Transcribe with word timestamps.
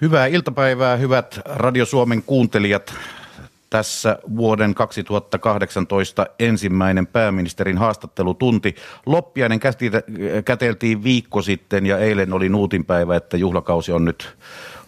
Hyvää 0.00 0.26
iltapäivää, 0.26 0.96
hyvät 0.96 1.40
Radio 1.44 1.86
Suomen 1.86 2.22
kuuntelijat. 2.22 2.94
Tässä 3.70 4.18
vuoden 4.36 4.74
2018 4.74 6.26
ensimmäinen 6.38 7.06
pääministerin 7.06 7.78
haastattelutunti. 7.78 8.74
Loppiainen 9.06 9.60
käteltiin 10.44 11.04
viikko 11.04 11.42
sitten 11.42 11.86
ja 11.86 11.98
eilen 11.98 12.32
oli 12.32 12.48
nuutinpäivä, 12.48 13.16
että 13.16 13.36
juhlakausi 13.36 13.92
on 13.92 14.04
nyt 14.04 14.36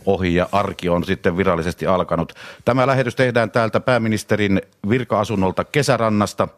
ohi 0.06 0.34
ja 0.34 0.48
arki 0.52 0.88
on 0.88 1.04
sitten 1.04 1.36
virallisesti 1.36 1.86
alkanut. 1.86 2.34
Tämä 2.64 2.86
lähetys 2.86 3.16
tehdään 3.16 3.50
täältä 3.50 3.80
pääministerin 3.80 4.60
virka-asunnolta 4.88 5.64
Kesärannasta. 5.64 6.48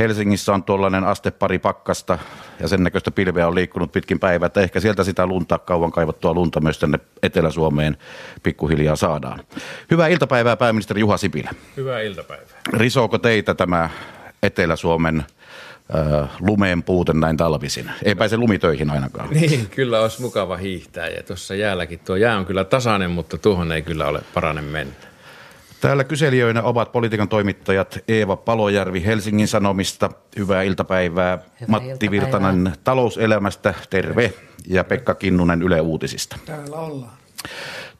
Helsingissä 0.00 0.52
on 0.52 0.64
tuollainen 0.64 1.04
aste 1.04 1.30
pari 1.30 1.58
pakkasta 1.58 2.18
ja 2.60 2.68
sen 2.68 2.82
näköistä 2.82 3.10
pilveä 3.10 3.48
on 3.48 3.54
liikkunut 3.54 3.92
pitkin 3.92 4.20
päivää, 4.20 4.46
että 4.46 4.60
ehkä 4.60 4.80
sieltä 4.80 5.04
sitä 5.04 5.26
lunta, 5.26 5.58
kauan 5.58 5.92
kaivattua 5.92 6.34
lunta 6.34 6.60
myös 6.60 6.78
tänne 6.78 6.98
Etelä-Suomeen 7.22 7.96
pikkuhiljaa 8.42 8.96
saadaan. 8.96 9.40
Hyvää 9.90 10.08
iltapäivää 10.08 10.56
pääministeri 10.56 11.00
Juha 11.00 11.16
Sipilä. 11.16 11.50
Hyvää 11.76 12.00
iltapäivää. 12.00 12.60
Risooko 12.72 13.18
teitä 13.18 13.54
tämä 13.54 13.90
Etelä-Suomen 14.42 15.24
äh, 15.94 16.30
lumeen 16.40 16.82
puute 16.82 17.12
näin 17.12 17.36
talvisin? 17.36 17.90
Ei 18.04 18.14
pääse 18.14 18.36
lumitöihin 18.36 18.90
ainakaan. 18.90 19.28
Niin, 19.40 19.66
kyllä 19.70 20.00
olisi 20.00 20.22
mukava 20.22 20.56
hiihtää 20.56 21.08
ja 21.08 21.22
tuossa 21.22 21.54
jäälläkin 21.54 21.98
tuo 21.98 22.16
jää 22.16 22.38
on 22.38 22.46
kyllä 22.46 22.64
tasainen, 22.64 23.10
mutta 23.10 23.38
tuohon 23.38 23.72
ei 23.72 23.82
kyllä 23.82 24.06
ole 24.06 24.22
paranen 24.34 24.64
mennä. 24.64 25.09
Täällä 25.80 26.04
kyselijöinä 26.04 26.62
ovat 26.62 26.92
politiikan 26.92 27.28
toimittajat 27.28 27.98
Eeva 28.08 28.36
Palojärvi 28.36 29.04
Helsingin 29.04 29.48
Sanomista, 29.48 30.10
hyvää 30.38 30.62
iltapäivää, 30.62 31.36
Hyvää 31.36 31.66
Matti 31.68 31.88
iltapäivää. 31.88 32.10
Virtanen 32.10 32.72
Talouselämästä, 32.84 33.74
terve, 33.90 34.32
ja 34.66 34.84
Pekka 34.84 35.14
Kinnunen 35.14 35.62
Yle 35.62 35.80
Uutisista. 35.80 36.36
Täällä 36.46 36.76
ollaan. 36.76 37.12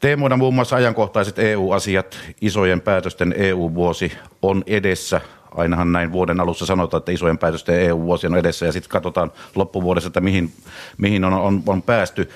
Teemoina 0.00 0.36
muun 0.36 0.54
muassa 0.54 0.76
ajankohtaiset 0.76 1.38
EU-asiat, 1.38 2.18
isojen 2.40 2.80
päätösten 2.80 3.34
EU-vuosi 3.36 4.12
on 4.42 4.64
edessä. 4.66 5.20
Ainahan 5.54 5.92
näin 5.92 6.12
vuoden 6.12 6.40
alussa 6.40 6.66
sanotaan, 6.66 6.98
että 6.98 7.12
isojen 7.12 7.38
päätösten 7.38 7.80
EU-vuosi 7.80 8.26
on 8.26 8.36
edessä 8.36 8.66
ja 8.66 8.72
sitten 8.72 8.90
katsotaan 8.90 9.32
loppuvuodessa, 9.54 10.06
että 10.06 10.20
mihin, 10.20 10.52
mihin 10.98 11.24
on, 11.24 11.32
on, 11.32 11.62
on 11.66 11.82
päästy. 11.82 12.30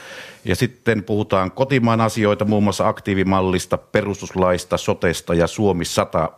Ja 0.45 0.57
sitten 0.57 1.05
puhutaan 1.05 1.51
kotimaan 1.51 2.01
asioita, 2.01 2.45
muun 2.45 2.65
muassa 2.65 2.89
aktiivimallista, 2.89 3.79
perustuslaista, 3.79 4.77
sotesta 4.77 5.35
ja 5.35 5.47
Suomi 5.47 5.85
100 5.85 6.29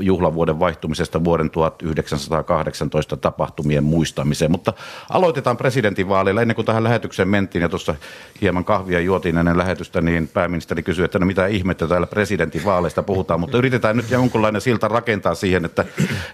juhlavuoden 0.00 0.60
vaihtumisesta 0.60 1.24
vuoden 1.24 1.50
1918 1.50 3.16
tapahtumien 3.16 3.84
muistamiseen. 3.84 4.50
Mutta 4.50 4.72
aloitetaan 5.10 5.56
presidentinvaaleilla. 5.56 6.42
Ennen 6.42 6.54
kuin 6.54 6.66
tähän 6.66 6.84
lähetykseen 6.84 7.28
mentiin 7.28 7.62
ja 7.62 7.68
tuossa 7.68 7.94
hieman 8.40 8.64
kahvia 8.64 9.00
juotiin 9.00 9.38
ennen 9.38 9.58
lähetystä, 9.58 10.00
niin 10.00 10.28
pääministeri 10.28 10.82
kysyi, 10.82 11.04
että 11.04 11.18
no 11.18 11.26
mitä 11.26 11.46
ihmettä 11.46 11.88
täällä 11.88 12.06
presidentinvaaleista 12.06 13.02
puhutaan. 13.02 13.40
Mutta 13.40 13.58
yritetään 13.58 13.96
nyt 13.96 14.10
jonkunlainen 14.10 14.60
silta 14.60 14.88
rakentaa 14.88 15.34
siihen, 15.34 15.64
että, 15.64 15.84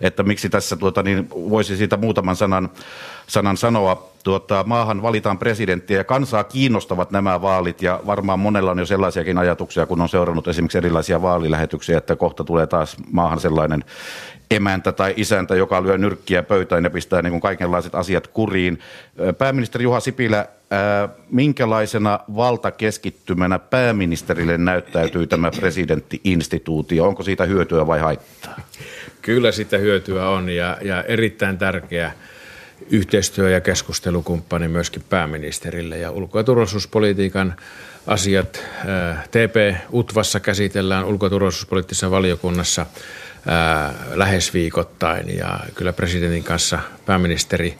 että 0.00 0.22
miksi 0.22 0.48
tässä 0.48 0.76
tuota, 0.76 1.02
niin 1.02 1.28
voisi 1.30 1.76
siitä 1.76 1.96
muutaman 1.96 2.36
sanan, 2.36 2.70
sanan 3.26 3.56
sanoa 3.56 4.12
tuota, 4.24 4.64
maahan 4.66 5.02
valitaan 5.02 5.38
presidenttiä 5.38 5.96
ja 5.96 6.04
kansaa 6.04 6.44
kiinnostavat 6.44 7.10
nämä 7.10 7.42
vaalit 7.42 7.82
ja 7.82 8.00
varmaan 8.06 8.38
monella 8.38 8.70
on 8.70 8.78
jo 8.78 8.86
sellaisiakin 8.86 9.38
ajatuksia, 9.38 9.86
kun 9.86 10.00
on 10.00 10.08
seurannut 10.08 10.48
esimerkiksi 10.48 10.78
erilaisia 10.78 11.22
vaalilähetyksiä, 11.22 11.98
että 11.98 12.16
kohta 12.16 12.44
tulee 12.44 12.66
taas 12.66 12.96
maahan 13.10 13.40
sellainen 13.40 13.84
emäntä 14.50 14.92
tai 14.92 15.14
isäntä, 15.16 15.54
joka 15.54 15.82
lyö 15.82 15.98
nyrkkiä 15.98 16.42
pöytään 16.42 16.84
ja 16.84 16.90
pistää 16.90 17.22
niin 17.22 17.30
kuin 17.30 17.40
kaikenlaiset 17.40 17.94
asiat 17.94 18.26
kuriin. 18.26 18.78
Pääministeri 19.38 19.84
Juha 19.84 20.00
Sipilä, 20.00 20.46
minkälaisena 21.30 22.20
valtakeskittymänä 22.36 23.58
pääministerille 23.58 24.58
näyttäytyy 24.58 25.26
tämä 25.26 25.50
presidenttiinstituutio? 25.50 27.04
Onko 27.04 27.22
siitä 27.22 27.44
hyötyä 27.44 27.86
vai 27.86 28.00
haittaa? 28.00 28.56
Kyllä 29.22 29.52
sitä 29.52 29.78
hyötyä 29.78 30.28
on 30.28 30.48
ja, 30.48 30.78
ja 30.82 31.02
erittäin 31.02 31.58
tärkeä 31.58 32.12
yhteistyö- 32.90 33.50
ja 33.50 33.60
keskustelukumppani 33.60 34.68
myöskin 34.68 35.04
pääministerille. 35.08 35.98
Ja 35.98 36.10
ulko- 36.10 36.38
ja 36.38 36.44
turvallisuuspolitiikan 36.44 37.56
asiat 38.06 38.62
TP-UTVassa 39.30 40.40
käsitellään 40.40 41.04
ulko- 41.04 41.26
ja 41.26 41.30
turvallisuuspoliittisessa 41.30 42.10
valiokunnassa 42.10 42.86
lähes 44.14 44.54
viikoittain. 44.54 45.36
Ja 45.36 45.60
kyllä 45.74 45.92
presidentin 45.92 46.44
kanssa 46.44 46.78
pääministeri 47.06 47.78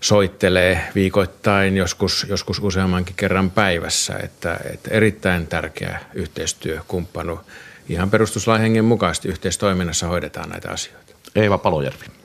soittelee 0.00 0.80
viikoittain, 0.94 1.76
joskus, 1.76 2.26
joskus 2.28 2.58
useammankin 2.58 3.16
kerran 3.16 3.50
päivässä. 3.50 4.16
Että, 4.22 4.60
että 4.72 4.90
erittäin 4.90 5.46
tärkeä 5.46 6.00
yhteistyökumppanu. 6.14 7.40
Ihan 7.88 8.10
perustuslain 8.10 8.62
hengen 8.62 8.84
mukaisesti 8.84 9.28
yhteistoiminnassa 9.28 10.06
hoidetaan 10.06 10.48
näitä 10.48 10.70
asioita. 10.70 11.12
Eeva 11.34 11.58
Palojärvi 11.58 12.17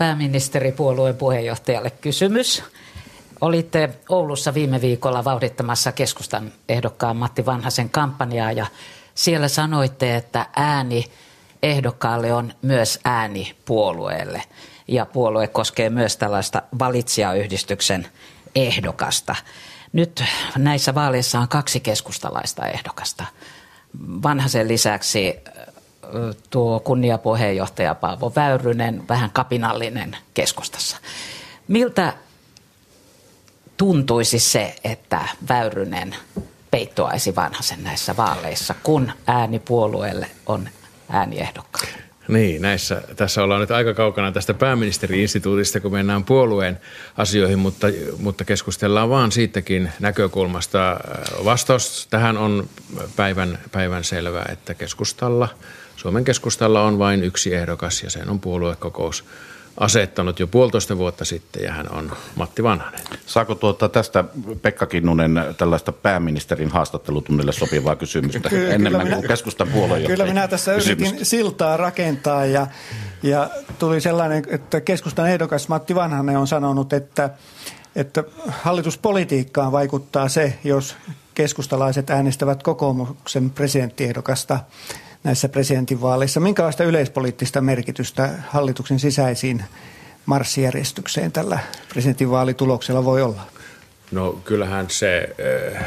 pääministeripuolueen 0.00 1.16
puheenjohtajalle 1.16 1.90
kysymys. 1.90 2.62
Olitte 3.40 3.90
Oulussa 4.08 4.54
viime 4.54 4.80
viikolla 4.80 5.24
vauhdittamassa 5.24 5.92
keskustan 5.92 6.52
ehdokkaan 6.68 7.16
Matti 7.16 7.46
Vanhasen 7.46 7.90
kampanjaa 7.90 8.52
ja 8.52 8.66
siellä 9.14 9.48
sanoitte, 9.48 10.16
että 10.16 10.46
ääni 10.56 11.04
ehdokkaalle 11.62 12.32
on 12.32 12.52
myös 12.62 13.00
ääni 13.04 13.54
puolueelle. 13.64 14.42
Ja 14.88 15.06
puolue 15.06 15.46
koskee 15.46 15.90
myös 15.90 16.16
tällaista 16.16 16.62
valitsijayhdistyksen 16.78 18.06
ehdokasta. 18.54 19.34
Nyt 19.92 20.24
näissä 20.56 20.94
vaaleissa 20.94 21.40
on 21.40 21.48
kaksi 21.48 21.80
keskustalaista 21.80 22.66
ehdokasta. 22.66 23.24
Vanhasen 24.22 24.68
lisäksi 24.68 25.36
tuo 26.50 26.80
kunniapuheenjohtaja 26.80 27.94
Paavo 27.94 28.32
Väyrynen, 28.36 29.02
vähän 29.08 29.30
kapinallinen 29.30 30.16
keskustassa. 30.34 30.96
Miltä 31.68 32.12
tuntuisi 33.76 34.38
se, 34.38 34.74
että 34.84 35.20
Väyrynen 35.48 36.16
peittoaisi 36.70 37.36
vanhasen 37.36 37.84
näissä 37.84 38.16
vaaleissa, 38.16 38.74
kun 38.82 39.12
ääni 39.26 39.58
puolueelle 39.58 40.26
on 40.46 40.68
ääniehdokkaan? 41.08 41.88
Niin, 42.28 42.62
näissä, 42.62 43.02
tässä 43.16 43.42
ollaan 43.42 43.60
nyt 43.60 43.70
aika 43.70 43.94
kaukana 43.94 44.32
tästä 44.32 44.54
pääministeriinstituutista, 44.54 45.80
kun 45.80 45.92
mennään 45.92 46.24
puolueen 46.24 46.80
asioihin, 47.16 47.58
mutta, 47.58 47.86
mutta 48.18 48.44
keskustellaan 48.44 49.10
vaan 49.10 49.32
siitäkin 49.32 49.92
näkökulmasta. 50.00 51.00
Vastaus 51.44 52.06
tähän 52.10 52.38
on 52.38 52.68
päivän, 53.16 53.58
päivän 53.72 54.04
selvä, 54.04 54.44
että 54.48 54.74
keskustalla– 54.74 55.48
Suomen 56.00 56.24
keskustalla 56.24 56.82
on 56.82 56.98
vain 56.98 57.24
yksi 57.24 57.54
ehdokas 57.54 58.02
ja 58.02 58.10
sen 58.10 58.30
on 58.30 58.40
puoluekokous 58.40 59.24
asettanut 59.76 60.40
jo 60.40 60.46
puolitoista 60.46 60.98
vuotta 60.98 61.24
sitten 61.24 61.62
ja 61.62 61.72
hän 61.72 61.92
on 61.92 62.12
Matti 62.36 62.62
Vanhanen. 62.62 63.00
Saako 63.26 63.54
tuota 63.54 63.88
tästä 63.88 64.24
Pekka 64.62 64.86
Kinnunen 64.86 65.44
tällaista 65.58 65.92
pääministerin 65.92 66.68
haastattelutunnille 66.68 67.52
sopivaa 67.52 67.96
kysymystä 67.96 68.48
kyllä, 68.48 68.74
enemmän 68.74 69.02
kyllä 69.02 69.16
kuin 69.16 69.28
keskustan 69.28 69.68
puoluejohtaja? 69.68 70.16
Kyllä 70.16 70.24
minä 70.24 70.48
tässä 70.48 70.74
kysymystä. 70.74 71.08
yritin 71.08 71.26
siltaa 71.26 71.76
rakentaa 71.76 72.44
ja, 72.44 72.66
ja 73.22 73.50
tuli 73.78 74.00
sellainen, 74.00 74.44
että 74.48 74.80
keskustan 74.80 75.30
ehdokas 75.30 75.68
Matti 75.68 75.94
Vanhanen 75.94 76.38
on 76.38 76.46
sanonut, 76.46 76.92
että, 76.92 77.30
että 77.96 78.24
hallituspolitiikkaan 78.48 79.72
vaikuttaa 79.72 80.28
se, 80.28 80.58
jos 80.64 80.96
keskustalaiset 81.34 82.10
äänestävät 82.10 82.62
kokoomuksen 82.62 83.50
presidenttiehdokasta– 83.50 84.58
näissä 85.24 85.48
presidentinvaaleissa. 85.48 86.40
Minkälaista 86.40 86.84
yleispoliittista 86.84 87.60
merkitystä 87.60 88.30
hallituksen 88.48 88.98
sisäisiin 88.98 89.64
marssijärjestykseen 90.26 91.32
tällä 91.32 91.58
presidentinvaalituloksella 91.88 93.04
voi 93.04 93.22
olla? 93.22 93.42
No 94.10 94.32
kyllähän 94.32 94.90
se 94.90 95.34
eh, 95.38 95.80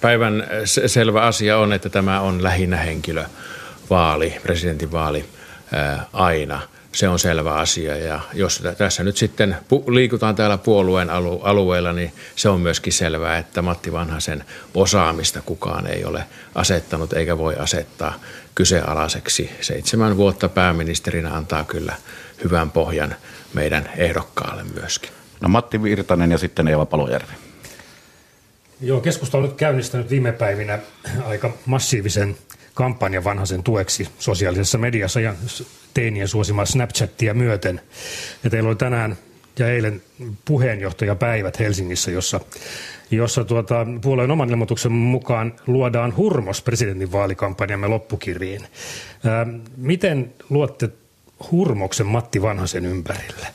päivän 0.00 0.46
selvä 0.86 1.22
asia 1.22 1.58
on, 1.58 1.72
että 1.72 1.88
tämä 1.88 2.20
on 2.20 2.42
lähinnä 2.42 2.76
henkilövaali, 2.76 4.36
presidentinvaali 4.42 5.18
eh, 5.18 6.00
aina– 6.12 6.60
se 6.92 7.08
on 7.08 7.18
selvä 7.18 7.54
asia. 7.54 7.96
Ja 7.96 8.20
jos 8.34 8.62
tässä 8.78 9.04
nyt 9.04 9.16
sitten 9.16 9.56
liikutaan 9.86 10.34
täällä 10.34 10.58
puolueen 10.58 11.10
alueella, 11.42 11.92
niin 11.92 12.12
se 12.36 12.48
on 12.48 12.60
myöskin 12.60 12.92
selvää, 12.92 13.38
että 13.38 13.62
Matti 13.62 13.92
Vanhasen 13.92 14.44
osaamista 14.74 15.42
kukaan 15.42 15.86
ei 15.86 16.04
ole 16.04 16.24
asettanut 16.54 17.12
eikä 17.12 17.38
voi 17.38 17.56
asettaa 17.56 18.14
kyseenalaiseksi. 18.54 19.50
Seitsemän 19.60 20.16
vuotta 20.16 20.48
pääministerinä 20.48 21.34
antaa 21.34 21.64
kyllä 21.64 21.94
hyvän 22.44 22.70
pohjan 22.70 23.14
meidän 23.54 23.90
ehdokkaalle 23.96 24.64
myöskin. 24.64 25.10
No 25.40 25.48
Matti 25.48 25.82
Virtanen 25.82 26.30
ja 26.30 26.38
sitten 26.38 26.68
Eeva 26.68 26.86
Palojärvi. 26.86 27.32
Joo, 28.80 29.00
keskusta 29.00 29.38
on 29.38 29.44
nyt 29.44 29.56
käynnistänyt 29.56 30.10
viime 30.10 30.32
päivinä 30.32 30.78
aika 31.24 31.50
massiivisen 31.66 32.36
kampanjan 32.74 33.24
vanhaisen 33.24 33.62
tueksi 33.62 34.08
sosiaalisessa 34.18 34.78
mediassa 34.78 35.20
ja 35.20 35.34
teinien 35.94 36.28
suosimaa 36.28 36.66
Snapchattia 36.66 37.34
myöten. 37.34 37.80
Ja 38.44 38.50
teillä 38.50 38.68
oli 38.68 38.76
tänään 38.76 39.18
ja 39.58 39.68
eilen 39.68 40.02
puheenjohtajapäivät 40.44 41.58
Helsingissä, 41.58 42.10
jossa, 42.10 42.40
jossa 43.10 43.44
tuota, 43.44 43.86
puolueen 44.00 44.30
oman 44.30 44.50
ilmoituksen 44.50 44.92
mukaan 44.92 45.54
luodaan 45.66 46.16
hurmos 46.16 46.62
presidentin 46.62 47.12
vaalikampanjamme 47.12 47.88
loppukirjiin. 47.88 48.66
Ää, 49.26 49.46
miten 49.76 50.32
luotte 50.50 50.88
hurmoksen 51.50 52.06
Matti 52.06 52.42
Vanhasen 52.42 52.86
ympärille? 52.86 53.46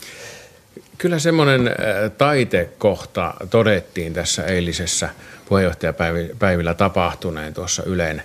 Kyllä 0.98 1.20
semmoinen 1.20 1.72
taitekohta 2.18 3.34
todettiin 3.50 4.14
tässä 4.14 4.46
eilisessä 4.46 5.10
puheenjohtajapäivillä 5.50 6.74
tapahtuneen 6.74 7.54
tuossa 7.54 7.84
Yleen, 7.84 8.24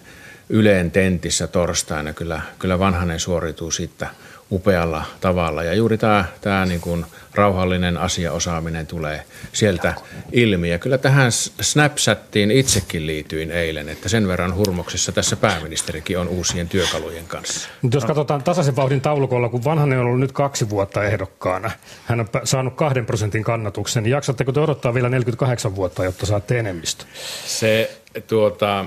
Yleen 0.48 0.90
tentissä 0.90 1.46
torstaina. 1.46 2.12
Kyllä, 2.12 2.40
kyllä 2.58 2.78
Vanhanen 2.78 3.20
suorituu 3.20 3.70
siitä 3.70 4.06
upealla 4.52 5.04
tavalla. 5.20 5.62
Ja 5.62 5.74
juuri 5.74 5.98
tämä, 5.98 6.24
tämä 6.40 6.66
niin 6.66 6.80
kuin 6.80 7.06
rauhallinen 7.34 7.96
asiaosaaminen 7.96 8.86
tulee 8.86 9.24
sieltä 9.52 9.94
ilmi. 10.32 10.70
Ja 10.70 10.78
kyllä 10.78 10.98
tähän 10.98 11.32
Snapchattiin 11.60 12.50
itsekin 12.50 13.06
liityin 13.06 13.50
eilen, 13.50 13.88
että 13.88 14.08
sen 14.08 14.28
verran 14.28 14.54
hurmoksessa 14.54 15.12
tässä 15.12 15.36
pääministerikin 15.36 16.18
on 16.18 16.28
uusien 16.28 16.68
työkalujen 16.68 17.26
kanssa. 17.26 17.68
Mutta 17.82 17.96
jos 17.96 18.04
katsotaan 18.04 18.42
tasaisen 18.42 18.76
vauhdin 18.76 19.00
taulukolla, 19.00 19.48
kun 19.48 19.64
Vanhanen 19.64 19.98
on 19.98 20.06
ollut 20.06 20.20
nyt 20.20 20.32
kaksi 20.32 20.70
vuotta 20.70 21.04
ehdokkaana, 21.04 21.70
hän 22.04 22.20
on 22.20 22.28
saanut 22.44 22.74
kahden 22.74 23.06
prosentin 23.06 23.44
kannatuksen, 23.44 24.02
niin 24.02 24.10
jaksatteko 24.10 24.52
te 24.52 24.60
odottaa 24.60 24.94
vielä 24.94 25.08
48 25.08 25.76
vuotta, 25.76 26.04
jotta 26.04 26.26
saatte 26.26 26.58
enemmistö? 26.58 27.04
Se 27.46 28.00
tuota, 28.26 28.84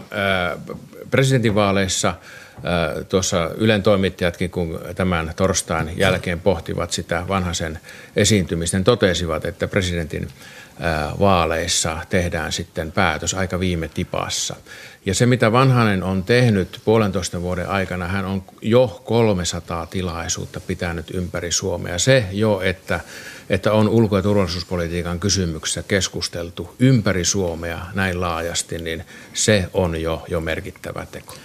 presidentinvaaleissa– 1.11 2.15
tuossa 3.09 3.49
Ylen 3.57 3.83
toimittajatkin, 3.83 4.49
kun 4.49 4.81
tämän 4.95 5.33
torstain 5.35 5.93
jälkeen 5.97 6.39
pohtivat 6.39 6.91
sitä 6.91 7.23
vanhaisen 7.27 7.79
esiintymistä, 8.15 8.77
niin 8.77 8.83
totesivat, 8.83 9.45
että 9.45 9.67
presidentin 9.67 10.27
vaaleissa 11.19 11.97
tehdään 12.09 12.51
sitten 12.51 12.91
päätös 12.91 13.33
aika 13.33 13.59
viime 13.59 13.87
tipassa. 13.87 14.55
Ja 15.05 15.15
se, 15.15 15.25
mitä 15.25 15.51
Vanhanen 15.51 16.03
on 16.03 16.23
tehnyt 16.23 16.81
puolentoista 16.85 17.41
vuoden 17.41 17.69
aikana, 17.69 18.07
hän 18.07 18.25
on 18.25 18.43
jo 18.61 19.01
300 19.05 19.85
tilaisuutta 19.85 20.59
pitänyt 20.59 21.11
ympäri 21.13 21.51
Suomea. 21.51 21.99
Se 21.99 22.25
jo, 22.31 22.61
että, 22.61 22.99
että 23.49 23.71
on 23.71 23.89
ulko- 23.89 24.17
ja 24.17 24.23
turvallisuuspolitiikan 24.23 25.19
kysymyksissä 25.19 25.83
keskusteltu 25.83 26.75
ympäri 26.79 27.25
Suomea 27.25 27.79
näin 27.93 28.21
laajasti, 28.21 28.77
niin 28.77 29.05
se 29.33 29.69
on 29.73 30.01
jo, 30.01 30.25
jo 30.27 30.41
merkittävä 30.41 31.05
teko. 31.11 31.35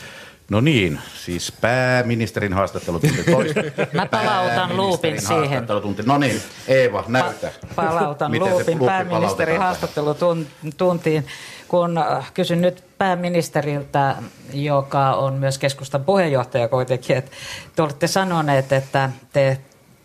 No 0.50 0.60
niin, 0.60 1.00
siis 1.24 1.52
pääministerin 1.60 2.52
haastattelutunti 2.52 3.24
toista. 3.24 3.60
Mä 3.92 4.06
palautan 4.06 4.76
luupin 4.76 5.20
siihen. 5.22 5.66
No 6.06 6.18
niin, 6.18 6.42
Eeva, 6.68 7.04
näytä. 7.08 7.52
Pa- 7.64 7.74
palautan 7.74 8.30
Miten 8.30 8.50
luupin 8.50 8.78
pääministerin 8.78 9.58
haastattelutuntiin, 9.58 11.26
kun 11.68 11.98
äh, 11.98 12.32
kysyn 12.34 12.60
nyt 12.60 12.84
pääministeriltä, 12.98 14.16
joka 14.52 15.14
on 15.14 15.34
myös 15.34 15.58
keskustan 15.58 16.04
puheenjohtaja 16.04 16.68
kuitenkin, 16.68 17.16
että 17.16 17.30
te 17.76 17.82
olette 17.82 18.06
sanoneet, 18.06 18.72
että 18.72 19.10
te 19.32 19.58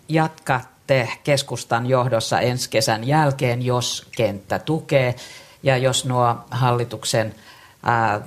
jatkatte 0.10 1.10
keskustan 1.24 1.86
johdossa 1.86 2.40
ensi 2.40 2.70
kesän 2.70 3.08
jälkeen, 3.08 3.66
jos 3.66 4.08
kenttä 4.16 4.60
tukee 4.60 5.16
ja 5.64 5.78
jos 5.78 6.06
nuo 6.06 6.36
hallituksen 6.52 7.36
ää, 7.84 8.22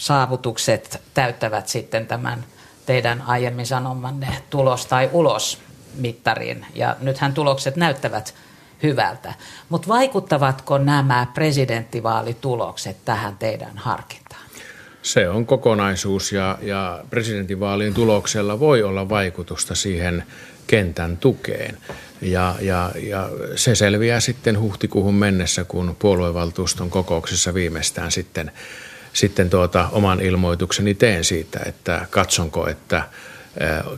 saavutukset 0.00 1.02
täyttävät 1.14 1.68
sitten 1.68 2.06
tämän 2.06 2.44
teidän 2.86 3.22
aiemmin 3.22 3.66
sanomanne 3.66 4.28
tulos 4.50 4.86
tai 4.86 5.10
ulos 5.12 5.58
mittarin. 5.94 6.66
Ja 6.74 6.96
nythän 7.00 7.34
tulokset 7.34 7.76
näyttävät 7.76 8.34
hyvältä. 8.82 9.34
Mutta 9.68 9.88
vaikuttavatko 9.88 10.78
nämä 10.78 11.26
presidenttivaalitulokset 11.34 12.96
tähän 13.04 13.36
teidän 13.38 13.78
harkintaan? 13.78 14.40
Se 15.02 15.28
on 15.28 15.46
kokonaisuus 15.46 16.32
ja, 16.32 16.58
ja 16.62 17.04
presidentinvaalien 17.10 17.94
tuloksella 17.94 18.60
voi 18.60 18.82
olla 18.82 19.08
vaikutusta 19.08 19.74
siihen 19.74 20.24
kentän 20.66 21.16
tukeen. 21.16 21.78
Ja, 22.22 22.54
ja, 22.60 22.92
ja 23.02 23.28
se 23.56 23.74
selviää 23.74 24.20
sitten 24.20 24.60
huhtikuuhun 24.60 25.14
mennessä, 25.14 25.64
kun 25.64 25.96
puoluevaltuuston 25.98 26.90
kokouksessa 26.90 27.54
viimeistään 27.54 28.12
sitten 28.12 28.52
sitten 29.20 29.50
tuota, 29.50 29.88
oman 29.92 30.20
ilmoitukseni 30.20 30.94
teen 30.94 31.24
siitä, 31.24 31.60
että 31.66 32.06
katsonko, 32.10 32.68
että 32.68 33.02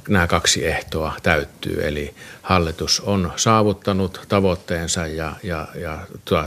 nämä 0.08 0.26
kaksi 0.26 0.66
ehtoa 0.66 1.12
täyttyy. 1.22 1.86
Eli 1.86 2.14
hallitus 2.42 3.00
on 3.00 3.32
saavuttanut 3.36 4.20
tavoitteensa 4.28 5.06
ja, 5.06 5.32
ja, 5.42 5.68
ja 5.74 5.98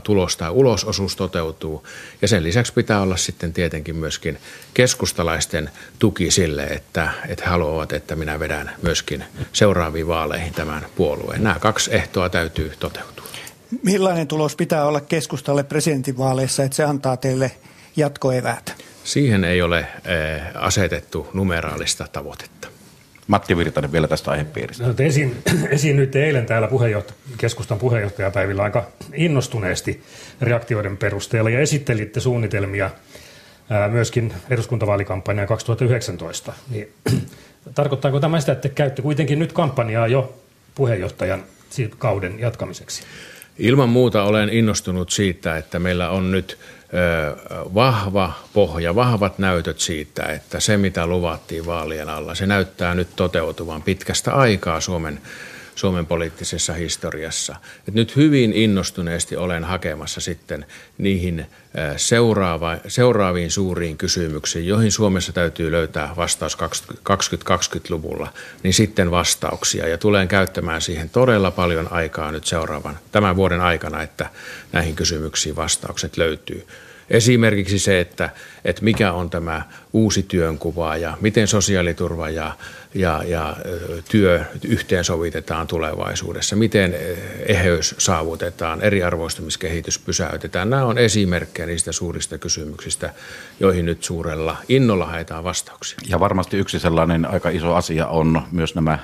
tulos 0.03 0.37
tai 0.37 0.49
ulososuus 0.49 1.15
toteutuu. 1.15 1.87
Ja 2.21 2.27
sen 2.27 2.43
lisäksi 2.43 2.73
pitää 2.73 3.01
olla 3.01 3.17
sitten 3.17 3.53
tietenkin 3.53 3.95
myöskin 3.95 4.37
keskustalaisten 4.73 5.69
tuki 5.99 6.31
sille, 6.31 6.63
että, 6.63 7.11
että 7.27 7.49
haluavat, 7.49 7.93
että 7.93 8.15
minä 8.15 8.39
vedän 8.39 8.71
myöskin 8.81 9.23
seuraaviin 9.53 10.07
vaaleihin 10.07 10.53
tämän 10.53 10.85
puolueen. 10.95 11.43
Nämä 11.43 11.59
kaksi 11.59 11.95
ehtoa 11.95 12.29
täytyy 12.29 12.73
toteutua. 12.79 13.25
Millainen 13.83 14.27
tulos 14.27 14.55
pitää 14.55 14.85
olla 14.85 15.01
keskustalle 15.01 15.63
presidentinvaaleissa, 15.63 16.63
että 16.63 16.75
se 16.75 16.83
antaa 16.83 17.17
teille– 17.17 17.51
jatkoeväät? 17.95 18.83
Siihen 19.03 19.43
ei 19.43 19.61
ole 19.61 19.79
eh, 19.79 20.41
asetettu 20.55 21.27
numeraalista 21.33 22.07
tavoitetta. 22.11 22.67
Matti 23.27 23.57
Virtanen 23.57 23.91
vielä 23.91 24.07
tästä 24.07 24.31
aihepiiristä. 24.31 24.83
No, 24.83 24.93
esiin, 24.99 25.35
esiin 25.69 25.95
nyt 25.95 26.15
eilen 26.15 26.45
täällä 26.45 26.67
puheenjohta- 26.67 27.13
keskustan 27.37 27.79
puheenjohtajapäivillä 27.79 28.63
aika 28.63 28.87
innostuneesti 29.13 30.03
reaktioiden 30.41 30.97
perusteella 30.97 31.49
ja 31.49 31.59
esittelitte 31.59 32.19
suunnitelmia 32.19 32.89
ää, 33.69 33.89
myöskin 33.89 34.33
eduskuntavaalikampanjaa 34.49 35.47
2019. 35.47 36.53
Niin, 36.69 36.93
tarkoittaako 37.75 38.19
tämä 38.19 38.39
sitä, 38.39 38.51
että 38.51 38.69
käytte 38.69 39.01
kuitenkin 39.01 39.39
nyt 39.39 39.53
kampanjaa 39.53 40.07
jo 40.07 40.35
puheenjohtajan 40.75 41.43
kauden 41.97 42.39
jatkamiseksi? 42.39 43.03
Ilman 43.57 43.89
muuta 43.89 44.23
olen 44.23 44.49
innostunut 44.49 45.09
siitä, 45.09 45.57
että 45.57 45.79
meillä 45.79 46.09
on 46.09 46.31
nyt 46.31 46.57
vahva 47.73 48.33
pohja, 48.53 48.95
vahvat 48.95 49.39
näytöt 49.39 49.79
siitä, 49.79 50.23
että 50.23 50.59
se 50.59 50.77
mitä 50.77 51.07
luvattiin 51.07 51.65
vaalien 51.65 52.09
alla, 52.09 52.35
se 52.35 52.45
näyttää 52.45 52.95
nyt 52.95 53.15
toteutuvan 53.15 53.81
pitkästä 53.81 54.33
aikaa 54.33 54.81
Suomen, 54.81 55.21
Suomen 55.75 56.05
poliittisessa 56.05 56.73
historiassa. 56.73 57.55
Et 57.87 57.93
nyt 57.93 58.15
hyvin 58.15 58.53
innostuneesti 58.53 59.35
olen 59.35 59.63
hakemassa 59.63 60.21
sitten 60.21 60.65
niihin 60.97 61.45
seuraava, 61.97 62.77
seuraaviin 62.87 63.51
suuriin 63.51 63.97
kysymyksiin, 63.97 64.67
joihin 64.67 64.91
Suomessa 64.91 65.33
täytyy 65.33 65.71
löytää 65.71 66.13
vastaus 66.15 66.57
2020-luvulla, 66.57 68.33
niin 68.63 68.73
sitten 68.73 69.11
vastauksia. 69.11 69.87
Ja 69.87 69.97
tulen 69.97 70.27
käyttämään 70.27 70.81
siihen 70.81 71.09
todella 71.09 71.51
paljon 71.51 71.91
aikaa 71.91 72.31
nyt 72.31 72.45
seuraavan 72.45 72.99
tämän 73.11 73.35
vuoden 73.35 73.61
aikana, 73.61 74.01
että 74.01 74.29
näihin 74.71 74.95
kysymyksiin 74.95 75.55
vastaukset 75.55 76.17
löytyy. 76.17 76.67
Esimerkiksi 77.09 77.79
se, 77.79 77.99
että, 77.99 78.29
että 78.65 78.83
mikä 78.83 79.11
on 79.11 79.29
tämä 79.29 79.61
uusi 79.93 80.23
työnkuva 80.23 80.97
ja 80.97 81.17
miten 81.21 81.47
sosiaaliturva 81.47 82.29
ja, 82.29 82.55
ja, 82.93 83.23
ja 83.27 83.57
työ 84.09 84.45
yhteensovitetaan 84.63 85.67
tulevaisuudessa, 85.67 86.55
miten 86.55 86.95
eheys 87.45 87.95
saavutetaan, 87.97 88.81
eriarvoistumiskehitys 88.81 89.99
pysäytetään. 89.99 90.69
Nämä 90.69 90.85
on 90.85 90.97
esimerkkejä 90.97 91.65
niistä 91.65 91.91
suurista 91.91 92.37
kysymyksistä, 92.37 93.13
joihin 93.59 93.85
nyt 93.85 94.03
suurella 94.03 94.57
innolla 94.69 95.05
haetaan 95.05 95.43
vastauksia. 95.43 95.99
Ja 96.09 96.19
varmasti 96.19 96.57
yksi 96.57 96.79
sellainen 96.79 97.25
aika 97.25 97.49
iso 97.49 97.75
asia 97.75 98.07
on 98.07 98.41
myös 98.51 98.75
nämä 98.75 98.99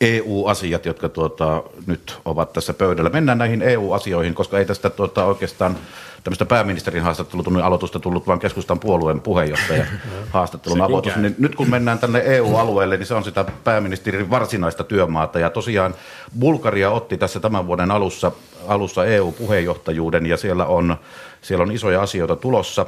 EU-asiat, 0.00 0.86
jotka 0.86 1.08
tuota, 1.08 1.62
nyt 1.86 2.18
ovat 2.24 2.52
tässä 2.52 2.74
pöydällä. 2.74 3.10
Mennään 3.10 3.38
näihin 3.38 3.62
EU-asioihin, 3.62 4.34
koska 4.34 4.58
ei 4.58 4.64
tästä 4.64 4.90
tuota, 4.90 5.24
oikeastaan 5.24 5.76
tämmöistä 6.24 6.44
pääministerin 6.44 7.02
haastattelutunnin 7.02 7.64
aloitusta 7.64 8.00
tullut, 8.00 8.26
vaan 8.26 8.38
keskustan 8.38 8.80
puolueen 8.80 9.20
puheenjohtajan 9.20 9.86
haastattelun 10.30 10.80
aloitus. 10.80 11.16
Niin 11.16 11.34
nyt 11.38 11.54
kun 11.54 11.70
mennään 11.70 11.98
tänne 11.98 12.22
EU-alueelle, 12.24 12.96
niin 12.96 13.06
se 13.06 13.14
on 13.14 13.24
sitä 13.24 13.44
pääministerin 13.64 14.30
varsinaista 14.30 14.84
työmaata. 14.84 15.38
Ja 15.38 15.50
tosiaan 15.50 15.94
Bulgaria 16.38 16.90
otti 16.90 17.16
tässä 17.16 17.40
tämän 17.40 17.66
vuoden 17.66 17.90
alussa, 17.90 18.32
alussa 18.68 19.04
EU-puheenjohtajuuden 19.04 20.26
ja 20.26 20.36
siellä 20.36 20.66
on, 20.66 20.96
siellä 21.40 21.62
on 21.62 21.72
isoja 21.72 22.02
asioita 22.02 22.36
tulossa. 22.36 22.86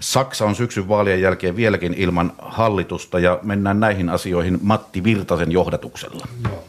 Saksa 0.00 0.44
on 0.44 0.54
syksyn 0.54 0.88
vaalien 0.88 1.20
jälkeen 1.20 1.56
vieläkin 1.56 1.94
ilman 1.94 2.32
hallitusta 2.38 3.18
ja 3.18 3.38
mennään 3.42 3.80
näihin 3.80 4.08
asioihin 4.08 4.58
Matti 4.62 5.04
Virtasen 5.04 5.52
johdatuksella. 5.52 6.28
Joo. 6.44 6.64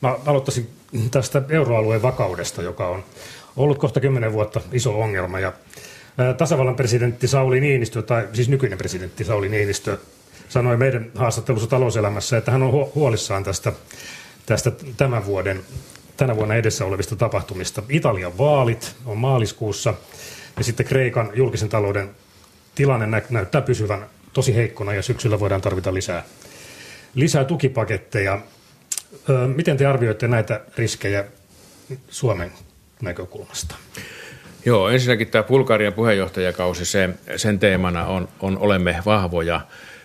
Mä 0.00 0.16
aloittaisin 0.26 0.70
tästä 1.10 1.42
euroalueen 1.48 2.02
vakaudesta, 2.02 2.62
joka 2.62 2.88
on 2.88 3.04
ollut 3.56 3.78
kohta 3.78 4.00
kymmenen 4.00 4.32
vuotta 4.32 4.60
iso 4.72 5.00
ongelma. 5.00 5.40
Ja 5.40 5.52
tasavallan 6.38 6.76
presidentti 6.76 7.28
Sauli 7.28 7.60
Niinistö, 7.60 8.02
tai 8.02 8.28
siis 8.32 8.48
nykyinen 8.48 8.78
presidentti 8.78 9.24
Sauli 9.24 9.48
Niinistö, 9.48 9.98
sanoi 10.48 10.76
meidän 10.76 11.10
haastattelussa 11.14 11.68
talouselämässä, 11.68 12.36
että 12.36 12.50
hän 12.50 12.62
on 12.62 12.90
huolissaan 12.94 13.44
tästä, 13.44 13.72
tästä 14.46 14.72
tämän 14.96 15.26
vuoden, 15.26 15.60
tänä 16.16 16.36
vuonna 16.36 16.54
edessä 16.54 16.84
olevista 16.84 17.16
tapahtumista. 17.16 17.82
Italian 17.88 18.38
vaalit 18.38 18.96
on 19.06 19.18
maaliskuussa. 19.18 19.94
Ja 20.56 20.64
sitten 20.64 20.86
Kreikan 20.86 21.30
julkisen 21.34 21.68
talouden 21.68 22.10
tilanne 22.78 23.06
nä- 23.06 23.22
näyttää 23.30 23.60
pysyvän 23.60 24.06
tosi 24.32 24.54
heikkona 24.54 24.94
ja 24.94 25.02
syksyllä 25.02 25.40
voidaan 25.40 25.60
tarvita 25.60 25.94
lisää, 25.94 26.24
lisää 27.14 27.44
tukipaketteja. 27.44 28.40
Ö, 29.28 29.32
miten 29.46 29.76
te 29.76 29.86
arvioitte 29.86 30.28
näitä 30.28 30.60
riskejä 30.76 31.24
Suomen 32.08 32.52
näkökulmasta? 33.02 33.74
Joo, 34.64 34.88
ensinnäkin 34.88 35.28
tämä 35.28 35.42
Bulgarian 35.42 35.92
puheenjohtajakausi, 35.92 36.84
se, 36.84 37.10
sen 37.36 37.58
teemana 37.58 38.06
on, 38.06 38.28
on 38.40 38.58
olemme 38.58 39.02
vahvoja 39.06 39.60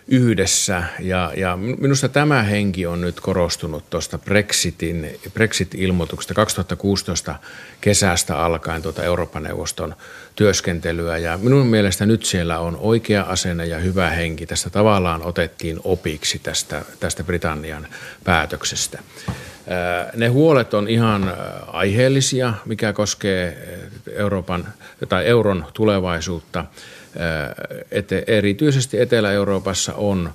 yhdessä. 0.07 0.83
Ja, 0.99 1.31
ja 1.37 1.57
minusta 1.57 2.09
tämä 2.09 2.43
henki 2.43 2.85
on 2.85 3.01
nyt 3.01 3.19
korostunut 3.19 3.89
tuosta 3.89 4.17
Brexitin, 4.17 5.19
Brexit-ilmoituksesta 5.33 6.33
2016 6.33 7.35
kesästä 7.81 8.37
alkaen 8.37 8.81
tuota 8.81 9.03
Euroopan 9.03 9.43
neuvoston 9.43 9.95
työskentelyä. 10.35 11.17
Ja 11.17 11.37
minun 11.37 11.67
mielestä 11.67 12.05
nyt 12.05 12.25
siellä 12.25 12.59
on 12.59 12.77
oikea 12.81 13.23
asenne 13.23 13.65
ja 13.65 13.77
hyvä 13.77 14.09
henki. 14.09 14.45
Tästä 14.45 14.69
tavallaan 14.69 15.23
otettiin 15.23 15.79
opiksi 15.83 16.39
tästä, 16.39 16.81
tästä 16.99 17.23
Britannian 17.23 17.87
päätöksestä. 18.23 18.99
Ne 20.15 20.27
huolet 20.27 20.73
on 20.73 20.87
ihan 20.87 21.33
aiheellisia, 21.67 22.53
mikä 22.65 22.93
koskee 22.93 23.57
Euroopan 24.11 24.67
tai 25.09 25.25
euron 25.25 25.65
tulevaisuutta. 25.73 26.65
Että 27.91 28.15
erityisesti 28.27 29.01
Etelä-Euroopassa 29.01 29.93
on 29.93 30.33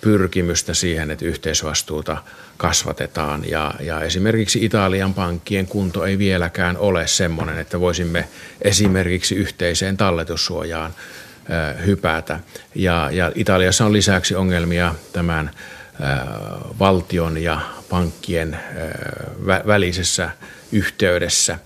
pyrkimystä 0.00 0.74
siihen, 0.74 1.10
että 1.10 1.24
yhteisvastuuta 1.24 2.16
kasvatetaan. 2.56 3.44
Ja, 3.48 3.74
ja 3.80 4.00
esimerkiksi 4.00 4.64
Italian 4.64 5.14
pankkien 5.14 5.66
kunto 5.66 6.04
ei 6.04 6.18
vieläkään 6.18 6.76
ole 6.76 7.06
sellainen, 7.06 7.58
että 7.58 7.80
voisimme 7.80 8.28
esimerkiksi 8.62 9.34
yhteiseen 9.34 9.96
talletussuojaan 9.96 10.94
hypätä. 11.86 12.40
Ja, 12.74 13.08
ja 13.12 13.32
Italiassa 13.34 13.86
on 13.86 13.92
lisäksi 13.92 14.34
ongelmia 14.34 14.94
tämän 15.12 15.50
valtion 16.78 17.42
ja 17.42 17.60
pankkien 17.88 18.58
välisessä 19.66 20.30
yhteydessä, 20.72 21.58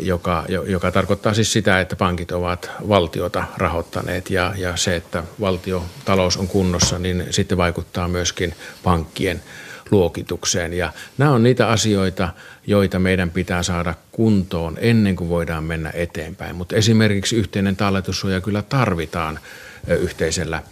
joka, 0.00 0.44
joka 0.48 0.92
tarkoittaa 0.92 1.34
siis 1.34 1.52
sitä, 1.52 1.80
että 1.80 1.96
pankit 1.96 2.32
ovat 2.32 2.70
valtiota 2.88 3.44
rahoittaneet 3.56 4.30
ja, 4.30 4.54
ja 4.56 4.76
se, 4.76 4.96
että 4.96 5.24
valtiotalous 5.40 6.36
on 6.36 6.48
kunnossa, 6.48 6.98
niin 6.98 7.26
sitten 7.30 7.58
vaikuttaa 7.58 8.08
myöskin 8.08 8.54
pankkien 8.82 9.42
luokitukseen. 9.90 10.72
Ja 10.72 10.92
nämä 11.18 11.30
on 11.30 11.42
niitä 11.42 11.68
asioita, 11.68 12.28
joita 12.66 12.98
meidän 12.98 13.30
pitää 13.30 13.62
saada 13.62 13.94
kuntoon 14.12 14.78
ennen 14.80 15.16
kuin 15.16 15.30
voidaan 15.30 15.64
mennä 15.64 15.90
eteenpäin. 15.94 16.56
Mutta 16.56 16.76
esimerkiksi 16.76 17.36
yhteinen 17.36 17.76
talletussuoja 17.76 18.40
kyllä 18.40 18.62
tarvitaan 18.62 19.38
yhteisellä 19.86 20.62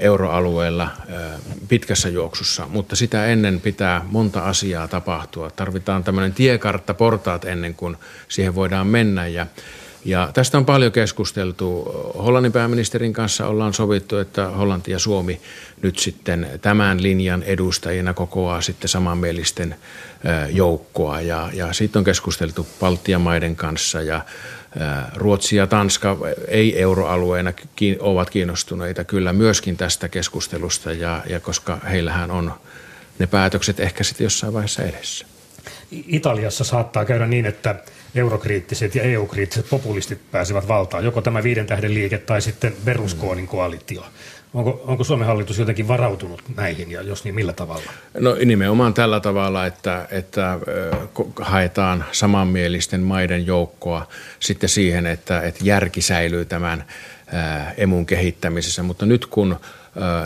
euroalueella 0.00 0.90
eh, 1.08 1.16
pitkässä 1.68 2.08
juoksussa, 2.08 2.66
mutta 2.66 2.96
sitä 2.96 3.26
ennen 3.26 3.60
pitää 3.60 4.06
monta 4.10 4.40
asiaa 4.40 4.88
tapahtua. 4.88 5.50
Tarvitaan 5.50 6.04
tämmöinen 6.04 6.34
tiekartta, 6.34 6.94
portaat 6.94 7.44
ennen 7.44 7.74
kuin 7.74 7.96
siihen 8.28 8.54
voidaan 8.54 8.86
mennä 8.86 9.26
ja 9.26 9.46
ja 10.04 10.30
tästä 10.34 10.58
on 10.58 10.64
paljon 10.64 10.92
keskusteltu. 10.92 11.92
Hollannin 12.18 12.52
pääministerin 12.52 13.12
kanssa 13.12 13.46
ollaan 13.46 13.74
sovittu, 13.74 14.18
että 14.18 14.48
Hollanti 14.48 14.90
ja 14.90 14.98
Suomi 14.98 15.40
nyt 15.82 15.98
sitten 15.98 16.48
tämän 16.62 17.02
linjan 17.02 17.42
edustajina 17.42 18.14
kokoaa 18.14 18.60
sitten 18.60 18.88
samanmielisten 18.88 19.72
eh, 19.72 20.54
joukkoa. 20.56 21.20
Ja, 21.20 21.50
ja 21.52 21.72
siitä 21.72 21.98
on 21.98 22.04
keskusteltu 22.04 22.66
Baltian 22.80 23.20
maiden 23.20 23.56
kanssa 23.56 24.02
ja 24.02 24.24
Ruotsi 25.14 25.56
ja 25.56 25.66
Tanska 25.66 26.16
ei-euroalueena 26.48 27.52
ovat 28.00 28.30
kiinnostuneita 28.30 29.04
kyllä 29.04 29.32
myöskin 29.32 29.76
tästä 29.76 30.08
keskustelusta, 30.08 30.92
ja, 30.92 31.22
ja 31.28 31.40
koska 31.40 31.76
heillähän 31.90 32.30
on 32.30 32.52
ne 33.18 33.26
päätökset 33.26 33.80
ehkä 33.80 34.04
sitten 34.04 34.24
jossain 34.24 34.52
vaiheessa 34.52 34.82
edessä. 34.82 35.26
Italiassa 35.90 36.64
saattaa 36.64 37.04
käydä 37.04 37.26
niin, 37.26 37.46
että 37.46 37.74
eurokriittiset 38.14 38.94
ja 38.94 39.02
EU-kriittiset 39.02 39.70
populistit 39.70 40.30
pääsevät 40.30 40.68
valtaan, 40.68 41.04
joko 41.04 41.22
tämä 41.22 41.42
viiden 41.42 41.66
tähden 41.66 41.94
liike 41.94 42.18
tai 42.18 42.42
sitten 42.42 42.76
Berlusconin 42.84 43.46
koalitio. 43.46 44.04
Onko, 44.54 44.82
onko 44.86 45.04
Suomen 45.04 45.26
hallitus 45.26 45.58
jotenkin 45.58 45.88
varautunut 45.88 46.42
näihin 46.56 46.90
ja 46.90 47.02
jos 47.02 47.24
niin 47.24 47.34
millä 47.34 47.52
tavalla? 47.52 47.92
No 48.18 48.36
nimenomaan 48.44 48.94
tällä 48.94 49.20
tavalla, 49.20 49.66
että, 49.66 50.08
että 50.10 50.58
haetaan 51.40 52.04
samanmielisten 52.12 53.00
maiden 53.00 53.46
joukkoa 53.46 54.08
sitten 54.40 54.68
siihen, 54.68 55.06
että, 55.06 55.40
että 55.40 55.60
järki 55.62 56.02
säilyy 56.02 56.44
tämän 56.44 56.84
emun 57.76 58.06
kehittämisessä. 58.06 58.82
Mutta 58.82 59.06
nyt 59.06 59.26
kun 59.26 59.56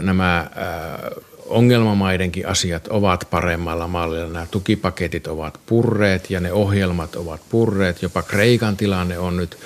nämä 0.01 0.51
ongelmamaidenkin 1.47 2.49
asiat 2.49 2.89
ovat 2.89 3.29
paremmalla 3.31 3.89
mallilla. 3.89 4.33
Nämä 4.33 4.47
tukipaketit 4.51 5.27
ovat 5.27 5.61
purreet 5.67 6.31
ja 6.31 6.41
ne 6.41 6.53
ohjelmat 6.53 7.17
ovat 7.17 7.41
purreet. 7.51 8.03
Jopa 8.03 8.23
Kreikan 8.23 8.77
tilanne 8.77 9.19
on 9.19 9.37
nyt 9.37 9.59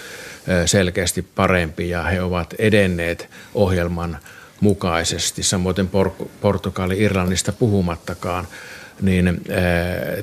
selkeästi 0.66 1.22
parempi 1.22 1.88
ja 1.88 2.02
he 2.02 2.22
ovat 2.22 2.54
edenneet 2.58 3.30
ohjelman 3.54 4.18
mukaisesti, 4.60 5.42
samoin 5.42 5.76
Por- 5.76 6.28
Portugali, 6.40 7.02
Irlannista 7.02 7.52
puhumattakaan, 7.52 8.48
niin 9.00 9.28
äh, 9.28 9.34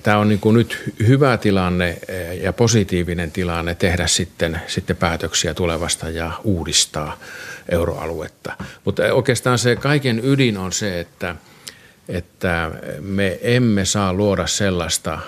tämä 0.04 0.18
on 0.18 0.30
niin 0.30 0.40
kuin 0.40 0.54
nyt 0.54 0.94
hyvä 1.08 1.38
tilanne 1.38 1.90
äh, 1.90 2.38
ja 2.38 2.54
positiivinen 2.54 3.32
tilanne 3.32 3.76
tehdä 3.76 4.08
sitten, 4.08 4.62
sitten 4.68 4.96
päätöksiä 4.96 5.54
tulevasta 5.54 6.10
ja 6.10 6.32
uudistaa 6.44 7.18
euroaluetta. 7.70 8.54
Mutta 8.86 9.04
oikeastaan 9.14 9.60
se 9.60 9.76
kaiken 9.76 10.22
ydin 10.24 10.58
on 10.58 10.72
se, 10.72 11.00
että– 11.00 11.36
että 12.10 12.72
me 13.00 13.40
emme 13.42 13.86
saa 13.86 14.14
luoda 14.14 14.48
sellaista 14.48 15.20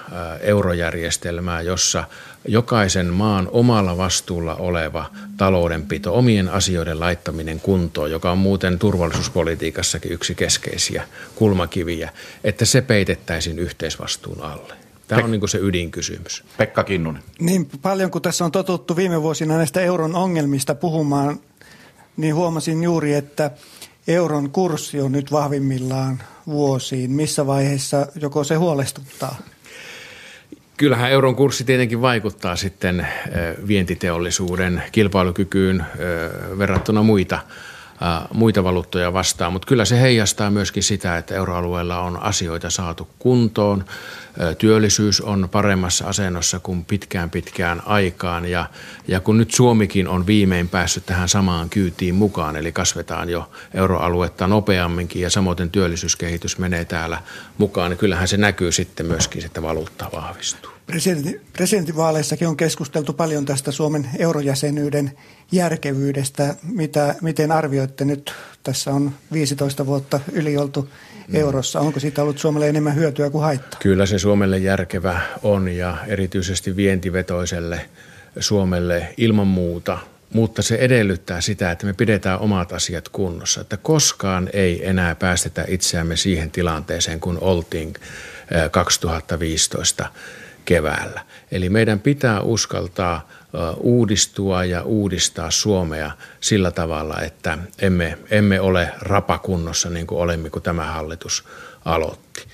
eurojärjestelmää, 0.42 1.62
jossa 1.62 2.04
jokaisen 2.48 3.14
maan 3.14 3.50
omalla 3.52 3.98
vastuulla 3.98 4.56
oleva 4.56 5.06
taloudenpito, 5.38 6.16
omien 6.16 6.50
asioiden 6.50 7.00
laittaminen 7.00 7.60
kuntoon, 7.60 8.12
joka 8.12 8.32
on 8.32 8.38
muuten 8.38 8.80
turvallisuuspolitiikassakin 8.80 10.12
yksi 10.12 10.36
keskeisiä 10.36 11.04
kulmakiviä, 11.36 12.10
että 12.44 12.66
se 12.66 12.82
peitettäisiin 12.82 13.60
yhteisvastuun 13.60 14.42
alle. 14.42 14.74
Tämä 15.08 15.24
on 15.24 15.32
niin 15.32 15.50
se 15.50 15.58
ydinkysymys. 15.58 16.44
Pekka 16.58 16.84
Kinnunen. 16.84 17.24
Niin 17.40 17.70
paljon 17.82 18.12
kuin 18.12 18.22
tässä 18.22 18.46
on 18.46 18.52
totuttu 18.52 18.96
viime 18.96 19.22
vuosina 19.22 19.58
näistä 19.58 19.82
euron 19.82 20.16
ongelmista 20.16 20.76
puhumaan, 20.76 21.40
niin 22.18 22.36
huomasin 22.36 22.84
juuri, 22.84 23.14
että 23.14 23.52
euron 24.08 24.52
kurssi 24.52 25.02
on 25.02 25.12
nyt 25.12 25.32
vahvimmillaan 25.32 26.24
vuosiin. 26.48 27.12
Missä 27.12 27.48
vaiheessa 27.48 28.08
joko 28.22 28.44
se 28.44 28.56
huolestuttaa? 28.56 29.38
Kyllähän 30.78 31.12
euron 31.12 31.36
kurssi 31.36 31.64
tietenkin 31.64 32.02
vaikuttaa 32.02 32.56
sitten 32.56 33.08
vientiteollisuuden 33.68 34.84
kilpailukykyyn 34.92 35.86
verrattuna 36.58 37.04
muita 37.04 37.40
muita 38.34 38.64
valuuttoja 38.64 39.14
vastaan, 39.14 39.54
mutta 39.54 39.68
kyllä 39.68 39.86
se 39.86 40.02
heijastaa 40.02 40.52
myöskin 40.52 40.84
sitä, 40.84 41.18
että 41.18 41.36
euroalueella 41.36 42.00
on 42.00 42.24
asioita 42.24 42.70
saatu 42.70 43.08
kuntoon. 43.20 43.86
Työllisyys 44.58 45.22
on 45.22 45.50
paremmassa 45.52 46.06
asennossa 46.08 46.60
kuin 46.60 46.86
pitkään 46.86 47.30
pitkään 47.30 47.82
aikaan 47.86 48.46
ja, 48.46 48.70
ja 49.08 49.20
kun 49.20 49.38
nyt 49.38 49.52
Suomikin 49.52 50.08
on 50.08 50.28
viimein 50.28 50.70
päässyt 50.70 51.06
tähän 51.06 51.30
samaan 51.30 51.70
kyytiin 51.70 52.16
mukaan, 52.16 52.56
eli 52.56 52.72
kasvetaan 52.72 53.30
jo 53.30 53.52
euroaluetta 53.74 54.48
nopeamminkin 54.48 55.22
ja 55.22 55.30
samoin 55.30 55.72
työllisyyskehitys 55.72 56.58
menee 56.58 56.86
täällä 56.86 57.22
mukaan, 57.58 57.92
niin 57.92 57.98
kyllähän 57.98 58.28
se 58.28 58.38
näkyy 58.38 58.72
sitten 58.72 59.06
myöskin, 59.06 59.46
että 59.46 59.62
valuutta 59.62 60.10
vahvistuu. 60.14 60.72
Presidentti, 60.86 61.42
presidentinvaaleissakin 61.54 62.48
on 62.48 62.58
keskusteltu 62.58 63.14
paljon 63.14 63.46
tästä 63.46 63.72
Suomen 63.72 64.10
eurojäsenyyden 64.20 65.12
järkevyydestä. 65.52 66.56
Mitä, 66.64 67.16
miten 67.22 67.52
arvioitte 67.52 68.06
nyt? 68.06 68.34
Tässä 68.64 68.92
on 68.92 69.12
15 69.34 69.86
vuotta 69.86 70.20
yli 70.32 70.58
oltu 70.58 70.90
eurossa. 71.34 71.80
Onko 71.80 72.00
siitä 72.00 72.22
ollut 72.22 72.40
Suomelle 72.40 72.70
enemmän 72.70 72.96
hyötyä 72.96 73.30
kuin 73.30 73.44
haittaa? 73.44 73.80
Kyllä 73.80 74.06
se 74.06 74.20
Suomelle 74.20 74.58
järkevä 74.58 75.22
on 75.44 75.68
ja 75.68 75.98
erityisesti 76.08 76.76
vientivetoiselle 76.76 77.90
Suomelle 78.40 79.14
ilman 79.18 79.48
muuta. 79.48 79.98
Mutta 80.34 80.62
se 80.62 80.76
edellyttää 80.76 81.42
sitä, 81.42 81.72
että 81.72 81.86
me 81.86 81.94
pidetään 81.94 82.40
omat 82.40 82.74
asiat 82.74 83.10
kunnossa. 83.10 83.62
Että 83.62 83.78
koskaan 83.78 84.50
ei 84.54 84.88
enää 84.88 85.16
päästetä 85.16 85.66
itseämme 85.68 86.16
siihen 86.16 86.52
tilanteeseen, 86.52 87.20
kun 87.20 87.38
oltiin 87.42 87.94
2015 88.72 90.06
keväällä. 90.66 91.22
Eli 91.52 91.70
meidän 91.70 92.00
pitää 92.00 92.42
uskaltaa 92.42 93.30
uudistua 93.78 94.64
ja 94.64 94.84
uudistaa 94.84 95.52
Suomea 95.52 96.12
sillä 96.40 96.72
tavalla, 96.72 97.22
että 97.22 97.58
emme, 97.80 98.18
emme 98.32 98.62
ole 98.62 98.92
rapakunnossa 99.02 99.90
niin 99.90 100.08
kuin 100.08 100.22
olemme, 100.22 100.50
kun 100.50 100.62
tämä 100.62 100.86
hallitus 100.86 101.44
aloitti. 101.86 102.46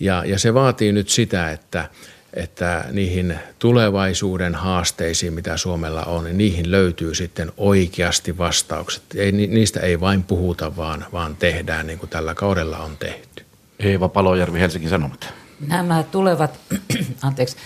Ja, 0.00 0.24
ja 0.24 0.38
se 0.38 0.54
vaatii 0.54 0.92
nyt 0.92 1.08
sitä, 1.08 1.50
että 1.50 1.88
että 2.36 2.84
niihin 2.92 3.38
tulevaisuuden 3.58 4.54
haasteisiin, 4.54 5.32
mitä 5.32 5.56
Suomella 5.56 6.02
on, 6.02 6.24
niin 6.24 6.38
niihin 6.38 6.70
löytyy 6.70 7.14
sitten 7.14 7.52
oikeasti 7.56 8.38
vastaukset. 8.38 9.02
Ei, 9.14 9.32
niistä 9.32 9.80
ei 9.80 10.00
vain 10.00 10.22
puhuta, 10.22 10.76
vaan, 10.76 11.06
vaan 11.12 11.36
tehdään 11.36 11.86
niin 11.86 11.98
kuin 11.98 12.10
tällä 12.10 12.34
kaudella 12.34 12.78
on 12.78 12.96
tehty. 12.96 13.44
Eeva 13.78 14.08
Palojärvi, 14.08 14.60
Helsingin 14.60 14.90
Sanomat. 14.90 15.28
Nämä 15.66 16.02
tulevat, 16.02 16.60
anteeksi, 17.22 17.56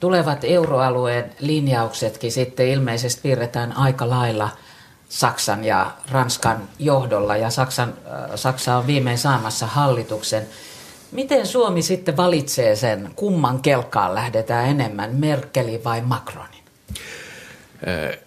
tulevat 0.00 0.44
euroalueen 0.44 1.30
linjauksetkin 1.40 2.32
sitten 2.32 2.68
ilmeisesti 2.68 3.22
piirretään 3.22 3.76
aika 3.76 4.10
lailla 4.10 4.50
Saksan 5.08 5.64
ja 5.64 5.90
Ranskan 6.10 6.68
johdolla 6.78 7.36
ja 7.36 7.50
Saksan, 7.50 7.88
äh, 8.06 8.30
Saksa 8.34 8.76
on 8.76 8.86
viimein 8.86 9.18
saamassa 9.18 9.66
hallituksen. 9.66 10.46
Miten 11.12 11.46
Suomi 11.46 11.82
sitten 11.82 12.16
valitsee 12.16 12.76
sen, 12.76 13.10
kumman 13.16 13.62
kelkaan 13.62 14.14
lähdetään 14.14 14.68
enemmän, 14.68 15.14
Merkelin 15.14 15.84
vai 15.84 16.00
Macronin? 16.00 16.62
Äh, 17.88 18.18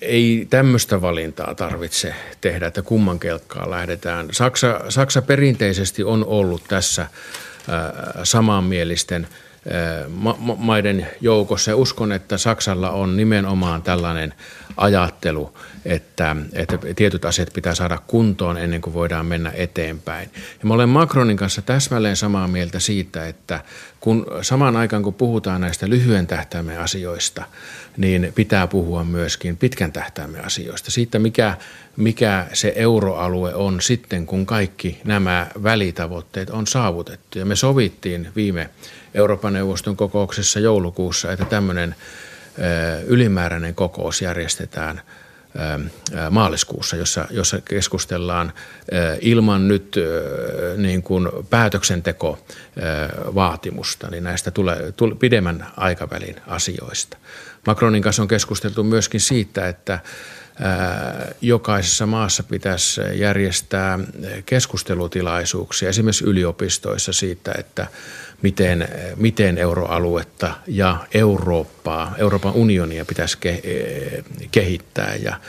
ei 0.00 0.46
tämmöistä 0.50 1.00
valintaa 1.00 1.54
tarvitse 1.54 2.14
tehdä, 2.40 2.66
että 2.66 2.82
kumman 2.82 3.18
kelkkaan 3.18 3.70
lähdetään. 3.70 4.28
Saksa, 4.32 4.80
Saksa 4.88 5.22
perinteisesti 5.22 6.04
on 6.04 6.24
ollut 6.24 6.62
tässä 6.68 7.06
samanmielisten– 9.64 10.56
maiden 10.66 11.06
joukossa. 11.20 11.76
Uskon, 11.76 12.12
että 12.12 12.38
Saksalla 12.38 12.90
on 12.90 13.16
nimenomaan 13.16 13.82
tällainen 13.82 14.34
ajattelu, 14.76 15.56
että, 15.84 16.36
että 16.52 16.78
tietyt 16.96 17.24
asiat 17.24 17.52
pitää 17.52 17.74
saada 17.74 17.98
kuntoon 18.06 18.58
ennen 18.58 18.80
kuin 18.80 18.94
voidaan 18.94 19.26
mennä 19.26 19.52
eteenpäin. 19.54 20.30
Ja 20.34 20.68
mä 20.68 20.74
olen 20.74 20.88
Macronin 20.88 21.36
kanssa 21.36 21.62
täsmälleen 21.62 22.16
samaa 22.16 22.48
mieltä 22.48 22.80
siitä, 22.80 23.28
että 23.28 23.60
kun 24.00 24.26
samaan 24.42 24.76
aikaan 24.76 25.02
kun 25.02 25.14
puhutaan 25.14 25.60
näistä 25.60 25.88
lyhyen 25.88 26.26
tähtäimen 26.26 26.80
asioista, 26.80 27.44
niin 27.96 28.32
pitää 28.34 28.66
puhua 28.66 29.04
myöskin 29.04 29.56
pitkän 29.56 29.92
tähtäimen 29.92 30.44
asioista. 30.44 30.90
Siitä, 30.90 31.18
mikä, 31.18 31.56
mikä 31.96 32.46
se 32.52 32.72
euroalue 32.76 33.54
on 33.54 33.80
sitten, 33.80 34.26
kun 34.26 34.46
kaikki 34.46 35.00
nämä 35.04 35.46
välitavoitteet 35.62 36.50
on 36.50 36.66
saavutettu. 36.66 37.38
Ja 37.38 37.46
me 37.46 37.56
sovittiin 37.56 38.28
viime 38.36 38.70
Euroopan 39.14 39.52
neuvoston 39.52 39.96
kokouksessa 39.96 40.60
joulukuussa, 40.60 41.32
että 41.32 41.44
tämmöinen 41.44 41.94
ylimääräinen 43.06 43.74
kokous 43.74 44.22
järjestetään 44.22 45.00
maaliskuussa, 46.30 46.96
jossa, 46.96 47.26
jossa 47.30 47.60
keskustellaan 47.60 48.52
ilman 49.20 49.68
nyt 49.68 49.96
niin 50.76 51.02
kuin 51.02 51.28
päätöksenteko-vaatimusta, 51.50 54.10
niin 54.10 54.24
näistä 54.24 54.50
tulee, 54.50 54.92
tulee 54.92 55.16
pidemmän 55.16 55.66
aikavälin 55.76 56.36
asioista. 56.46 57.16
Macronin 57.66 58.02
kanssa 58.02 58.22
on 58.22 58.28
keskusteltu 58.28 58.84
myöskin 58.84 59.20
siitä, 59.20 59.68
että 59.68 59.98
jokaisessa 61.40 62.06
maassa 62.06 62.42
pitäisi 62.42 63.00
järjestää 63.14 63.98
keskustelutilaisuuksia, 64.46 65.88
esimerkiksi 65.88 66.24
yliopistoissa 66.24 67.12
siitä, 67.12 67.52
että 67.58 67.86
miten, 68.42 68.88
miten 69.16 69.58
euroaluetta 69.58 70.54
ja 70.66 71.06
Eurooppaa, 71.14 72.14
Euroopan 72.18 72.52
unionia 72.52 73.04
pitäisi 73.04 73.38
kehittää. 74.50 75.14
Ja, 75.14 75.40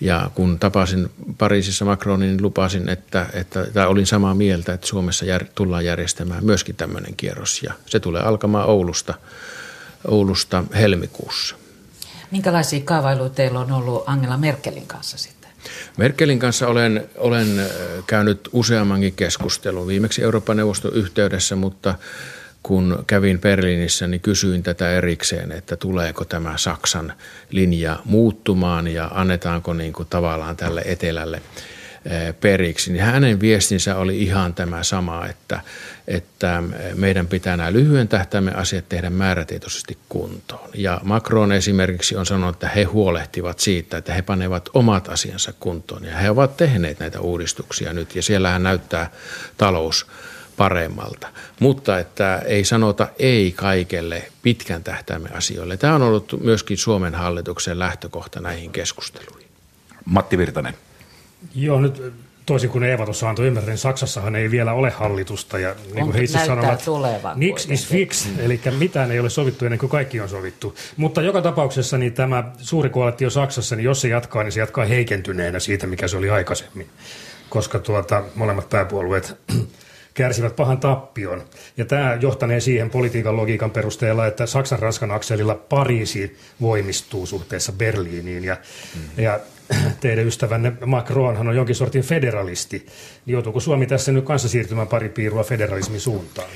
ja 0.00 0.30
kun 0.34 0.58
tapasin 0.58 1.10
Pariisissa 1.38 1.84
Macronin, 1.84 2.28
niin 2.28 2.42
lupasin, 2.42 2.88
että, 2.88 3.26
että 3.32 3.66
tai 3.66 3.86
olin 3.86 4.06
samaa 4.06 4.34
mieltä, 4.34 4.72
että 4.72 4.86
Suomessa 4.86 5.24
jär, 5.24 5.44
tullaan 5.54 5.84
järjestämään 5.84 6.44
myöskin 6.44 6.76
tämmöinen 6.76 7.14
kierros. 7.16 7.62
Ja 7.62 7.72
se 7.86 8.00
tulee 8.00 8.22
alkamaan 8.22 8.66
Oulusta, 8.66 9.14
Oulusta 10.06 10.64
helmikuussa. 10.74 11.56
Minkälaisia 12.30 12.80
kaavailuja 12.84 13.30
teillä 13.30 13.60
on 13.60 13.72
ollut 13.72 14.02
Angela 14.06 14.36
Merkelin 14.36 14.86
kanssa 14.86 15.18
sitten? 15.18 15.50
Merkelin 15.96 16.38
kanssa 16.38 16.68
olen, 16.68 17.10
olen 17.16 17.66
käynyt 18.06 18.48
useammankin 18.52 19.12
keskustelun, 19.12 19.86
viimeksi 19.86 20.22
Euroopan 20.22 20.56
neuvoston 20.56 20.94
yhteydessä, 20.94 21.56
mutta 21.56 21.94
kun 22.62 23.04
kävin 23.06 23.40
Berliinissä, 23.40 24.06
niin 24.06 24.20
kysyin 24.20 24.62
tätä 24.62 24.90
erikseen, 24.90 25.52
että 25.52 25.76
tuleeko 25.76 26.24
tämä 26.24 26.56
Saksan 26.56 27.12
linja 27.50 27.98
muuttumaan 28.04 28.88
ja 28.88 29.10
annetaanko 29.14 29.72
niin 29.72 29.92
kuin 29.92 30.08
tavallaan 30.10 30.56
tälle 30.56 30.82
etelälle 30.84 31.42
periksi. 32.40 32.92
Niin 32.92 33.04
hänen 33.04 33.40
viestinsä 33.40 33.96
oli 33.96 34.22
ihan 34.22 34.54
tämä 34.54 34.82
sama, 34.82 35.26
että, 35.26 35.60
että 36.08 36.62
meidän 36.94 37.26
pitää 37.26 37.56
nämä 37.56 37.72
lyhyen 37.72 38.08
tähtäimen 38.08 38.56
asiat 38.56 38.88
tehdä 38.88 39.10
määrätietoisesti 39.10 39.98
kuntoon. 40.08 40.70
Ja 40.74 41.00
Macron 41.04 41.52
esimerkiksi 41.52 42.16
on 42.16 42.26
sanonut, 42.26 42.56
että 42.56 42.68
he 42.68 42.82
huolehtivat 42.84 43.58
siitä, 43.58 43.96
että 43.96 44.14
he 44.14 44.22
panevat 44.22 44.68
omat 44.74 45.08
asiansa 45.08 45.52
kuntoon. 45.60 46.04
Ja 46.04 46.16
he 46.16 46.30
ovat 46.30 46.56
tehneet 46.56 47.00
näitä 47.00 47.20
uudistuksia 47.20 47.92
nyt 47.92 48.16
ja 48.16 48.22
siellähän 48.22 48.62
näyttää 48.62 49.10
talous 49.56 50.06
paremmalta. 50.56 51.28
Mutta 51.60 51.98
että 51.98 52.42
ei 52.46 52.64
sanota 52.64 53.08
ei 53.18 53.52
kaikelle 53.52 54.28
pitkän 54.42 54.82
tähtäimen 54.82 55.36
asioille. 55.36 55.76
Tämä 55.76 55.94
on 55.94 56.02
ollut 56.02 56.40
myöskin 56.44 56.78
Suomen 56.78 57.14
hallituksen 57.14 57.78
lähtökohta 57.78 58.40
näihin 58.40 58.70
keskusteluihin. 58.70 59.48
Matti 60.04 60.38
Virtanen. 60.38 60.74
Joo, 61.54 61.80
nyt 61.80 62.02
toisin 62.48 62.70
kuin 62.70 62.84
Eeva 62.84 63.04
tuossa 63.04 63.28
antoi 63.28 63.46
ymmärtää, 63.46 63.70
niin 63.70 63.78
Saksassahan 63.78 64.36
ei 64.36 64.50
vielä 64.50 64.72
ole 64.72 64.90
hallitusta. 64.90 65.58
Ja 65.58 65.74
niin 65.94 66.04
kuin 66.04 66.14
he 66.14 66.22
itse 66.22 66.38
sanovat, 66.46 66.84
nix 67.36 67.70
is 67.70 67.86
fix, 67.86 68.26
eli 68.38 68.60
mitään 68.78 69.10
ei 69.10 69.20
ole 69.20 69.30
sovittu 69.30 69.64
ennen 69.64 69.78
kuin 69.78 69.90
kaikki 69.90 70.20
on 70.20 70.28
sovittu. 70.28 70.74
Mutta 70.96 71.22
joka 71.22 71.42
tapauksessa 71.42 71.98
niin 71.98 72.12
tämä 72.12 72.44
suuri 72.58 72.90
koalitio 72.90 73.30
Saksassa, 73.30 73.76
niin 73.76 73.84
jos 73.84 74.00
se 74.00 74.08
jatkaa, 74.08 74.42
niin 74.42 74.52
se 74.52 74.60
jatkaa 74.60 74.84
heikentyneenä 74.84 75.60
siitä, 75.60 75.86
mikä 75.86 76.08
se 76.08 76.16
oli 76.16 76.30
aikaisemmin. 76.30 76.86
Koska 77.48 77.78
tuota, 77.78 78.22
molemmat 78.34 78.68
pääpuolueet 78.68 79.36
kärsivät 80.14 80.56
pahan 80.56 80.78
tappion. 80.78 81.44
Ja 81.76 81.84
tämä 81.84 82.18
johtanee 82.20 82.60
siihen 82.60 82.90
politiikan 82.90 83.36
logiikan 83.36 83.70
perusteella, 83.70 84.26
että 84.26 84.46
Saksan-Ranskan 84.46 85.10
akselilla 85.10 85.54
Pariisi 85.54 86.36
voimistuu 86.60 87.26
suhteessa 87.26 87.72
Berliiniin. 87.72 88.44
Ja, 88.44 88.56
mm. 88.94 89.22
ja 89.22 89.40
teidän 90.00 90.26
ystävänne 90.26 90.72
Macronhan 90.86 91.48
on 91.48 91.56
jonkin 91.56 91.74
sortin 91.74 92.02
federalisti. 92.02 92.86
Niin 93.26 93.32
joutuuko 93.32 93.60
Suomi 93.60 93.86
tässä 93.86 94.12
nyt 94.12 94.24
kanssa 94.24 94.48
siirtymään 94.48 94.88
pari 94.88 95.08
piirua 95.08 95.44
federalismin 95.44 96.00
suuntaan? 96.00 96.48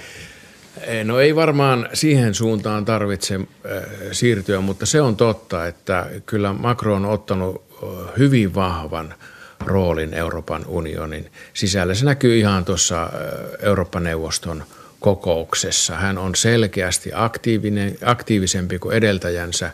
Eh, 0.80 1.04
no 1.04 1.20
ei 1.20 1.36
varmaan 1.36 1.88
siihen 1.92 2.34
suuntaan 2.34 2.84
tarvitse 2.84 3.34
äh, 3.34 3.40
siirtyä, 4.12 4.60
mutta 4.60 4.86
se 4.86 5.00
on 5.00 5.16
totta, 5.16 5.66
että 5.66 6.06
kyllä 6.26 6.52
Macron 6.52 7.04
on 7.04 7.10
ottanut 7.10 7.62
hyvin 8.18 8.54
vahvan– 8.54 9.14
roolin 9.66 10.14
Euroopan 10.14 10.64
unionin 10.66 11.30
sisällä. 11.54 11.94
Se 11.94 12.04
näkyy 12.04 12.38
ihan 12.38 12.64
tuossa 12.64 13.10
Euroopan 13.62 14.04
neuvoston 14.04 14.64
kokouksessa. 15.00 15.96
Hän 15.96 16.18
on 16.18 16.34
selkeästi 16.34 17.10
aktiivinen, 17.14 17.98
aktiivisempi 18.04 18.78
kuin 18.78 18.96
edeltäjänsä 18.96 19.70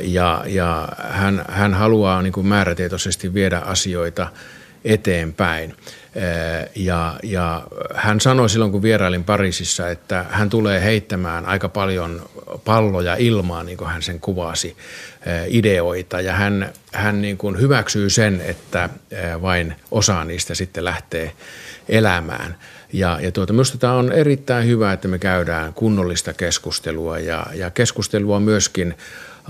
ja, 0.00 0.44
ja 0.46 0.88
hän, 0.98 1.44
hän 1.48 1.74
haluaa 1.74 2.22
niin 2.22 2.32
kuin 2.32 2.46
määrätietoisesti 2.46 3.34
viedä 3.34 3.58
asioita 3.58 4.28
eteenpäin. 4.84 5.76
Ja, 6.76 7.16
ja 7.22 7.62
hän 7.94 8.20
sanoi 8.20 8.50
silloin, 8.50 8.72
kun 8.72 8.82
vierailin 8.82 9.24
Pariisissa, 9.24 9.90
että 9.90 10.24
hän 10.30 10.50
tulee 10.50 10.82
heittämään 10.82 11.46
aika 11.46 11.68
paljon 11.68 12.22
palloja 12.64 13.16
ilmaan, 13.16 13.66
niin 13.66 13.78
kuin 13.78 13.90
hän 13.90 14.02
sen 14.02 14.20
kuvasi, 14.20 14.76
ideoita. 15.48 16.20
Ja 16.20 16.32
hän, 16.32 16.72
hän 16.92 17.22
niin 17.22 17.36
kuin 17.36 17.60
hyväksyy 17.60 18.10
sen, 18.10 18.40
että 18.44 18.88
vain 19.42 19.74
osa 19.90 20.24
niistä 20.24 20.54
sitten 20.54 20.84
lähtee 20.84 21.32
elämään. 21.88 22.56
Ja, 22.92 23.18
ja 23.22 23.32
tuota, 23.32 23.52
minusta 23.52 23.78
tämä 23.78 23.92
on 23.92 24.12
erittäin 24.12 24.66
hyvä, 24.66 24.92
että 24.92 25.08
me 25.08 25.18
käydään 25.18 25.74
kunnollista 25.74 26.32
keskustelua 26.32 27.18
ja, 27.18 27.46
ja 27.54 27.70
keskustelua 27.70 28.40
myöskin 28.40 28.94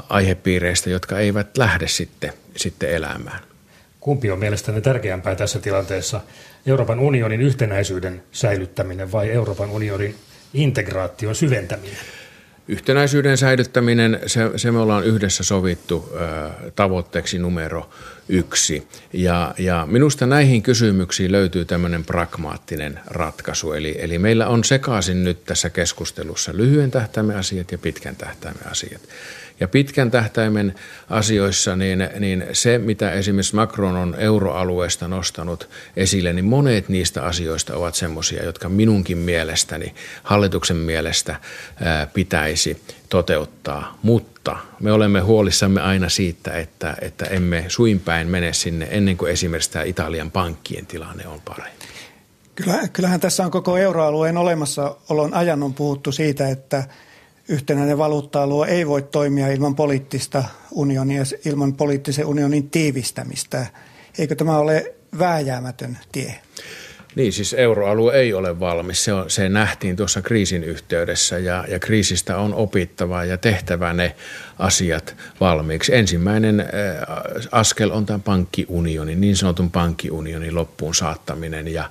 aihepiireistä, 0.08 0.90
jotka 0.90 1.18
eivät 1.18 1.56
lähde 1.56 1.88
sitten, 1.88 2.32
sitten 2.56 2.90
elämään. 2.90 3.40
Kumpi 4.00 4.30
on 4.30 4.38
mielestäni 4.38 4.80
tärkeämpää 4.80 5.34
tässä 5.34 5.58
tilanteessa, 5.58 6.20
Euroopan 6.66 6.98
unionin 6.98 7.40
yhtenäisyyden 7.40 8.22
säilyttäminen 8.32 9.12
vai 9.12 9.30
Euroopan 9.30 9.70
unionin 9.70 10.14
integraation 10.54 11.34
syventäminen? 11.34 11.98
Yhtenäisyyden 12.68 13.36
säilyttäminen, 13.36 14.20
se, 14.26 14.50
se 14.56 14.70
me 14.70 14.78
ollaan 14.78 15.04
yhdessä 15.04 15.44
sovittu 15.44 16.12
ö, 16.14 16.50
tavoitteeksi 16.76 17.38
numero 17.38 17.90
yksi. 18.28 18.88
Ja, 19.12 19.54
ja 19.58 19.86
minusta 19.90 20.26
näihin 20.26 20.62
kysymyksiin 20.62 21.32
löytyy 21.32 21.64
tämmöinen 21.64 22.04
pragmaattinen 22.04 23.00
ratkaisu. 23.06 23.72
Eli, 23.72 23.96
eli 23.98 24.18
meillä 24.18 24.46
on 24.46 24.64
sekaisin 24.64 25.24
nyt 25.24 25.44
tässä 25.44 25.70
keskustelussa 25.70 26.52
lyhyen 26.54 26.90
tähtäimen 26.90 27.36
asiat 27.36 27.72
ja 27.72 27.78
pitkän 27.78 28.16
tähtäimen 28.16 28.66
asiat. 28.70 29.00
Ja 29.60 29.68
pitkän 29.68 30.10
tähtäimen 30.10 30.74
asioissa, 31.10 31.76
niin, 31.76 32.08
niin 32.18 32.44
se 32.52 32.78
mitä 32.78 33.12
esimerkiksi 33.12 33.54
Macron 33.54 33.96
on 33.96 34.14
euroalueesta 34.18 35.08
nostanut 35.08 35.68
esille, 35.96 36.32
niin 36.32 36.44
monet 36.44 36.88
niistä 36.88 37.22
asioista 37.24 37.76
ovat 37.76 37.94
semmoisia, 37.94 38.44
jotka 38.44 38.68
minunkin 38.68 39.18
mielestäni, 39.18 39.94
hallituksen 40.22 40.76
mielestä 40.76 41.36
ää, 41.80 42.06
pitäisi 42.06 42.82
toteuttaa. 43.08 43.98
Mutta 44.02 44.56
me 44.80 44.92
olemme 44.92 45.20
huolissamme 45.20 45.80
aina 45.80 46.08
siitä, 46.08 46.52
että, 46.52 46.96
että 47.00 47.24
emme 47.24 47.64
suinpäin 47.68 48.28
mene 48.28 48.52
sinne 48.52 48.88
ennen 48.90 49.16
kuin 49.16 49.32
esimerkiksi 49.32 49.70
tämä 49.70 49.84
Italian 49.84 50.30
pankkien 50.30 50.86
tilanne 50.86 51.26
on 51.26 51.40
parempi. 51.40 51.86
Kyllähän 52.92 53.20
tässä 53.20 53.44
on 53.44 53.50
koko 53.50 53.76
euroalueen 53.76 54.36
olemassaolon 54.36 55.34
ajan 55.34 55.62
on 55.62 55.74
puhuttu 55.74 56.12
siitä, 56.12 56.48
että 56.48 56.84
yhtenäinen 57.50 57.98
valuutta-alue 57.98 58.68
ei 58.68 58.86
voi 58.86 59.02
toimia 59.02 59.48
ilman 59.48 59.74
poliittista 59.74 60.44
unionia, 60.70 61.22
ilman 61.44 61.74
poliittisen 61.74 62.26
unionin 62.26 62.70
tiivistämistä. 62.70 63.66
Eikö 64.18 64.34
tämä 64.34 64.58
ole 64.58 64.94
vääjäämätön 65.18 65.98
tie? 66.12 66.34
Niin, 67.14 67.32
siis 67.32 67.54
euroalue 67.54 68.14
ei 68.14 68.32
ole 68.34 68.60
valmis. 68.60 69.04
Se, 69.04 69.12
on, 69.12 69.30
se 69.30 69.48
nähtiin 69.48 69.96
tuossa 69.96 70.22
kriisin 70.22 70.64
yhteydessä 70.64 71.38
ja, 71.38 71.64
ja 71.68 71.78
kriisistä 71.78 72.36
on 72.36 72.54
opittava 72.54 73.24
ja 73.24 73.38
tehtävä 73.38 73.92
ne 73.92 74.14
asiat 74.58 75.16
valmiiksi. 75.40 75.94
Ensimmäinen 75.94 76.60
äh, 76.60 76.66
askel 77.52 77.90
on 77.90 78.06
tämä 78.06 78.18
pankkiunioni, 78.18 79.14
niin 79.14 79.36
sanotun 79.36 79.70
pankkiunionin 79.70 80.54
loppuun 80.54 80.94
saattaminen 80.94 81.68
ja 81.68 81.90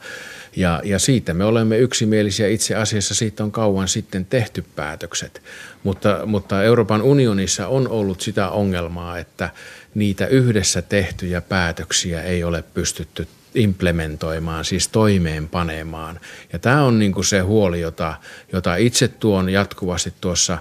ja, 0.60 0.82
ja 0.84 1.00
siitä 1.00 1.34
me 1.34 1.46
olemme 1.46 1.78
yksimielisiä. 1.78 2.48
Itse 2.48 2.76
asiassa 2.76 3.16
siitä 3.16 3.44
on 3.44 3.52
kauan 3.52 3.88
sitten 3.88 4.26
tehty 4.26 4.66
päätökset. 4.76 5.42
Mutta, 5.84 6.20
mutta 6.26 6.64
Euroopan 6.64 7.02
unionissa 7.02 7.68
on 7.68 7.88
ollut 7.88 8.22
sitä 8.22 8.50
ongelmaa, 8.50 9.18
että 9.18 9.50
niitä 9.96 10.28
yhdessä 10.28 10.82
tehtyjä 10.82 11.42
päätöksiä 11.42 12.24
ei 12.24 12.44
ole 12.44 12.64
pystytty 12.74 13.28
implementoimaan, 13.56 14.66
siis 14.66 14.88
toimeenpanemaan. 14.88 16.20
Ja 16.54 16.60
tämä 16.60 16.84
on 16.84 17.00
niin 17.00 17.12
kuin 17.12 17.26
se 17.26 17.40
huoli, 17.40 17.82
jota, 17.82 18.14
jota 18.54 18.76
itse 18.76 19.08
tuon 19.08 19.50
jatkuvasti 19.50 20.14
tuossa 20.22 20.58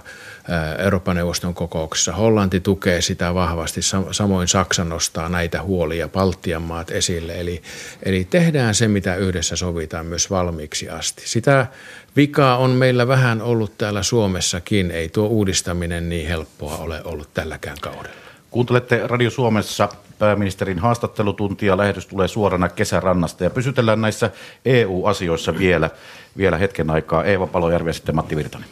Euroopan 0.77 1.15
neuvoston 1.15 1.53
kokouksessa. 1.53 2.13
Hollanti 2.13 2.59
tukee 2.59 3.01
sitä 3.01 3.33
vahvasti, 3.33 3.81
samoin 4.11 4.47
Saksa 4.47 4.83
nostaa 4.83 5.29
näitä 5.29 5.61
huolia, 5.61 6.07
Baltian 6.07 6.61
maat 6.61 6.91
esille. 6.91 7.39
Eli, 7.39 7.61
eli 8.03 8.27
tehdään 8.29 8.75
se, 8.75 8.87
mitä 8.87 9.15
yhdessä 9.15 9.55
sovitaan 9.55 10.05
myös 10.05 10.29
valmiiksi 10.29 10.89
asti. 10.89 11.21
Sitä 11.25 11.67
vikaa 12.15 12.57
on 12.57 12.71
meillä 12.71 13.07
vähän 13.07 13.41
ollut 13.41 13.77
täällä 13.77 14.03
Suomessakin. 14.03 14.91
Ei 14.91 15.09
tuo 15.09 15.27
uudistaminen 15.27 16.09
niin 16.09 16.27
helppoa 16.27 16.77
ole 16.77 17.01
ollut 17.03 17.33
tälläkään 17.33 17.77
kaudella. 17.81 18.15
Kuuntelette 18.51 19.01
Radio 19.07 19.29
Suomessa 19.29 19.89
pääministerin 20.19 20.79
haastattelutuntia. 20.79 21.77
Lähetys 21.77 22.07
tulee 22.07 22.27
suorana 22.27 22.69
kesärannasta 22.69 23.43
ja 23.43 23.49
pysytellään 23.49 24.01
näissä 24.01 24.31
EU-asioissa 24.65 25.57
vielä, 25.57 25.89
vielä 26.37 26.57
hetken 26.57 26.89
aikaa. 26.89 27.23
Eeva 27.23 27.47
Palojärvi 27.47 27.89
ja 27.89 27.93
sitten 27.93 28.15
Matti 28.15 28.35
Virtanen. 28.35 28.69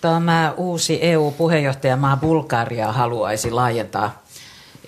Tämä 0.00 0.54
uusi 0.56 0.98
EU-puheenjohtajamaa 1.02 2.16
Bulgaria 2.16 2.92
haluaisi 2.92 3.50
laajentaa 3.50 4.22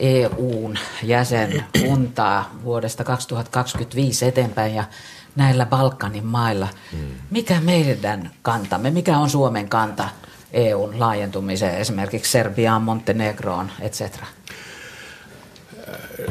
EUn 0.00 0.78
jäsenkuntaa 1.02 2.50
vuodesta 2.64 3.04
2025 3.04 4.26
eteenpäin 4.26 4.74
ja 4.74 4.84
näillä 5.36 5.66
Balkanin 5.66 6.26
mailla. 6.26 6.68
Hmm. 6.92 7.08
Mikä 7.30 7.60
meidän 7.60 8.30
kantamme, 8.42 8.90
mikä 8.90 9.18
on 9.18 9.30
Suomen 9.30 9.68
kanta 9.68 10.08
EUn 10.52 11.00
laajentumiseen, 11.00 11.78
esimerkiksi 11.78 12.32
Serbiaan, 12.32 12.82
Montenegroon, 12.82 13.70
etc.? 13.80 14.10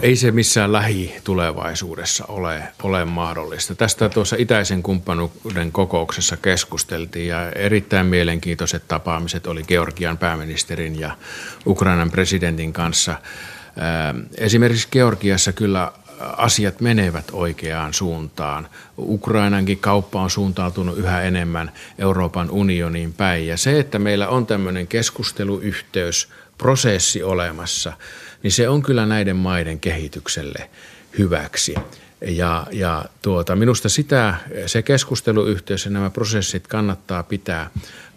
Ei 0.02 0.16
se 0.16 0.32
missään 0.32 0.72
lähitulevaisuudessa 0.72 2.26
ole, 2.28 2.64
ole 2.84 3.06
mahdollista. 3.06 3.76
Tästä 3.76 4.10
tuossa 4.10 4.36
itäisen 4.40 4.84
kumppanuuden 4.84 5.72
kokouksessa 5.72 6.38
keskusteltiin 6.38 7.28
ja 7.28 7.52
erittäin 7.52 8.06
mielenkiintoiset 8.06 8.88
tapaamiset 8.88 9.48
oli 9.48 9.64
Georgian 9.64 10.18
pääministerin 10.18 11.00
ja 11.00 11.18
Ukrainan 11.68 12.12
presidentin 12.12 12.74
kanssa. 12.74 13.16
Esimerkiksi 14.38 14.88
Georgiassa 14.92 15.54
kyllä 15.54 15.92
asiat 16.20 16.82
menevät 16.82 17.26
oikeaan 17.32 17.94
suuntaan. 17.94 18.68
Ukrainankin 18.98 19.80
kauppa 19.80 20.22
on 20.22 20.30
suuntautunut 20.30 20.98
yhä 20.98 21.22
enemmän 21.22 21.72
Euroopan 21.98 22.52
unioniin 22.52 23.14
päin. 23.14 23.48
Ja 23.48 23.58
se, 23.58 23.80
että 23.80 24.00
meillä 24.00 24.28
on 24.28 24.46
tämmöinen 24.46 24.88
keskusteluyhteys, 24.88 26.30
prosessi 26.58 27.24
olemassa– 27.24 27.94
niin 28.44 28.52
se 28.52 28.70
on 28.70 28.82
kyllä 28.82 29.06
näiden 29.06 29.36
maiden 29.36 29.80
kehitykselle 29.80 30.70
hyväksi. 31.18 31.76
Ja, 32.22 32.68
ja 32.72 33.06
tuota, 33.22 33.56
minusta 33.56 33.90
sitä, 33.90 34.36
se 34.66 34.82
keskusteluyhteys 34.82 35.86
ja 35.86 35.92
nämä 35.92 36.10
prosessit 36.10 36.68
kannattaa 36.68 37.24
pitää 37.24 37.70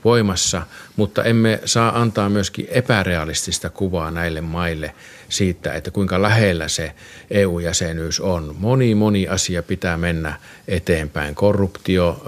voimassa, 0.04 0.62
mutta 0.96 1.24
emme 1.24 1.60
saa 1.64 2.00
antaa 2.00 2.28
myöskin 2.28 2.66
epärealistista 2.70 3.70
kuvaa 3.70 4.10
näille 4.10 4.40
maille 4.40 4.94
siitä, 5.28 5.72
että 5.72 5.90
kuinka 5.90 6.22
lähellä 6.22 6.68
se 6.68 6.92
EU-jäsenyys 7.30 8.20
on. 8.20 8.56
Moni, 8.58 8.94
moni 8.94 9.28
asia 9.28 9.62
pitää 9.62 9.96
mennä 9.96 10.34
eteenpäin. 10.68 11.34
Korruptio 11.34 12.22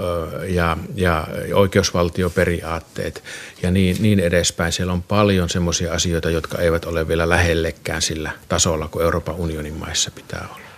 ja, 0.48 0.76
ja 0.94 1.26
oikeusvaltioperiaatteet 1.54 3.22
ja 3.62 3.70
niin, 3.70 3.96
niin 4.00 4.20
edespäin. 4.20 4.72
Siellä 4.72 4.92
on 4.92 5.02
paljon 5.02 5.48
sellaisia 5.48 5.92
asioita, 5.92 6.30
jotka 6.30 6.58
eivät 6.58 6.84
ole 6.84 7.08
vielä 7.08 7.28
lähellekään 7.28 8.02
sillä 8.02 8.30
tasolla 8.48 8.88
kuin 8.88 9.04
Euroopan 9.04 9.34
unionin 9.34 9.74
maissa 9.74 10.10
pitää 10.10 10.48
olla. 10.54 10.73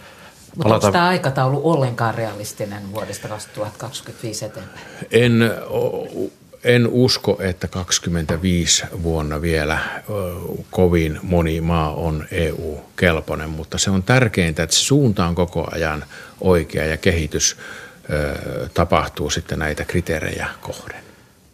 Mutta 0.56 0.74
onko 0.74 0.90
tämä 0.92 1.08
aikataulu 1.08 1.60
ollenkaan 1.70 2.14
realistinen 2.14 2.92
vuodesta 2.92 3.28
2025 3.28 4.44
eteenpäin? 4.44 4.86
En 5.10 5.50
en 6.66 6.88
usko, 6.88 7.36
että 7.40 7.68
25 7.68 8.84
vuonna 9.02 9.42
vielä 9.42 9.78
kovin 10.70 11.18
moni 11.22 11.60
maa 11.60 11.94
on 11.94 12.26
EU-kelpoinen, 12.30 13.50
mutta 13.50 13.78
se 13.78 13.90
on 13.90 14.02
tärkeintä, 14.02 14.62
että 14.62 14.76
suunta 14.76 15.26
on 15.26 15.34
koko 15.34 15.68
ajan 15.72 16.04
oikea 16.40 16.84
ja 16.84 16.96
kehitys 16.96 17.56
tapahtuu 18.74 19.30
sitten 19.30 19.58
näitä 19.58 19.84
kriteerejä 19.84 20.46
kohden. 20.60 21.05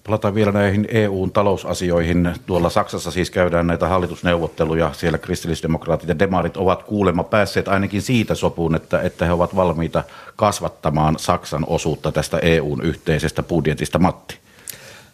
Palataan 0.06 0.34
vielä 0.34 0.52
näihin 0.52 0.88
EUn 0.90 1.32
talousasioihin. 1.32 2.34
Tuolla 2.46 2.70
Saksassa 2.70 3.10
siis 3.10 3.30
käydään 3.30 3.66
näitä 3.66 3.88
hallitusneuvotteluja. 3.88 4.92
Siellä 4.92 5.18
kristillisdemokraatit 5.18 6.08
ja 6.08 6.18
demarit 6.18 6.56
ovat 6.56 6.82
kuulemma 6.82 7.24
päässeet 7.24 7.68
ainakin 7.68 8.02
siitä 8.02 8.34
sopuun, 8.34 8.74
että, 8.74 9.00
että 9.00 9.26
he 9.26 9.32
ovat 9.32 9.56
valmiita 9.56 10.04
kasvattamaan 10.36 11.18
Saksan 11.18 11.64
osuutta 11.66 12.12
tästä 12.12 12.38
EUn 12.38 12.82
yhteisestä 12.82 13.42
budjetista. 13.42 13.98
Matti. 13.98 14.38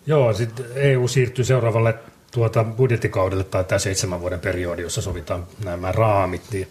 Joo, 0.07 0.33
sitten 0.33 0.67
EU 0.75 1.09
siirtyy 1.09 1.45
seuraavalle 1.45 1.95
tuota 2.31 2.65
budjettikaudelle 2.65 3.45
tai 3.45 3.65
tämä 3.65 3.79
seitsemän 3.79 4.21
vuoden 4.21 4.41
periodi, 4.41 4.83
jossa 4.83 5.03
sovitaan 5.03 5.47
nämä 5.65 5.93
raamit. 5.93 6.43
Niin 6.53 6.69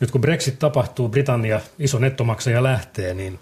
nyt 0.00 0.10
kun 0.10 0.20
Brexit 0.20 0.58
tapahtuu, 0.58 1.08
Britannia 1.08 1.60
iso 1.78 1.98
nettomaksaja 1.98 2.62
lähtee, 2.62 3.14
niin, 3.14 3.38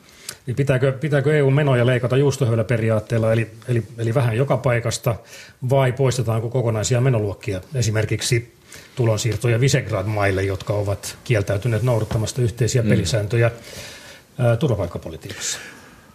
niin 0.47 0.57
pitääkö, 0.57 0.93
pitääkö 0.93 1.39
EU-menoja 1.39 1.87
leikata 1.87 2.17
juustohöyläperiaatteella, 2.17 3.33
eli, 3.33 3.51
eli, 3.69 3.83
eli 3.99 4.15
vähän 4.15 4.37
joka 4.37 4.57
paikasta, 4.57 5.15
vai 5.71 5.93
poistetaanko 5.93 6.49
kokonaisia 6.49 7.01
menoluokkia, 7.01 7.61
esimerkiksi 7.75 8.55
tulonsiirtoja 8.97 9.61
Visegrad-maille, 9.61 10.43
jotka 10.43 10.73
ovat 10.73 11.19
kieltäytyneet 11.25 11.83
noudattamasta 11.83 12.43
yhteisiä 12.43 12.83
mm. 12.83 12.89
pelisääntöjä 12.89 13.49
mm. 13.49 14.59
turvapaikkapolitiikassa? 14.59 15.59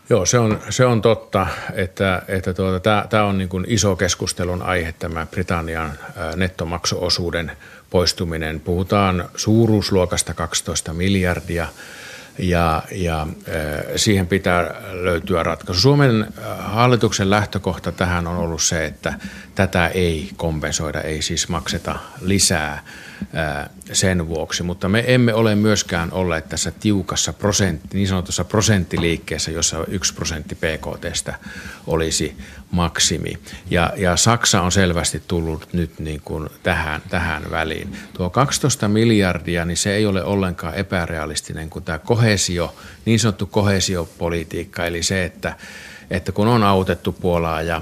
Joo, 0.10 0.26
se 0.26 0.40
on, 0.40 0.60
se 0.70 0.86
on 0.86 1.02
totta, 1.02 1.48
että, 1.74 2.22
että 2.28 2.54
tuota, 2.54 3.06
tämä 3.10 3.24
on 3.24 3.38
niin 3.38 3.50
kuin 3.50 3.66
iso 3.68 3.96
keskustelun 3.96 4.62
aihe, 4.62 4.94
tämä 5.00 5.26
Britannian 5.32 5.92
nettomaksuosuuden 6.36 7.52
poistuminen. 7.90 8.60
Puhutaan 8.60 9.30
suuruusluokasta 9.36 10.34
12 10.34 10.94
miljardia 10.94 11.68
ja, 12.38 12.84
ja 12.92 13.28
siihen 13.96 14.28
pitää 14.28 14.76
löytyä 14.92 15.44
ratkaisu. 15.44 15.82
Suomen 15.82 16.28
hallituksen 16.60 17.30
lähtökohta 17.30 17.92
tähän 17.92 18.28
on 18.28 18.38
ollut 18.38 18.62
se, 18.62 18.86
että 18.86 19.14
tätä 19.56 19.88
ei 19.88 20.30
kompensoida, 20.38 21.02
ei 21.02 21.22
siis 21.22 21.50
makseta 21.50 21.96
lisää 22.22 22.84
sen 23.94 24.28
vuoksi, 24.28 24.64
mutta 24.64 24.90
me 24.90 25.04
emme 25.08 25.34
ole 25.34 25.56
myöskään 25.56 26.12
olleet 26.12 26.50
tässä 26.50 26.72
tiukassa 26.72 27.34
prosentti, 27.34 27.98
niin 27.98 28.08
sanotussa 28.08 28.44
prosenttiliikkeessä, 28.44 29.52
jossa 29.52 29.86
yksi 29.88 30.14
prosentti 30.14 30.56
PKTstä 30.56 31.36
olisi 31.88 32.38
maksimi. 32.72 33.40
Ja, 33.70 33.94
ja 33.98 34.18
Saksa 34.18 34.62
on 34.62 34.72
selvästi 34.72 35.24
tullut 35.28 35.74
nyt 35.74 36.00
niin 36.00 36.22
kuin 36.26 36.50
tähän, 36.64 37.02
tähän 37.10 37.52
väliin. 37.52 37.98
Tuo 38.14 38.30
12 38.30 38.88
miljardia, 38.88 39.66
niin 39.66 39.78
se 39.78 39.96
ei 39.96 40.06
ole 40.06 40.24
ollenkaan 40.24 40.76
epärealistinen 40.76 41.70
kuin 41.70 41.86
tämä 41.86 42.00
kohesio, 42.00 42.76
niin 43.06 43.20
sanottu 43.20 43.46
kohesiopolitiikka, 43.46 44.86
eli 44.86 45.04
se, 45.04 45.24
että, 45.24 45.56
että 46.10 46.32
kun 46.32 46.48
on 46.48 46.64
autettu 46.64 47.12
Puolaa 47.12 47.62
ja 47.62 47.82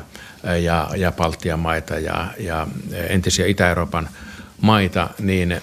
ja, 0.64 0.90
ja 0.98 1.12
Baltian 1.12 1.60
maita 1.60 2.00
ja, 2.00 2.28
ja 2.38 2.68
entisiä 3.10 3.46
Itä-Euroopan 3.46 4.10
maita, 4.64 5.10
niin 5.20 5.62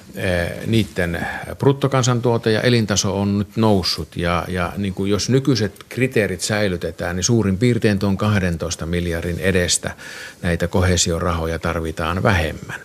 niiden 0.67 1.27
bruttokansantuote 1.59 2.53
ja 2.53 2.61
elintaso 2.61 3.21
on 3.21 3.39
nyt 3.39 3.57
noussut. 3.57 4.17
Ja, 4.17 4.45
ja 4.49 4.73
niin 4.77 4.95
kuin 4.95 5.11
jos 5.11 5.29
nykyiset 5.29 5.85
kriteerit 5.89 6.41
säilytetään, 6.41 7.17
niin 7.17 7.25
suurin 7.25 7.59
piirtein 7.59 7.99
tuon 7.99 8.17
12 8.17 8.87
miljardin 8.87 9.39
edestä 9.39 9.95
näitä 10.43 10.69
kohesiorahoja 10.69 11.59
tarvitaan 11.59 12.23
vähemmän. 12.23 12.81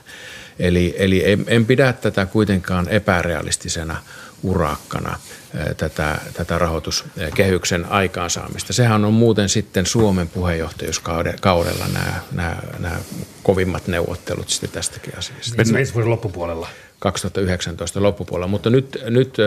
Eli, 0.60 0.96
eli 0.98 1.32
en, 1.32 1.44
en 1.48 1.66
pidä 1.66 1.94
tätä 1.94 2.26
kuitenkaan 2.26 2.90
epärealistisena 2.90 3.98
urakkana 4.46 5.20
tätä, 5.78 6.20
tätä 6.34 6.58
rahoituskehyksen 6.58 7.86
aikaansaamista. 7.86 8.74
Sehän 8.74 9.06
on 9.06 9.14
muuten 9.14 9.50
sitten 9.50 9.86
Suomen 9.86 10.28
puheenjohtajuuskaudella 10.28 11.86
nämä, 11.94 12.14
nämä, 12.32 12.58
nämä 12.80 12.98
kovimmat 13.44 13.88
neuvottelut 13.88 14.50
sitten 14.50 14.70
tästäkin 14.70 15.18
asiasta. 15.18 15.78
Ensi 15.78 15.94
vuoden 15.94 16.12
loppupuolella. 16.12 16.68
2019 17.00 18.04
loppupuolella, 18.04 18.48
mutta 18.48 18.70
nyt, 18.70 18.98
nyt 19.10 19.38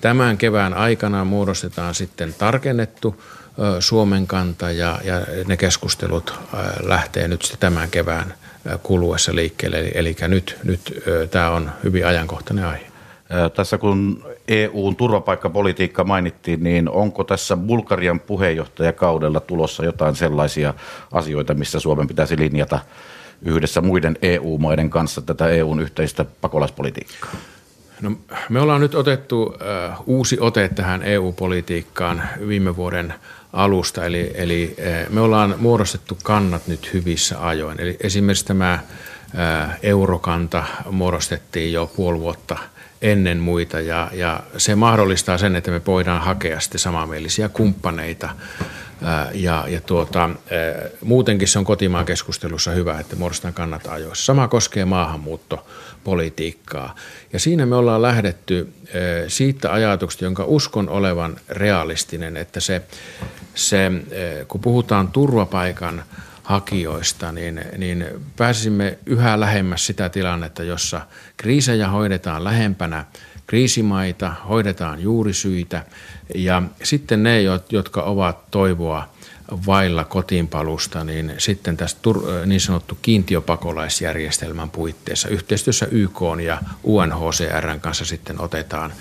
tämän 0.00 0.38
kevään 0.38 0.74
aikana 0.74 1.24
muodostetaan 1.24 1.94
sitten 1.94 2.34
tarkennettu 2.38 3.22
Suomen 3.80 4.26
kanta 4.26 4.70
ja, 4.70 5.00
ja 5.04 5.26
ne 5.46 5.56
keskustelut 5.56 6.34
lähtee 6.82 7.28
nyt 7.28 7.42
sitten 7.42 7.60
tämän 7.60 7.90
kevään 7.90 8.34
kuluessa 8.82 9.34
liikkeelle. 9.34 9.78
Eli, 9.78 9.90
eli 9.94 10.16
nyt, 10.28 10.58
nyt 10.64 11.02
tämä 11.30 11.50
on 11.50 11.72
hyvin 11.84 12.06
ajankohtainen 12.06 12.64
aihe. 12.64 12.91
Tässä 13.54 13.78
kun 13.78 14.24
EUn 14.48 14.96
turvapaikkapolitiikka 14.96 16.04
mainittiin, 16.04 16.64
niin 16.64 16.88
onko 16.88 17.24
tässä 17.24 17.56
Bulgarian 17.56 18.20
puheenjohtajakaudella 18.20 19.40
tulossa 19.40 19.84
jotain 19.84 20.16
sellaisia 20.16 20.74
asioita, 21.12 21.54
missä 21.54 21.80
Suomen 21.80 22.06
pitäisi 22.06 22.38
linjata 22.38 22.78
yhdessä 23.42 23.80
muiden 23.80 24.18
EU-maiden 24.22 24.90
kanssa 24.90 25.22
tätä 25.22 25.48
EUn 25.48 25.80
yhteistä 25.80 26.24
pakolaispolitiikkaa? 26.40 27.30
No, 28.00 28.12
me 28.48 28.60
ollaan 28.60 28.80
nyt 28.80 28.94
otettu 28.94 29.42
uh, 29.42 29.54
uusi 30.06 30.36
ote 30.40 30.68
tähän 30.68 31.02
EU-politiikkaan 31.02 32.22
viime 32.48 32.76
vuoden 32.76 33.14
alusta, 33.52 34.04
eli, 34.04 34.30
eli 34.34 34.76
me 35.10 35.20
ollaan 35.20 35.54
muodostettu 35.58 36.18
kannat 36.22 36.66
nyt 36.66 36.92
hyvissä 36.94 37.46
ajoin. 37.46 37.80
Eli 37.80 37.96
esimerkiksi 38.00 38.46
tämä 38.46 38.78
uh, 38.82 39.74
eurokanta 39.82 40.64
muodostettiin 40.90 41.72
jo 41.72 41.90
puoli 41.96 42.20
vuotta– 42.20 42.56
ennen 43.02 43.38
muita 43.38 43.80
ja, 43.80 44.10
ja 44.12 44.40
se 44.56 44.74
mahdollistaa 44.74 45.38
sen, 45.38 45.56
että 45.56 45.70
me 45.70 45.80
voidaan 45.86 46.22
hakea 46.22 46.60
sitten 46.60 46.78
samanmielisiä 46.78 47.48
kumppaneita 47.48 48.28
ja, 49.34 49.64
ja 49.68 49.80
tuota, 49.80 50.30
muutenkin 51.04 51.48
se 51.48 51.58
on 51.58 51.64
kotimaan 51.64 52.06
keskustelussa 52.06 52.70
hyvä, 52.70 53.00
että 53.00 53.16
muodostetaan 53.16 53.54
kannat 53.54 53.86
ajoissa. 53.86 54.24
Sama 54.24 54.48
koskee 54.48 54.84
maahanmuuttopolitiikkaa. 54.84 56.94
Ja 57.32 57.38
siinä 57.38 57.66
me 57.66 57.76
ollaan 57.76 58.02
lähdetty 58.02 58.72
siitä 59.28 59.72
ajatuksesta, 59.72 60.24
jonka 60.24 60.44
uskon 60.44 60.88
olevan 60.88 61.36
realistinen, 61.48 62.36
että 62.36 62.60
se, 62.60 62.82
se 63.54 63.90
kun 64.48 64.60
puhutaan 64.60 65.08
turvapaikan 65.08 66.02
hakijoista, 66.42 67.32
niin, 67.32 67.60
niin 67.78 68.06
pääsimme 68.36 68.98
yhä 69.06 69.40
lähemmäs 69.40 69.86
sitä 69.86 70.08
tilannetta, 70.08 70.62
jossa 70.62 71.00
kriisejä 71.36 71.88
hoidetaan 71.88 72.44
lähempänä 72.44 73.04
kriisimaita, 73.46 74.34
hoidetaan 74.48 75.02
juurisyitä 75.02 75.84
ja 76.34 76.62
sitten 76.82 77.22
ne, 77.22 77.42
jotka 77.70 78.02
ovat 78.02 78.50
toivoa 78.50 79.08
vailla 79.66 80.04
kotiinpalusta, 80.04 81.04
niin 81.04 81.34
sitten 81.38 81.76
tässä 81.76 81.96
niin 82.46 82.60
sanottu 82.60 82.98
kiintiöpakolaisjärjestelmän 83.02 84.70
puitteissa 84.70 85.28
yhteistyössä 85.28 85.86
YK 85.90 86.20
ja 86.44 86.58
UNHCRn 86.84 87.80
kanssa 87.80 88.04
sitten 88.04 88.40
otetaan 88.40 88.92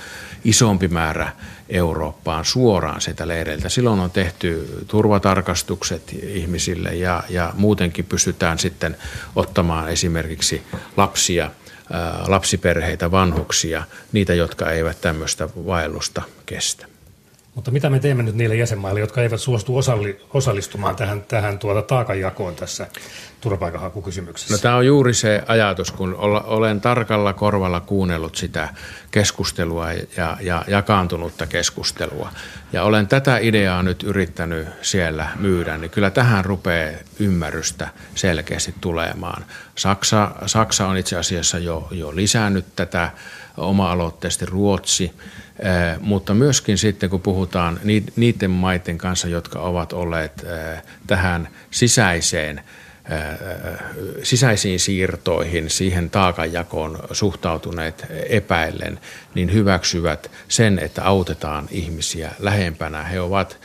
isompi 0.44 0.88
määrä 0.88 1.32
Eurooppaan 1.70 2.46
suoraan 2.46 3.02
sieltä 3.02 3.28
leireiltä. 3.28 3.70
Silloin 3.70 4.00
on 4.00 4.12
tehty 4.12 4.70
turvatarkastukset 4.88 6.16
ihmisille 6.24 6.90
ja, 6.90 7.24
ja 7.30 7.54
muutenkin 7.58 8.06
pystytään 8.06 8.60
sitten 8.60 8.98
ottamaan 9.36 9.90
esimerkiksi 9.90 10.62
lapsia, 10.98 11.52
lapsiperheitä, 12.28 13.12
vanhuksia, 13.12 13.84
niitä, 14.12 14.34
jotka 14.34 14.72
eivät 14.72 15.02
tämmöistä 15.02 15.50
vaellusta 15.66 16.22
kestä. 16.46 16.86
Mutta 17.56 17.72
mitä 17.72 17.90
me 17.90 18.00
teemme 18.00 18.24
nyt 18.24 18.36
niille 18.36 18.56
jäsenmaille, 18.56 19.00
jotka 19.00 19.22
eivät 19.22 19.42
suostu 19.42 19.78
osalli, 19.78 20.22
osallistumaan 20.34 20.96
tähän, 20.96 21.22
tähän 21.22 21.60
tuota 21.60 21.82
taakanjakoon 21.82 22.56
tässä 22.56 22.88
turvapaikanhakukysymyksessä? 23.42 24.54
No 24.54 24.58
tämä 24.58 24.76
on 24.76 24.86
juuri 24.86 25.14
se 25.14 25.44
ajatus, 25.48 25.92
kun 25.92 26.16
olen 26.44 26.82
tarkalla 26.82 27.34
korvalla 27.34 27.80
kuunnellut 27.80 28.36
sitä 28.36 28.70
keskustelua 29.12 29.94
ja, 29.94 30.38
ja 30.42 30.66
jakaantunutta 30.68 31.48
keskustelua. 31.48 32.32
Ja 32.74 32.84
olen 32.84 33.08
tätä 33.08 33.38
ideaa 33.38 33.84
nyt 33.84 34.04
yrittänyt 34.04 34.68
siellä 34.82 35.30
myydä, 35.40 35.78
niin 35.78 35.92
kyllä 35.92 36.10
tähän 36.10 36.46
rupeaa 36.46 36.98
ymmärrystä 37.20 37.88
selkeästi 38.16 38.76
tulemaan. 38.82 39.46
Saksa, 39.76 40.32
Saksa 40.46 40.88
on 40.88 40.98
itse 40.98 41.18
asiassa 41.18 41.58
jo, 41.58 41.88
jo 41.92 42.16
lisännyt 42.16 42.66
tätä 42.76 43.12
oma-aloitteisesti 43.58 44.46
Ruotsi, 44.46 45.14
mutta 46.00 46.34
myöskin 46.34 46.78
sitten 46.78 47.10
kun 47.10 47.22
puhutaan 47.22 47.80
niiden 48.16 48.52
maiden 48.52 48.98
kanssa, 48.98 49.28
jotka 49.28 49.60
ovat 49.60 49.94
olleet 49.94 50.46
tähän 51.08 51.48
sisäiseen 51.72 52.62
sisäisiin 54.24 54.80
siirtoihin, 54.80 55.70
siihen 55.70 56.10
taakanjakoon 56.10 57.00
suhtautuneet 57.12 58.06
epäillen, 58.30 59.00
niin 59.36 59.54
hyväksyvät 59.54 60.32
sen, 60.48 60.80
että 60.80 61.04
autetaan 61.04 61.68
ihmisiä 61.72 62.32
lähempänä. 62.40 63.04
He 63.04 63.22
ovat, 63.22 63.58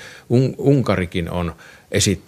Unkarikin 0.59 1.30
on 1.30 1.54
esit, 1.92 2.20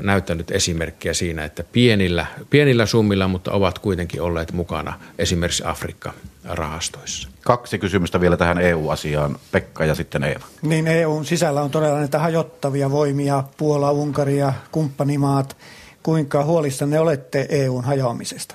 näyttänyt 0.00 0.50
esimerkkiä 0.50 1.14
siinä, 1.14 1.44
että 1.44 1.64
pienillä, 1.72 2.26
pienillä 2.50 2.86
summilla, 2.86 3.28
mutta 3.28 3.52
ovat 3.52 3.78
kuitenkin 3.78 4.22
olleet 4.22 4.52
mukana 4.52 5.00
esimerkiksi 5.18 5.62
Afrikka-rahastoissa. 5.66 7.28
Kaksi 7.40 7.78
kysymystä 7.78 8.20
vielä 8.20 8.36
tähän 8.36 8.58
EU-asiaan, 8.58 9.38
Pekka 9.52 9.84
ja 9.84 9.94
sitten 9.94 10.24
Eeva. 10.24 10.44
Niin 10.62 10.88
EUn 10.88 11.24
sisällä 11.24 11.62
on 11.62 11.70
todella 11.70 11.98
näitä 11.98 12.18
hajottavia 12.18 12.90
voimia, 12.90 13.44
Puola, 13.56 13.90
Unkari 13.90 14.38
ja 14.38 14.52
kumppanimaat. 14.72 15.56
Kuinka 16.04 16.44
huolissanne 16.44 16.98
olette 16.98 17.46
EUn 17.48 17.84
hajoamisesta? 17.84 18.54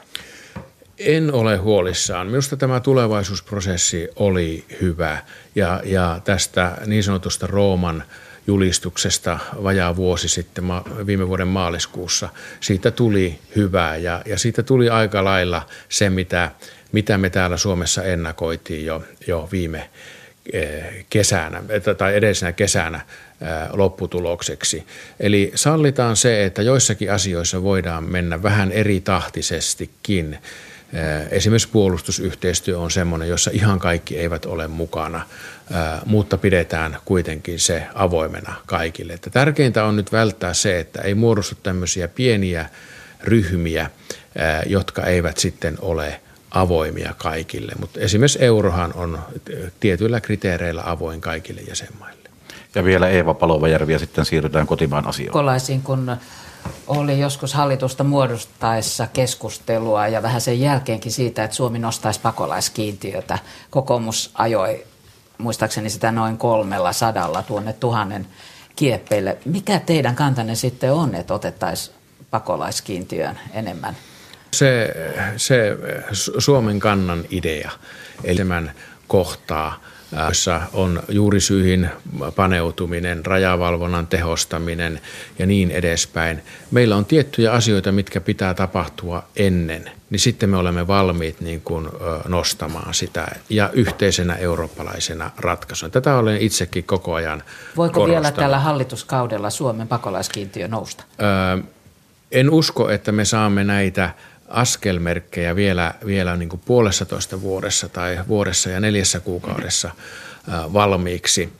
En 0.97 1.33
ole 1.33 1.57
huolissaan. 1.57 2.27
Minusta 2.27 2.57
tämä 2.57 2.79
tulevaisuusprosessi 2.79 4.09
oli 4.15 4.65
hyvä 4.81 5.17
ja, 5.55 5.81
ja 5.85 6.21
tästä 6.23 6.77
niin 6.85 7.03
sanotusta 7.03 7.47
Rooman– 7.47 8.03
julistuksesta 8.49 9.39
vajaa 9.63 9.95
vuosi 9.95 10.29
sitten 10.29 10.63
viime 11.05 11.27
vuoden 11.27 11.47
maaliskuussa. 11.47 12.29
Siitä 12.59 12.91
tuli 12.91 13.39
hyvää 13.55 13.97
ja, 13.97 14.21
ja 14.25 14.37
siitä 14.37 14.63
tuli 14.63 14.89
aika 14.89 15.23
lailla 15.23 15.65
se, 15.89 16.09
mitä, 16.09 16.51
mitä 16.91 17.17
me 17.17 17.29
täällä 17.29 17.57
Suomessa 17.57 18.03
ennakoitiin 18.03 18.85
jo, 18.85 19.03
jo 19.27 19.49
viime 19.51 19.89
eh, 20.53 21.05
kesänä 21.09 21.63
tai 21.97 22.15
edellisenä 22.15 22.51
kesänä 22.51 23.01
lopputulokseksi. 23.73 24.85
Eli 25.19 25.51
sallitaan 25.55 26.15
se, 26.15 26.45
että 26.45 26.61
joissakin 26.61 27.11
asioissa 27.11 27.63
voidaan 27.63 28.03
mennä 28.03 28.43
vähän 28.43 28.71
eri 28.71 29.01
tahtisestikin 29.01 30.37
Esimerkiksi 31.31 31.69
puolustusyhteistyö 31.69 32.79
on 32.79 32.91
sellainen, 32.91 33.29
jossa 33.29 33.51
ihan 33.53 33.79
kaikki 33.79 34.17
eivät 34.17 34.45
ole 34.45 34.67
mukana, 34.67 35.25
mutta 36.05 36.37
pidetään 36.37 36.97
kuitenkin 37.05 37.59
se 37.59 37.83
avoimena 37.93 38.53
kaikille. 38.65 39.13
Että 39.13 39.29
tärkeintä 39.29 39.83
on 39.83 39.95
nyt 39.95 40.11
välttää 40.11 40.53
se, 40.53 40.79
että 40.79 41.01
ei 41.01 41.15
muodostu 41.15 41.55
tämmöisiä 41.63 42.07
pieniä 42.07 42.69
ryhmiä, 43.23 43.89
jotka 44.65 45.03
eivät 45.03 45.37
sitten 45.37 45.77
ole 45.81 46.21
avoimia 46.51 47.13
kaikille. 47.17 47.71
Mutta 47.79 47.99
esimerkiksi 47.99 48.43
eurohan 48.43 48.93
on 48.93 49.19
tietyillä 49.79 50.21
kriteereillä 50.21 50.83
avoin 50.85 51.21
kaikille 51.21 51.61
jäsenmaille. 51.61 52.18
Ja 52.75 52.83
vielä 52.83 53.07
Eeva 53.07 53.33
Palovajärvi 53.33 53.93
ja 53.93 53.99
sitten 53.99 54.25
siirrytään 54.25 54.67
kotimaan 54.67 55.07
asioihin. 55.07 55.33
Kolaisin, 55.33 55.81
kun 55.81 56.17
oli 56.87 57.19
joskus 57.19 57.53
hallitusta 57.53 58.03
muodostaessa 58.03 59.07
keskustelua 59.07 60.07
ja 60.07 60.23
vähän 60.23 60.41
sen 60.41 60.59
jälkeenkin 60.59 61.11
siitä, 61.11 61.43
että 61.43 61.55
Suomi 61.55 61.79
nostaisi 61.79 62.19
pakolaiskiintiötä. 62.19 63.39
Kokoomus 63.69 64.31
ajoi 64.33 64.85
muistaakseni 65.37 65.89
sitä 65.89 66.11
noin 66.11 66.37
kolmella 66.37 66.93
sadalla 66.93 67.43
tuonne 67.43 67.73
tuhannen 67.73 68.27
kieppeille. 68.75 69.37
Mikä 69.45 69.79
teidän 69.79 70.15
kantanne 70.15 70.55
sitten 70.55 70.93
on, 70.93 71.15
että 71.15 71.33
otettaisiin 71.33 71.95
pakolaiskiintiön 72.31 73.39
enemmän? 73.53 73.97
Se, 74.51 74.95
se 75.37 75.77
Suomen 76.37 76.79
kannan 76.79 77.23
idea, 77.29 77.71
eli 78.23 78.37
tämän 78.37 78.71
kohtaa 79.07 79.79
jossa 80.27 80.61
on 80.73 81.03
juurisyihin 81.09 81.89
paneutuminen, 82.35 83.25
rajavalvonnan 83.25 84.07
tehostaminen 84.07 85.01
ja 85.39 85.45
niin 85.45 85.71
edespäin. 85.71 86.43
Meillä 86.71 86.95
on 86.95 87.05
tiettyjä 87.05 87.51
asioita, 87.51 87.91
mitkä 87.91 88.21
pitää 88.21 88.53
tapahtua 88.53 89.23
ennen, 89.35 89.91
niin 90.09 90.19
sitten 90.19 90.49
me 90.49 90.57
olemme 90.57 90.87
valmiit 90.87 91.41
niin 91.41 91.61
kuin 91.61 91.87
nostamaan 92.27 92.93
sitä 92.93 93.27
ja 93.49 93.69
yhteisenä 93.73 94.35
eurooppalaisena 94.35 95.31
ratkaisuna. 95.37 95.89
Tätä 95.89 96.15
olen 96.17 96.41
itsekin 96.41 96.83
koko 96.83 97.13
ajan 97.13 97.43
Voiko 97.77 97.93
korostanut. 97.93 98.23
vielä 98.23 98.31
tällä 98.35 98.59
hallituskaudella 98.59 99.49
Suomen 99.49 99.87
pakolaiskiintiö 99.87 100.67
nousta? 100.67 101.03
Öö, 101.21 101.63
en 102.31 102.49
usko, 102.49 102.89
että 102.89 103.11
me 103.11 103.25
saamme 103.25 103.63
näitä 103.63 104.09
askelmerkkejä 104.49 105.55
vielä, 105.55 105.93
vielä 106.05 106.35
niin 106.35 106.49
kuin 106.49 106.61
puolessatoista 106.65 107.41
vuodessa 107.41 107.89
tai 107.89 108.19
vuodessa 108.27 108.69
ja 108.69 108.79
neljässä 108.79 109.19
kuukaudessa 109.19 109.91
valmiiksi 110.73 111.53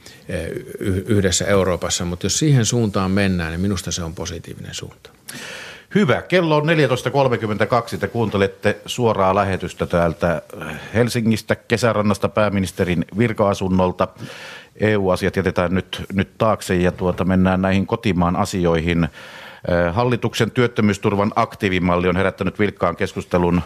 yhdessä 1.08 1.45
Euroopassa, 1.45 2.06
mutta 2.06 2.25
jos 2.25 2.39
siihen 2.39 2.65
suuntaan 2.65 3.12
mennään, 3.12 3.52
niin 3.52 3.62
minusta 3.62 3.91
se 3.91 4.04
on 4.04 4.15
positiivinen 4.15 4.73
suunta. 4.73 5.10
Hyvä. 5.95 6.21
Kello 6.21 6.58
on 6.58 6.63
14.32. 7.93 7.97
Te 7.97 8.08
kuuntelette 8.08 8.78
suoraa 8.86 9.36
lähetystä 9.36 9.86
täältä 9.86 10.41
Helsingistä, 10.93 11.56
kesärannasta 11.56 12.30
pääministerin 12.30 13.06
virka-asunnolta. 13.17 14.08
EU-asiat 14.75 15.36
jätetään 15.36 15.73
nyt, 15.73 16.06
nyt 16.13 16.38
taakse 16.38 16.75
ja 16.75 16.91
tuota, 16.91 17.25
mennään 17.25 17.62
näihin 17.62 17.88
kotimaan 17.88 18.36
asioihin. 18.36 19.10
Hallituksen 19.91 20.52
työttömyysturvan 20.52 21.32
aktiivimalli 21.36 22.08
on 22.08 22.17
herättänyt 22.17 22.60
vilkkaan 22.60 22.95
keskustelun 22.95 23.62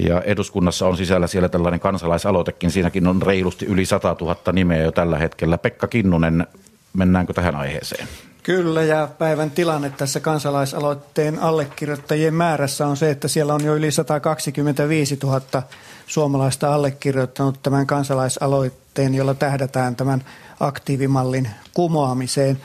ja 0.00 0.20
eduskunnassa 0.20 0.86
on 0.86 0.96
sisällä 0.96 1.26
siellä 1.26 1.48
tällainen 1.48 1.80
kansalaisaloitekin. 1.80 2.70
Siinäkin 2.70 3.06
on 3.06 3.22
reilusti 3.22 3.66
yli 3.66 3.84
100 3.84 4.16
000 4.20 4.36
nimeä 4.52 4.82
jo 4.82 4.92
tällä 4.92 5.18
hetkellä. 5.18 5.58
Pekka 5.58 5.86
Kinnunen, 5.86 6.46
mennäänkö 6.92 7.32
tähän 7.32 7.56
aiheeseen? 7.56 8.08
Kyllä, 8.42 8.82
ja 8.82 9.08
päivän 9.18 9.50
tilanne 9.50 9.90
tässä 9.90 10.20
kansalaisaloitteen 10.20 11.38
allekirjoittajien 11.38 12.34
määrässä 12.34 12.86
on 12.86 12.96
se, 12.96 13.10
että 13.10 13.28
siellä 13.28 13.54
on 13.54 13.64
jo 13.64 13.74
yli 13.74 13.90
125 13.90 15.18
000 15.22 15.62
suomalaista 16.06 16.74
allekirjoittanut 16.74 17.62
tämän 17.62 17.86
kansalaisaloitteen, 17.86 19.14
jolla 19.14 19.34
tähdätään 19.34 19.96
tämän 19.96 20.24
aktiivimallin 20.60 21.48
kumoamiseen. 21.74 22.58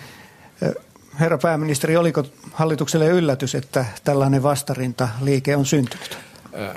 Herra 1.22 1.38
pääministeri, 1.38 1.98
oliko 1.98 2.24
hallitukselle 2.54 3.08
yllätys, 3.08 3.56
että 3.56 3.86
tällainen 4.04 4.44
vastarinta 4.44 5.10
liike 5.22 5.56
on 5.56 5.66
syntynyt? 5.66 6.18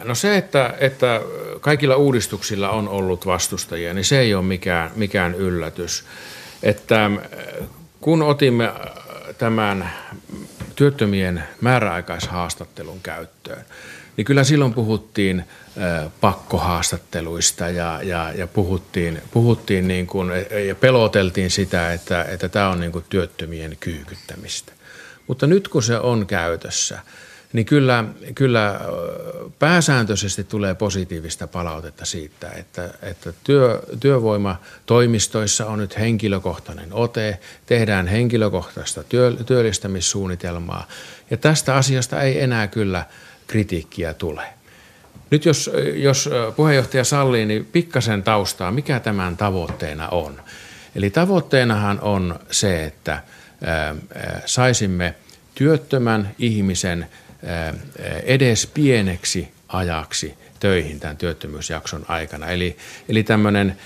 No 0.05 0.15
se, 0.15 0.37
että, 0.37 0.75
että 0.79 1.21
kaikilla 1.61 1.97
uudistuksilla 1.97 2.71
on 2.71 2.89
ollut 2.89 3.27
vastustajia, 3.27 3.95
niin 3.95 4.05
se 4.05 4.19
ei 4.19 4.35
ole 4.35 4.45
mikään, 4.45 4.91
mikään 4.97 5.35
yllätys. 5.35 6.05
Että 6.63 7.11
kun 8.01 8.23
otimme 8.23 8.73
tämän 9.39 9.91
työttömien 10.77 11.45
määräaikaishaastattelun 11.61 13.01
käyttöön, 13.03 13.65
niin 14.17 14.25
kyllä 14.25 14.45
silloin 14.45 14.75
puhuttiin 14.75 15.45
pakkohaastatteluista 16.21 17.69
ja, 17.69 18.01
ja, 18.03 18.33
ja 18.33 18.47
puhuttiin, 18.47 19.23
puhuttiin 19.31 19.89
niin 19.89 20.07
kuin, 20.07 20.31
ja 20.67 20.75
peloteltiin 20.75 21.51
sitä, 21.51 21.93
että, 21.93 22.25
että 22.25 22.49
tämä 22.49 22.69
on 22.69 22.81
niin 22.81 22.93
kuin 22.93 23.05
työttömien 23.09 23.77
kyykyttämistä. 23.81 24.73
Mutta 25.27 25.47
nyt 25.47 25.69
kun 25.69 25.83
se 25.83 25.99
on 25.99 26.27
käytössä, 26.27 26.99
niin 27.53 27.67
kyllä, 27.67 28.05
kyllä 28.35 28.81
pääsääntöisesti 29.59 30.45
tulee 30.45 30.75
positiivista 30.75 31.47
palautetta 31.47 32.05
siitä, 32.05 32.51
että, 32.51 32.95
että 33.03 33.33
työ, 33.45 33.83
työvoimatoimistoissa 34.01 35.67
on 35.67 35.79
nyt 35.79 35.99
henkilökohtainen 35.99 36.93
ote, 36.93 37.39
tehdään 37.67 38.07
henkilökohtaista 38.07 39.05
työ, 39.05 39.33
työllistämissuunnitelmaa 39.47 40.89
ja 41.31 41.37
tästä 41.37 41.75
asiasta 41.75 42.21
ei 42.21 42.41
enää 42.41 42.67
kyllä 42.67 43.05
kritiikkiä 43.47 44.15
tule. 44.15 44.43
Nyt 45.31 45.45
jos, 45.45 45.71
jos 45.95 46.31
puheenjohtaja 46.57 47.05
sallii, 47.05 47.47
niin 47.47 47.69
pikkasen 47.73 48.23
taustaa, 48.23 48.71
mikä 48.71 49.01
tämän 49.01 49.37
tavoitteena 49.37 50.09
on. 50.09 50.41
Eli 50.97 51.11
tavoitteenahan 51.11 52.01
on 52.01 52.39
se, 52.51 52.85
että 52.85 53.23
saisimme 54.47 55.15
työttömän 55.55 56.35
ihmisen 56.39 57.07
edes 58.25 58.67
pieneksi 58.67 59.49
ajaksi 59.69 60.35
töihin 60.61 61.01
tämän 61.01 61.17
työttömyysjakson 61.17 62.05
aikana. 62.09 62.47
Eli, 62.47 62.77
eli 63.09 63.23
tämmöinen 63.23 63.77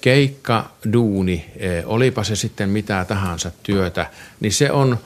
keikka, 0.00 0.70
duuni, 0.92 1.50
olipa 1.84 2.24
se 2.24 2.36
sitten 2.36 2.68
mitä 2.68 3.04
tahansa 3.08 3.50
työtä, 3.62 4.10
niin 4.40 4.52
se 4.52 4.72
on 4.72 4.98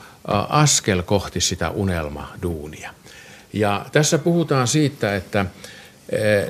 askel 0.49 1.01
kohti 1.01 1.41
sitä 1.41 1.69
unelmaduunia. 1.69 2.93
Ja 3.53 3.85
tässä 3.91 4.17
puhutaan 4.17 4.67
siitä, 4.67 5.15
että 5.15 5.45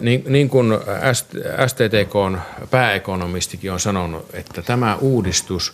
niin, 0.01 0.23
niin 0.27 0.49
kuin 0.49 0.71
STTK 1.67 2.43
pääekonomistikin 2.71 3.71
on 3.71 3.79
sanonut, 3.79 4.25
että 4.33 4.61
tämä 4.61 4.95
uudistus 4.95 5.73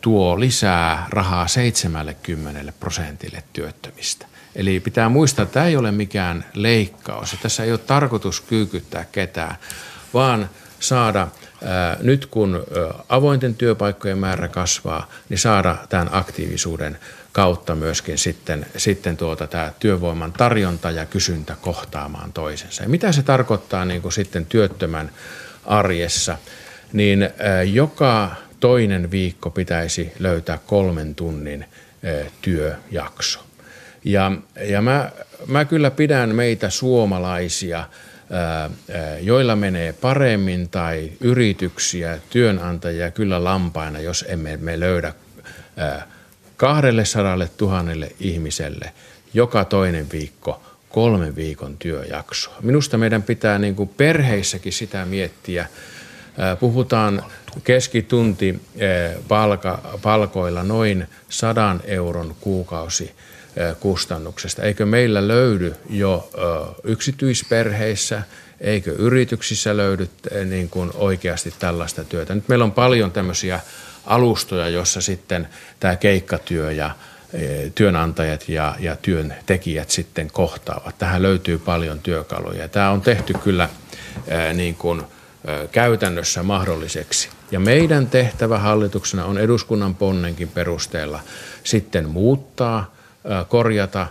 tuo 0.00 0.40
lisää 0.40 1.06
rahaa 1.10 1.48
70 1.48 2.72
prosentille 2.80 3.42
työttömistä. 3.52 4.26
Eli 4.56 4.80
pitää 4.80 5.08
muistaa, 5.08 5.42
että 5.42 5.54
tämä 5.54 5.66
ei 5.66 5.76
ole 5.76 5.92
mikään 5.92 6.44
leikkaus. 6.54 7.36
Tässä 7.42 7.64
ei 7.64 7.70
ole 7.70 7.78
tarkoitus 7.78 8.40
kyykyttää 8.40 9.04
ketään, 9.12 9.56
vaan 10.14 10.50
saada 10.80 11.28
nyt 12.02 12.26
kun 12.26 12.64
avointen 13.08 13.54
työpaikkojen 13.54 14.18
määrä 14.18 14.48
kasvaa, 14.48 15.10
niin 15.28 15.38
saada 15.38 15.76
tämän 15.88 16.08
aktiivisuuden 16.12 16.98
kautta 17.34 17.74
myöskin 17.74 18.18
sitten, 18.18 18.66
sitten 18.76 19.16
tuota, 19.16 19.46
tämä 19.46 19.72
työvoiman 19.78 20.32
tarjonta 20.32 20.90
ja 20.90 21.06
kysyntä 21.06 21.56
kohtaamaan 21.60 22.32
toisensa. 22.32 22.82
Ja 22.82 22.88
mitä 22.88 23.12
se 23.12 23.22
tarkoittaa 23.22 23.84
niin 23.84 24.02
kuin 24.02 24.12
sitten 24.12 24.46
työttömän 24.46 25.10
arjessa, 25.64 26.38
niin 26.92 27.30
joka 27.72 28.30
toinen 28.60 29.10
viikko 29.10 29.50
pitäisi 29.50 30.12
löytää 30.18 30.58
kolmen 30.66 31.14
tunnin 31.14 31.64
työjakso. 32.42 33.40
Ja, 34.04 34.32
ja 34.64 34.82
mä, 34.82 35.10
mä 35.46 35.64
kyllä 35.64 35.90
pidän 35.90 36.34
meitä 36.34 36.70
suomalaisia, 36.70 37.88
joilla 39.20 39.56
menee 39.56 39.92
paremmin 39.92 40.68
tai 40.68 41.12
yrityksiä, 41.20 42.18
työnantajia 42.30 43.10
kyllä 43.10 43.44
lampaina, 43.44 44.00
jos 44.00 44.24
emme 44.28 44.56
me 44.56 44.80
löydä 44.80 45.14
200 46.56 47.38
tuhannelle 47.56 48.12
ihmiselle 48.20 48.92
joka 49.34 49.64
toinen 49.64 50.06
viikko 50.12 50.62
kolmen 50.88 51.36
viikon 51.36 51.76
työjaksoa. 51.78 52.54
Minusta 52.62 52.98
meidän 52.98 53.22
pitää 53.22 53.58
niin 53.58 53.74
kuin 53.74 53.88
perheissäkin 53.88 54.72
sitä 54.72 55.04
miettiä. 55.04 55.66
Puhutaan 56.60 57.24
keskitunti 57.64 58.60
palka, 59.28 59.98
palkoilla 60.02 60.62
noin 60.62 61.06
sadan 61.28 61.80
euron 61.84 62.36
kuukausi 62.40 63.12
kustannuksesta. 63.80 64.62
Eikö 64.62 64.86
meillä 64.86 65.28
löydy 65.28 65.74
jo 65.90 66.30
yksityisperheissä, 66.84 68.22
eikö 68.60 68.92
yrityksissä 68.92 69.76
löydy 69.76 70.08
niin 70.44 70.68
kuin 70.68 70.90
oikeasti 70.94 71.54
tällaista 71.58 72.04
työtä? 72.04 72.34
Nyt 72.34 72.48
meillä 72.48 72.64
on 72.64 72.72
paljon 72.72 73.12
tämmöisiä 73.12 73.60
alustoja, 74.06 74.68
jossa 74.68 75.00
sitten 75.00 75.48
tämä 75.80 75.96
keikkatyö 75.96 76.72
ja 76.72 76.90
työnantajat 77.74 78.48
ja, 78.48 78.76
ja 78.78 78.96
työntekijät 78.96 79.90
sitten 79.90 80.30
kohtaavat. 80.30 80.98
Tähän 80.98 81.22
löytyy 81.22 81.58
paljon 81.58 82.00
työkaluja. 82.00 82.68
Tämä 82.68 82.90
on 82.90 83.00
tehty 83.00 83.32
kyllä 83.32 83.68
niin 84.54 84.74
kuin 84.74 85.02
käytännössä 85.72 86.42
mahdolliseksi. 86.42 87.28
Ja 87.50 87.60
meidän 87.60 88.06
tehtävä 88.06 88.58
hallituksena 88.58 89.24
on 89.24 89.38
eduskunnan 89.38 89.94
ponnenkin 89.94 90.48
perusteella 90.48 91.20
sitten 91.64 92.08
muuttaa, 92.08 92.94
korjata 93.48 94.06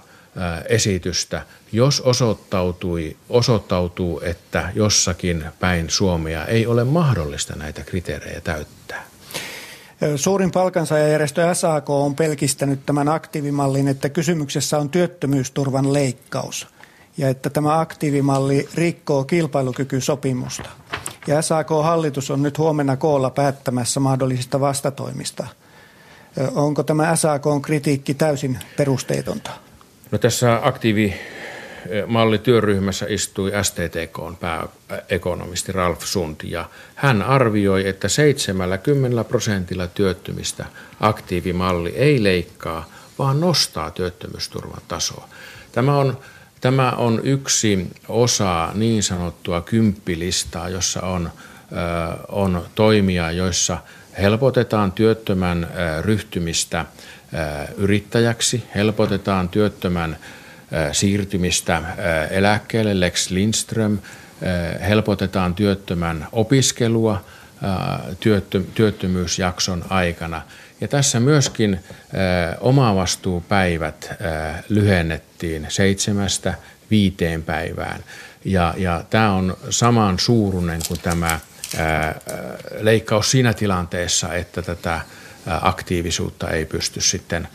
esitystä, 0.69 1.41
jos 1.71 2.01
osoittautui, 2.01 3.17
osoittautuu, 3.29 4.21
että 4.23 4.69
jossakin 4.75 5.45
päin 5.59 5.89
Suomea 5.89 6.45
ei 6.45 6.67
ole 6.67 6.83
mahdollista 6.83 7.55
näitä 7.55 7.83
kriteerejä 7.83 8.41
täyttää. 8.41 9.05
Suurin 10.15 10.51
palkansaajajärjestö 10.51 11.55
SAK 11.55 11.89
on 11.89 12.15
pelkistänyt 12.15 12.85
tämän 12.85 13.09
aktiivimallin, 13.09 13.87
että 13.87 14.09
kysymyksessä 14.09 14.77
on 14.77 14.89
työttömyysturvan 14.89 15.93
leikkaus 15.93 16.67
ja 17.17 17.29
että 17.29 17.49
tämä 17.49 17.79
aktiivimalli 17.79 18.69
rikkoo 18.75 19.23
kilpailukykysopimusta. 19.23 20.69
Ja 21.27 21.41
SAK-hallitus 21.41 22.31
on 22.31 22.43
nyt 22.43 22.57
huomenna 22.57 22.97
koolla 22.97 23.29
päättämässä 23.29 23.99
mahdollisista 23.99 24.59
vastatoimista. 24.59 25.47
Onko 26.55 26.83
tämä 26.83 27.15
SAK-kritiikki 27.15 28.13
täysin 28.13 28.59
perusteetonta? 28.77 29.51
No 30.11 30.17
tässä 30.17 30.59
aktiivi 30.63 31.13
mallityöryhmässä 32.07 33.05
istui 33.09 33.51
STTK 33.61 34.39
pääekonomisti 34.39 35.71
Ralf 35.71 36.01
Sund 36.01 36.35
ja 36.43 36.69
hän 36.95 37.21
arvioi, 37.21 37.87
että 37.87 38.09
70 38.09 39.23
prosentilla 39.23 39.87
työttömistä 39.87 40.65
aktiivimalli 40.99 41.89
ei 41.89 42.23
leikkaa, 42.23 42.89
vaan 43.19 43.39
nostaa 43.39 43.91
työttömyysturvan 43.91 44.81
tasoa. 44.87 45.29
Tämä 45.71 45.97
on, 45.97 46.17
tämä 46.61 46.91
on 46.91 47.21
yksi 47.23 47.87
osa 48.07 48.69
niin 48.73 49.03
sanottua 49.03 49.61
kymppilistaa, 49.61 50.69
jossa 50.69 51.01
on, 51.01 51.29
on 52.27 52.65
toimia, 52.75 53.31
joissa 53.31 53.77
helpotetaan 54.21 54.91
työttömän 54.91 55.67
ryhtymistä 56.01 56.85
yrittäjäksi, 57.77 58.63
helpotetaan 58.75 59.49
työttömän 59.49 60.17
siirtymistä 60.91 61.81
eläkkeelle, 62.29 62.99
Lex 62.99 63.29
Lindström, 63.29 63.97
helpotetaan 64.87 65.55
työttömän 65.55 66.27
opiskelua 66.31 67.25
työttömyysjakson 68.75 69.85
aikana. 69.89 70.41
Ja 70.81 70.87
tässä 70.87 71.19
myöskin 71.19 71.79
omavastuupäivät 72.59 74.09
lyhennettiin 74.69 75.65
seitsemästä 75.69 76.53
viiteen 76.91 77.43
päivään. 77.43 78.03
Ja, 78.45 78.73
ja 78.77 79.03
tämä 79.09 79.33
on 79.33 79.57
saman 79.69 80.19
suuruinen 80.19 80.81
kuin 80.87 80.99
tämä 80.99 81.39
leikkaus 82.79 83.31
siinä 83.31 83.53
tilanteessa, 83.53 84.33
että 84.33 84.61
tätä 84.61 85.01
aktiivisuutta 85.61 86.49
ei 86.49 86.65
pysty 86.65 87.01
sitten 87.01 87.47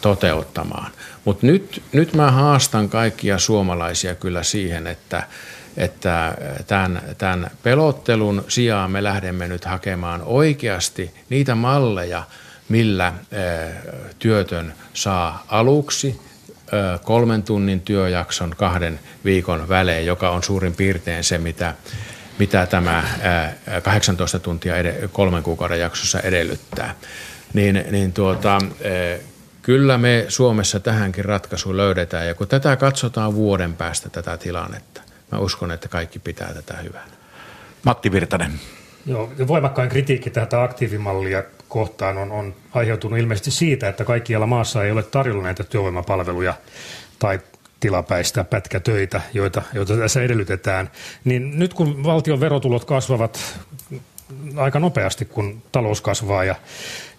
toteuttamaan. 0.00 0.92
Mutta 1.24 1.46
nyt, 1.46 1.82
nyt 1.92 2.14
mä 2.14 2.30
haastan 2.30 2.88
kaikkia 2.88 3.38
suomalaisia 3.38 4.14
kyllä 4.14 4.42
siihen, 4.42 4.86
että, 4.86 5.22
että 5.76 6.34
tämän, 6.66 7.02
tämän 7.18 7.50
pelottelun 7.62 8.44
sijaan 8.48 8.90
me 8.90 9.02
lähdemme 9.02 9.48
nyt 9.48 9.64
hakemaan 9.64 10.22
oikeasti 10.24 11.14
niitä 11.28 11.54
malleja, 11.54 12.22
millä 12.68 13.12
työtön 14.18 14.74
saa 14.94 15.44
aluksi 15.48 16.20
kolmen 17.04 17.42
tunnin 17.42 17.80
työjakson 17.80 18.54
kahden 18.56 19.00
viikon 19.24 19.68
välein, 19.68 20.06
joka 20.06 20.30
on 20.30 20.42
suurin 20.42 20.74
piirtein 20.74 21.24
se, 21.24 21.38
mitä, 21.38 21.74
mitä 22.38 22.66
tämä 22.66 23.04
18 23.82 24.38
tuntia 24.38 24.74
kolmen 25.12 25.42
kuukauden 25.42 25.80
jaksossa 25.80 26.20
edellyttää. 26.20 26.94
Niin, 27.54 27.84
niin 27.90 28.12
tuota, 28.12 28.58
Kyllä 29.62 29.98
me 29.98 30.24
Suomessa 30.28 30.80
tähänkin 30.80 31.24
ratkaisu 31.24 31.76
löydetään 31.76 32.26
ja 32.26 32.34
kun 32.34 32.48
tätä 32.48 32.76
katsotaan 32.76 33.34
vuoden 33.34 33.72
päästä 33.72 34.10
tätä 34.10 34.36
tilannetta, 34.36 35.00
mä 35.32 35.38
uskon, 35.38 35.70
että 35.70 35.88
kaikki 35.88 36.18
pitää 36.18 36.54
tätä 36.54 36.76
hyvää. 36.76 37.06
Matti 37.84 38.12
Virtanen. 38.12 38.52
Joo, 39.06 39.32
voimakkain 39.46 39.88
kritiikki 39.88 40.30
tätä 40.30 40.62
aktiivimallia 40.62 41.42
kohtaan 41.68 42.18
on, 42.18 42.32
on 42.32 42.54
aiheutunut 42.72 43.18
ilmeisesti 43.18 43.50
siitä, 43.50 43.88
että 43.88 44.04
kaikkialla 44.04 44.46
maassa 44.46 44.84
ei 44.84 44.90
ole 44.90 45.02
tarjolla 45.02 45.42
näitä 45.42 45.64
työvoimapalveluja 45.64 46.54
tai 47.18 47.40
tilapäistä 47.80 48.44
pätkätöitä, 48.44 49.20
joita, 49.34 49.62
joita 49.74 49.96
tässä 49.96 50.22
edellytetään. 50.22 50.90
Niin 51.24 51.58
nyt 51.58 51.74
kun 51.74 52.04
valtion 52.04 52.40
verotulot 52.40 52.84
kasvavat 52.84 53.58
aika 54.56 54.78
nopeasti, 54.80 55.24
kun 55.24 55.62
talous 55.72 56.00
kasvaa 56.00 56.44
ja 56.44 56.54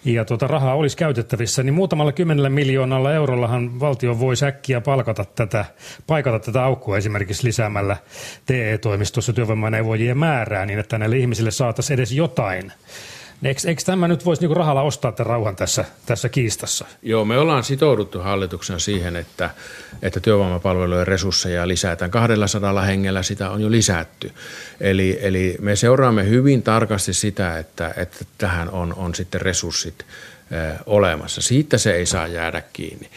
ja 0.04 0.24
tuota 0.24 0.46
rahaa 0.46 0.74
olisi 0.74 0.96
käytettävissä, 0.96 1.62
niin 1.62 1.74
muutamalla 1.74 2.12
kymmenellä 2.12 2.48
miljoonalla 2.48 3.12
eurollahan 3.12 3.80
valtio 3.80 4.18
voi 4.18 4.34
äkkiä 4.42 4.80
palkata 4.80 5.24
tätä, 5.24 5.64
paikata 6.06 6.38
tätä 6.38 6.64
aukkoa 6.64 6.96
esimerkiksi 6.98 7.46
lisäämällä 7.46 7.96
TE-toimistossa 8.46 9.32
työvoimaneuvojien 9.32 10.18
määrää 10.18 10.66
niin, 10.66 10.78
että 10.78 10.98
näille 10.98 11.18
ihmisille 11.18 11.50
saataisiin 11.50 11.94
edes 11.94 12.12
jotain. 12.12 12.72
Eikö, 13.44 13.60
eikö 13.68 13.82
tämä 13.86 14.08
nyt 14.08 14.24
voisi 14.24 14.42
niinku 14.42 14.54
rahalla 14.54 14.82
ostaa 14.82 15.12
tämän 15.12 15.30
rauhan 15.30 15.56
tässä, 15.56 15.84
tässä 16.06 16.28
kiistassa? 16.28 16.84
Joo, 17.02 17.24
me 17.24 17.38
ollaan 17.38 17.64
sitouduttu 17.64 18.20
hallituksen 18.20 18.80
siihen, 18.80 19.16
että, 19.16 19.50
että 20.02 20.20
työvoimapalvelujen 20.20 21.06
resursseja 21.06 21.68
lisätään. 21.68 22.10
200 22.10 22.82
hengellä 22.82 23.22
sitä 23.22 23.50
on 23.50 23.60
jo 23.60 23.70
lisätty. 23.70 24.32
Eli, 24.80 25.18
eli 25.20 25.56
me 25.60 25.76
seuraamme 25.76 26.28
hyvin 26.28 26.62
tarkasti 26.62 27.12
sitä, 27.12 27.58
että, 27.58 27.94
että 27.96 28.24
tähän 28.38 28.70
on, 28.70 28.94
on 28.96 29.14
sitten 29.14 29.40
resurssit 29.40 30.04
äh, 30.52 30.78
olemassa. 30.86 31.42
Siitä 31.42 31.78
se 31.78 31.94
ei 31.94 32.06
saa 32.06 32.26
jäädä 32.26 32.62
kiinni. 32.72 33.08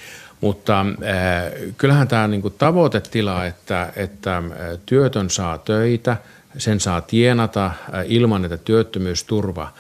Mutta 0.41 0.79
äh, 0.81 1.51
kyllähän 1.77 2.07
tämä 2.07 2.27
niin 2.27 2.53
tavoitetila, 2.57 3.45
että, 3.45 3.93
että 3.95 4.43
työtön 4.85 5.29
saa 5.29 5.57
töitä, 5.57 6.17
sen 6.57 6.79
saa 6.79 7.01
tienata 7.01 7.71
ilman, 8.05 8.45
että 8.45 8.57
työttömyysturva– 8.57 9.71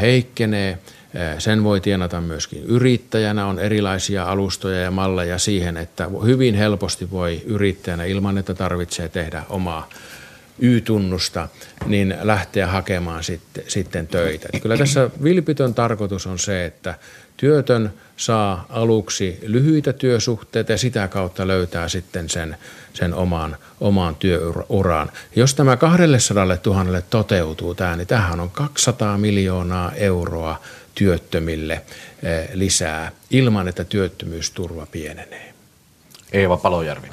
heikkenee. 0.00 0.78
Sen 1.38 1.64
voi 1.64 1.80
tienata 1.80 2.20
myöskin 2.20 2.62
yrittäjänä. 2.62 3.46
On 3.46 3.58
erilaisia 3.58 4.24
alustoja 4.24 4.80
ja 4.80 4.90
malleja 4.90 5.38
siihen, 5.38 5.76
että 5.76 6.08
hyvin 6.24 6.54
helposti 6.54 7.10
voi 7.10 7.42
yrittäjänä 7.46 8.04
ilman, 8.04 8.38
että 8.38 8.54
tarvitsee 8.54 9.08
tehdä 9.08 9.42
omaa 9.48 9.88
Y-tunnusta, 10.58 11.48
niin 11.86 12.14
lähteä 12.22 12.66
hakemaan 12.66 13.24
sitten, 13.24 13.64
sitten 13.68 14.06
töitä. 14.06 14.48
Kyllä 14.62 14.76
tässä 14.76 15.10
vilpitön 15.22 15.74
tarkoitus 15.74 16.26
on 16.26 16.38
se, 16.38 16.64
että 16.64 16.94
työtön 17.36 17.92
saa 18.20 18.66
aluksi 18.68 19.38
lyhyitä 19.42 19.92
työsuhteita 19.92 20.72
ja 20.72 20.78
sitä 20.78 21.08
kautta 21.08 21.46
löytää 21.46 21.88
sitten 21.88 22.28
sen, 22.28 22.56
sen 22.92 23.14
oman, 23.14 23.56
omaan 23.80 24.16
työuraan. 24.16 25.10
Jos 25.36 25.54
tämä 25.54 25.76
200 25.76 26.44
000 26.44 27.00
toteutuu 27.10 27.74
tämä, 27.74 27.96
niin 27.96 28.06
tämähän 28.06 28.40
on 28.40 28.50
200 28.50 29.18
miljoonaa 29.18 29.92
euroa 29.92 30.60
työttömille 30.94 31.74
eh, 32.22 32.48
lisää 32.52 33.12
ilman, 33.30 33.68
että 33.68 33.84
työttömyysturva 33.84 34.86
pienenee. 34.86 35.54
Eeva 36.32 36.56
Palojärvi. 36.56 37.08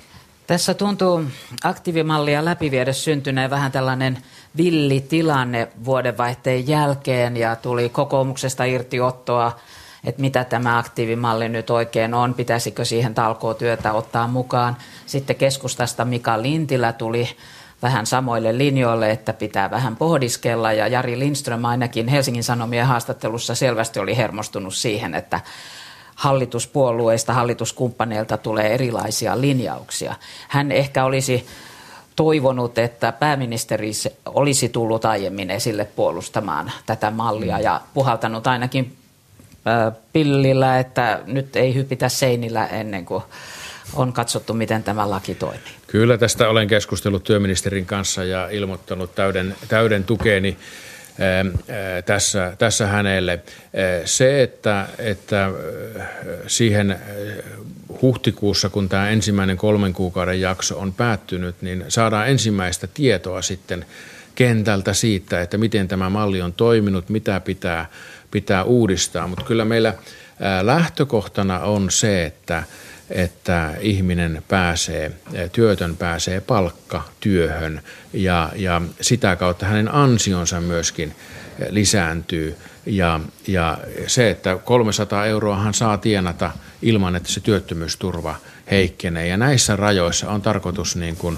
Tässä 0.48 0.74
tuntuu 0.74 1.24
aktiivimallia 1.64 2.46
läpiviedä 2.46 2.94
syntyneen 2.94 3.50
vähän 3.50 3.72
tällainen 3.72 4.18
villi 4.58 5.02
tilanne 5.02 5.68
vuodenvaihteen 5.86 6.68
jälkeen 6.68 7.38
ja 7.38 7.56
tuli 7.56 7.90
kokoomuksesta 7.90 8.64
irtiottoa 8.64 9.60
että 10.08 10.22
mitä 10.22 10.44
tämä 10.44 10.78
aktiivimalli 10.78 11.50
nyt 11.50 11.70
oikein 11.70 12.14
on, 12.14 12.34
pitäisikö 12.34 12.86
siihen 12.86 13.16
talkootyötä 13.16 13.94
ottaa 13.94 14.28
mukaan. 14.28 14.78
Sitten 15.06 15.36
keskustasta 15.36 16.06
Mika 16.06 16.42
Lintilä 16.42 16.94
tuli 16.94 17.30
vähän 17.82 18.06
samoille 18.06 18.58
linjoille, 18.58 19.12
että 19.12 19.34
pitää 19.34 19.72
vähän 19.72 19.96
pohdiskella 19.96 20.74
ja 20.74 20.88
Jari 20.88 21.20
Lindström 21.20 21.66
ainakin 21.66 22.08
Helsingin 22.08 22.44
Sanomien 22.44 22.86
haastattelussa 22.86 23.56
selvästi 23.56 24.00
oli 24.00 24.18
hermostunut 24.18 24.76
siihen, 24.76 25.16
että 25.16 25.40
hallituspuolueista, 26.16 27.34
hallituskumppaneilta 27.34 28.38
tulee 28.38 28.74
erilaisia 28.74 29.42
linjauksia. 29.42 30.16
Hän 30.48 30.72
ehkä 30.72 31.06
olisi 31.06 31.48
toivonut, 32.16 32.78
että 32.78 33.12
pääministeri 33.12 33.92
olisi 34.26 34.70
tullut 34.70 35.06
aiemmin 35.06 35.52
esille 35.52 35.86
puolustamaan 35.86 36.72
tätä 36.86 37.12
mallia 37.12 37.60
ja 37.60 37.82
puhaltanut 37.94 38.48
ainakin 38.48 38.98
pillillä, 40.14 40.80
että 40.80 41.20
nyt 41.26 41.56
ei 41.56 41.76
hypitä 41.76 42.10
seinillä 42.10 42.68
ennen 42.68 43.06
kuin 43.06 43.24
on 43.94 44.14
katsottu, 44.14 44.54
miten 44.54 44.84
tämä 44.84 45.10
laki 45.10 45.36
toimii. 45.36 45.74
Kyllä 45.88 46.18
tästä 46.18 46.50
olen 46.50 46.68
keskustellut 46.68 47.24
työministerin 47.24 47.86
kanssa 47.86 48.24
ja 48.24 48.50
ilmoittanut 48.50 49.16
täyden, 49.16 49.56
täyden 49.68 50.04
tukeeni 50.04 50.58
tässä, 52.06 52.54
tässä 52.58 52.88
hänelle. 52.88 53.40
Se, 54.06 54.44
että, 54.44 54.88
että 55.00 55.52
siihen 56.48 56.98
huhtikuussa, 58.02 58.70
kun 58.70 58.90
tämä 58.90 59.10
ensimmäinen 59.10 59.58
kolmen 59.58 59.94
kuukauden 59.94 60.42
jakso 60.42 60.80
on 60.80 60.94
päättynyt, 60.94 61.56
niin 61.62 61.86
saadaan 61.88 62.30
ensimmäistä 62.30 62.88
tietoa 62.94 63.42
sitten 63.42 63.86
kentältä 64.36 64.94
siitä, 64.94 65.42
että 65.42 65.58
miten 65.58 65.88
tämä 65.88 66.10
malli 66.10 66.42
on 66.42 66.54
toiminut, 66.54 67.10
mitä 67.10 67.40
pitää 67.40 67.90
pitää 68.32 68.64
uudistaa, 68.64 69.28
mutta 69.28 69.46
kyllä 69.46 69.66
meillä 69.66 69.94
lähtökohtana 70.62 71.60
on 71.60 71.92
se, 71.92 72.26
että, 72.26 72.64
että 73.10 73.74
ihminen 73.80 74.44
pääsee, 74.48 75.12
työtön 75.52 75.98
pääsee 75.98 76.42
palkkatyöhön 76.42 77.82
ja, 78.14 78.50
ja 78.56 78.82
sitä 79.02 79.36
kautta 79.36 79.66
hänen 79.66 79.94
ansionsa 79.94 80.62
myöskin 80.62 81.16
lisääntyy. 81.70 82.56
Ja, 82.86 83.20
ja 83.48 83.78
se, 84.08 84.30
että 84.30 84.58
300 84.64 85.26
euroa 85.26 85.58
hän 85.58 85.74
saa 85.74 85.98
tienata 85.98 86.52
ilman, 86.82 87.16
että 87.16 87.32
se 87.32 87.40
työttömyysturva 87.40 88.36
heikkenee. 88.72 89.28
Ja 89.28 89.38
näissä 89.38 89.76
rajoissa 89.76 90.30
on 90.30 90.42
tarkoitus 90.42 90.96
niin 90.96 91.16
kuin, 91.16 91.38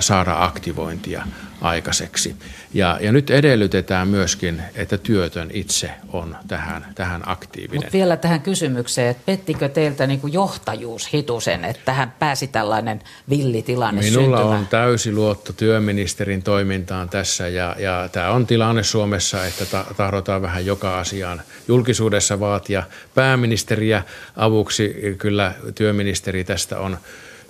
saada 0.00 0.44
aktivointia 0.44 1.26
aikaiseksi. 1.62 2.36
Ja, 2.74 2.98
ja 3.00 3.12
nyt 3.12 3.30
edellytetään 3.30 4.08
myöskin, 4.08 4.62
että 4.74 4.98
työtön 4.98 5.50
itse 5.52 5.90
on 6.12 6.36
tähän, 6.48 6.86
tähän 6.94 7.22
aktiivinen. 7.26 7.76
Mutta 7.76 7.92
vielä 7.92 8.16
tähän 8.16 8.40
kysymykseen, 8.40 9.08
että 9.08 9.22
pettikö 9.26 9.68
teiltä 9.68 10.06
niin 10.06 10.20
kuin 10.20 10.32
johtajuus 10.32 11.12
hitusen, 11.14 11.64
että 11.64 11.82
tähän 11.84 12.14
pääsi 12.18 12.46
tällainen 12.46 13.00
villitilanne 13.30 14.02
Minulla 14.02 14.36
syntymään? 14.36 14.60
on 14.60 14.66
täysi 14.66 15.12
luotto 15.12 15.52
työministerin 15.52 16.42
toimintaan 16.42 17.08
tässä 17.08 17.48
ja, 17.48 17.76
ja 17.78 18.08
tämä 18.12 18.30
on 18.30 18.46
tilanne 18.46 18.82
Suomessa, 18.82 19.46
että 19.46 19.66
ta- 19.66 19.86
tahdotaan 19.96 20.42
vähän 20.42 20.66
joka 20.66 20.98
asiaan 20.98 21.42
julkisuudessa 21.68 22.40
vaatia 22.40 22.82
pääministeriä 23.14 24.02
avuksi. 24.36 24.94
Kyllä 25.18 25.54
työministeri 25.74 26.44
tästä 26.44 26.78
on 26.78 26.98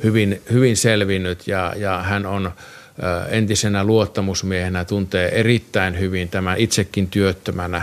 hyvin, 0.04 0.42
hyvin 0.52 0.76
selvinnyt 0.76 1.46
ja, 1.46 1.72
ja 1.76 2.02
hän 2.02 2.26
on 2.26 2.52
entisenä 3.28 3.84
luottamusmiehenä 3.84 4.84
tuntee 4.84 5.40
erittäin 5.40 5.99
hyvin 5.99 6.28
tämän 6.28 6.59
itsekin 6.59 7.09
työttömänä 7.09 7.82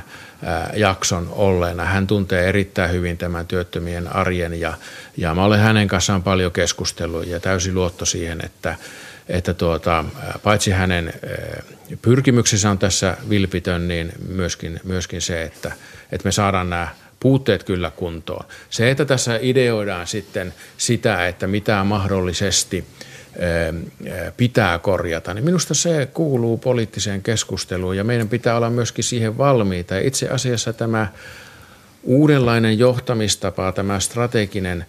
jakson 0.76 1.30
olleena. 1.32 1.86
Hän 1.86 2.07
tuntee 2.07 2.49
erittäin 2.49 2.91
hyvin 2.91 3.18
tämän 3.18 3.47
työttömien 3.47 4.16
arjen 4.16 4.60
ja, 4.60 4.74
ja 5.18 5.36
mä 5.36 5.45
olen 5.45 5.60
hänen 5.60 5.88
kanssaan 5.88 6.24
paljon 6.24 6.51
keskustellut 6.51 7.28
ja 7.28 7.39
täysin 7.39 7.76
luotto 7.76 8.05
siihen, 8.05 8.45
että, 8.45 8.76
että 9.30 9.53
tuota, 9.53 10.05
paitsi 10.43 10.72
hänen 10.72 11.14
pyrkimyksensä 12.01 12.70
on 12.70 12.80
tässä 12.80 13.18
vilpitön, 13.30 13.88
niin 13.88 14.12
myöskin, 14.28 14.80
myöskin 14.84 15.22
se, 15.22 15.43
että, 15.43 15.72
että 16.12 16.28
me 16.28 16.32
saadaan 16.32 16.70
nämä 16.70 16.88
puutteet 17.20 17.64
kyllä 17.64 17.91
kuntoon. 17.91 18.45
Se, 18.70 18.91
että 18.91 19.05
tässä 19.05 19.39
ideoidaan 19.41 20.07
sitten 20.07 20.53
sitä, 20.78 21.28
että 21.28 21.47
mitä 21.47 21.84
mahdollisesti 21.84 22.86
pitää 24.38 24.80
korjata, 24.80 25.34
niin 25.34 25.45
minusta 25.45 25.73
se 25.73 26.09
kuuluu 26.13 26.57
poliittiseen 26.57 27.21
keskusteluun 27.21 27.97
ja 27.97 28.03
meidän 28.03 28.30
pitää 28.30 28.57
olla 28.57 28.69
myöskin 28.69 29.03
siihen 29.03 29.38
valmiita. 29.38 29.97
Itse 29.97 30.30
asiassa 30.30 30.73
tämä 30.73 31.07
uudenlainen 32.03 32.80
johtamistapa, 32.80 33.71
tämä 33.71 33.99
strateginen 33.99 34.86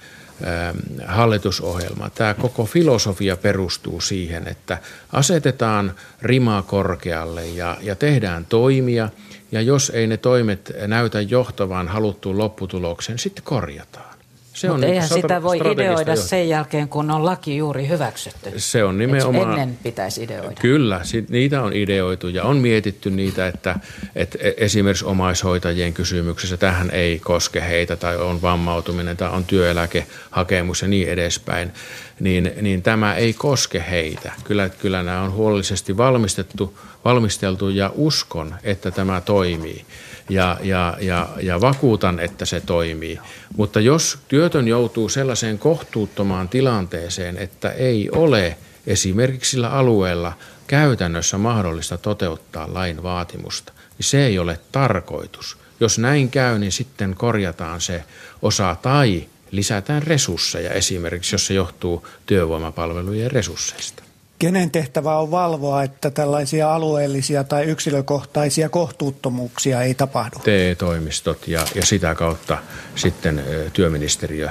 hallitusohjelma. 1.06 2.10
Tämä 2.10 2.34
koko 2.34 2.64
filosofia 2.64 3.36
perustuu 3.36 4.00
siihen, 4.00 4.48
että 4.48 4.78
asetetaan 5.12 5.94
rima 6.22 6.64
korkealle 6.66 7.46
ja, 7.46 7.76
ja 7.80 7.96
tehdään 7.96 8.46
toimia– 8.46 9.08
ja 9.52 9.60
jos 9.60 9.90
ei 9.90 10.06
ne 10.06 10.16
toimet 10.16 10.72
näytä 10.86 11.20
johtavan 11.20 11.88
haluttuun 11.88 12.38
lopputulokseen, 12.38 13.18
sitten 13.18 13.44
korjataan. 13.44 14.09
Se 14.54 14.68
Mutta 14.68 14.86
on 14.86 14.92
eihän 14.92 15.08
sitä 15.08 15.42
voi 15.42 15.56
ideoida 15.56 16.10
johtaa. 16.10 16.16
sen 16.16 16.48
jälkeen, 16.48 16.88
kun 16.88 17.10
on 17.10 17.24
laki 17.24 17.56
juuri 17.56 17.88
hyväksytty. 17.88 18.52
Se 18.56 18.84
on 18.84 18.98
nimenomaan... 18.98 19.50
ennen 19.50 19.78
pitäisi 19.82 20.22
ideoida. 20.22 20.56
Kyllä, 20.60 21.00
niitä 21.28 21.62
on 21.62 21.72
ideoitu 21.72 22.28
ja 22.28 22.44
on 22.44 22.56
mietitty 22.56 23.10
niitä, 23.10 23.46
että, 23.46 23.76
että 24.16 24.38
e- 24.40 24.54
esimerkiksi 24.56 25.04
omaishoitajien 25.04 25.92
kysymyksessä 25.92 26.56
tähän 26.56 26.90
ei 26.90 27.18
koske 27.18 27.60
heitä 27.60 27.96
tai 27.96 28.16
on 28.16 28.42
vammautuminen 28.42 29.16
tai 29.16 29.30
on 29.30 29.44
työeläkehakemus 29.44 30.82
ja 30.82 30.88
niin 30.88 31.08
edespäin, 31.08 31.72
niin, 32.20 32.52
niin 32.60 32.82
tämä 32.82 33.14
ei 33.14 33.32
koske 33.32 33.84
heitä. 33.90 34.32
Kyllä, 34.44 34.68
kyllä 34.68 35.02
nämä 35.02 35.22
on 35.22 35.32
huolellisesti 35.32 35.96
valmistettu, 35.96 36.78
valmisteltu 37.04 37.68
ja 37.68 37.92
uskon, 37.94 38.54
että 38.62 38.90
tämä 38.90 39.20
toimii 39.20 39.84
ja, 40.30 40.56
ja, 40.62 40.96
ja, 41.00 41.28
ja 41.42 41.60
vakuutan, 41.60 42.20
että 42.20 42.44
se 42.44 42.60
toimii. 42.60 43.18
Mutta 43.56 43.80
jos 43.80 44.18
työtön 44.28 44.68
joutuu 44.68 45.08
sellaiseen 45.08 45.58
kohtuuttomaan 45.58 46.48
tilanteeseen, 46.48 47.36
että 47.36 47.70
ei 47.70 48.10
ole 48.12 48.56
esimerkiksi 48.86 49.50
sillä 49.50 49.70
alueella 49.70 50.32
käytännössä 50.66 51.38
mahdollista 51.38 51.98
toteuttaa 51.98 52.74
lain 52.74 53.02
vaatimusta, 53.02 53.72
niin 53.98 54.06
se 54.06 54.26
ei 54.26 54.38
ole 54.38 54.60
tarkoitus. 54.72 55.58
Jos 55.80 55.98
näin 55.98 56.30
käy, 56.30 56.58
niin 56.58 56.72
sitten 56.72 57.14
korjataan 57.14 57.80
se 57.80 58.04
osa 58.42 58.76
tai 58.82 59.26
lisätään 59.50 60.02
resursseja 60.02 60.70
esimerkiksi, 60.70 61.34
jos 61.34 61.46
se 61.46 61.54
johtuu 61.54 62.06
työvoimapalvelujen 62.26 63.30
resursseista. 63.30 64.09
Kenen 64.40 64.70
tehtävä 64.70 65.18
on 65.18 65.30
valvoa, 65.30 65.82
että 65.82 66.10
tällaisia 66.10 66.74
alueellisia 66.74 67.44
tai 67.44 67.64
yksilökohtaisia 67.64 68.68
kohtuuttomuuksia 68.68 69.82
ei 69.82 69.94
tapahdu? 69.94 70.38
TE-toimistot 70.44 71.48
ja, 71.48 71.66
ja 71.74 71.86
sitä 71.86 72.14
kautta 72.14 72.58
sitten 72.94 73.44
työministeriö, 73.72 74.48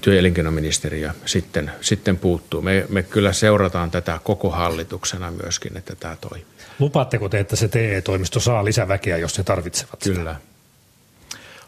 työ- 0.00 0.14
ja 0.14 0.20
elinkeinoministeriö 0.20 1.10
sitten, 1.24 1.70
sitten 1.80 2.16
puuttuu. 2.16 2.62
Me, 2.62 2.86
me 2.88 3.02
kyllä 3.02 3.32
seurataan 3.32 3.90
tätä 3.90 4.20
koko 4.24 4.50
hallituksena 4.50 5.30
myöskin, 5.30 5.76
että 5.76 5.94
tämä 6.00 6.16
toimii. 6.20 6.46
Lupaatteko 6.78 7.28
te, 7.28 7.40
että 7.40 7.56
se 7.56 7.68
TE-toimisto 7.68 8.40
saa 8.40 8.64
lisäväkeä, 8.64 9.16
jos 9.16 9.34
se 9.34 9.42
tarvitsevat 9.42 10.00
Kyllä. 10.04 10.34
Sitä? 10.34 10.55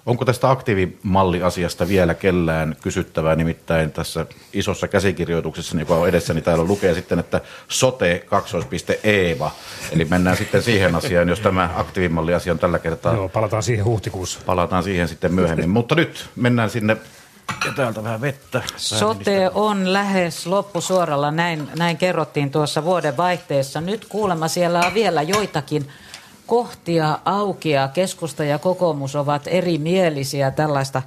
Onko 0.09 0.25
tästä 0.25 0.51
aktiivimalliasiasta 0.51 1.89
vielä 1.89 2.15
kellään 2.15 2.77
kysyttävää? 2.81 3.37
Nimittäin 3.37 3.93
tässä 3.93 4.27
isossa 4.53 4.89
käsikirjoituksessa, 4.89 5.79
joka 5.79 5.95
on 5.95 6.09
edessä, 6.09 6.35
niin 6.35 6.45
täällä 6.45 6.65
lukee 6.65 6.95
sitten, 6.95 7.19
että 7.19 7.41
sote 7.69 8.25
kaksoispiste 8.27 9.01
Eeva. 9.05 9.51
Eli 9.93 10.05
mennään 10.05 10.37
sitten 10.37 10.63
siihen 10.63 10.95
asiaan, 10.95 11.29
jos 11.29 11.41
tämä 11.41 11.71
aktiivimalliasia 11.77 12.53
on 12.53 12.59
tällä 12.59 12.79
kertaa. 12.79 13.15
Joo, 13.15 13.29
palataan 13.29 13.63
siihen 13.63 13.85
huhtikuussa. 13.85 14.41
Palataan 14.47 14.83
siihen 14.83 15.09
sitten 15.09 15.35
myöhemmin. 15.35 15.71
Mutta 15.71 15.95
nyt 15.95 16.29
mennään 16.37 16.71
sinne 16.71 16.97
ja 17.65 17.73
täältä 17.73 18.05
vähän 18.05 18.21
vettä. 18.21 18.63
Sote 18.77 19.51
on 19.55 19.93
lähes 19.93 20.47
loppusuoralla, 20.47 21.31
näin, 21.31 21.69
näin 21.79 21.97
kerrottiin 21.97 22.51
tuossa 22.51 22.85
vuoden 22.85 23.17
vaihteessa. 23.17 23.81
Nyt 23.81 24.05
kuulemma 24.09 24.49
siellä 24.49 24.81
on 24.81 24.95
vielä 24.95 25.23
joitakin 25.23 25.89
kohtia 26.49 27.19
auki 27.25 27.71
ja 27.71 27.89
keskusta 27.89 28.45
ja 28.45 28.59
kokoomus 28.59 29.17
ovat 29.17 29.43
erimielisiä 29.47 30.51
tällaista 30.51 31.03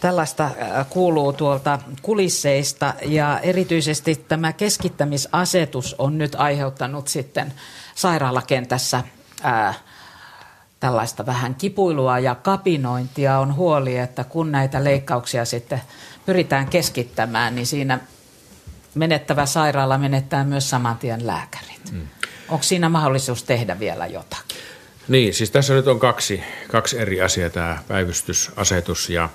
Tällaista 0.00 0.44
äh, 0.44 0.86
kuuluu 0.90 1.32
tuolta 1.32 1.78
kulisseista 2.02 2.94
ja 3.06 3.38
erityisesti 3.42 4.24
tämä 4.28 4.52
keskittämisasetus 4.52 5.96
on 5.98 6.18
nyt 6.18 6.34
aiheuttanut 6.34 7.08
sitten 7.08 7.52
sairaalakentässä 7.94 9.04
ää, 9.42 9.68
äh, 9.68 9.80
tällaista 10.80 11.26
vähän 11.26 11.54
kipuilua 11.54 12.18
ja 12.18 12.34
kapinointia. 12.34 13.38
On 13.38 13.56
huoli, 13.56 13.98
että 13.98 14.24
kun 14.24 14.52
näitä 14.52 14.84
leikkauksia 14.84 15.44
sitten 15.44 15.82
pyritään 16.26 16.68
keskittämään, 16.68 17.54
niin 17.54 17.66
siinä 17.66 17.98
menettävä 18.94 19.46
sairaala 19.46 19.98
menettää 19.98 20.44
myös 20.44 20.70
saman 20.70 20.98
tien 20.98 21.26
lääkärit. 21.26 21.92
Mm. 21.92 22.08
Onko 22.50 22.62
siinä 22.62 22.88
mahdollisuus 22.88 23.42
tehdä 23.42 23.80
vielä 23.80 24.06
jotakin? 24.06 24.56
Niin, 25.08 25.34
siis 25.34 25.50
tässä 25.50 25.74
nyt 25.74 25.86
on 25.86 25.98
kaksi, 25.98 26.42
kaksi 26.68 26.98
eri 26.98 27.22
asiaa, 27.22 27.50
tämä 27.50 27.78
päivystysasetus 27.88 29.10
ja, 29.10 29.28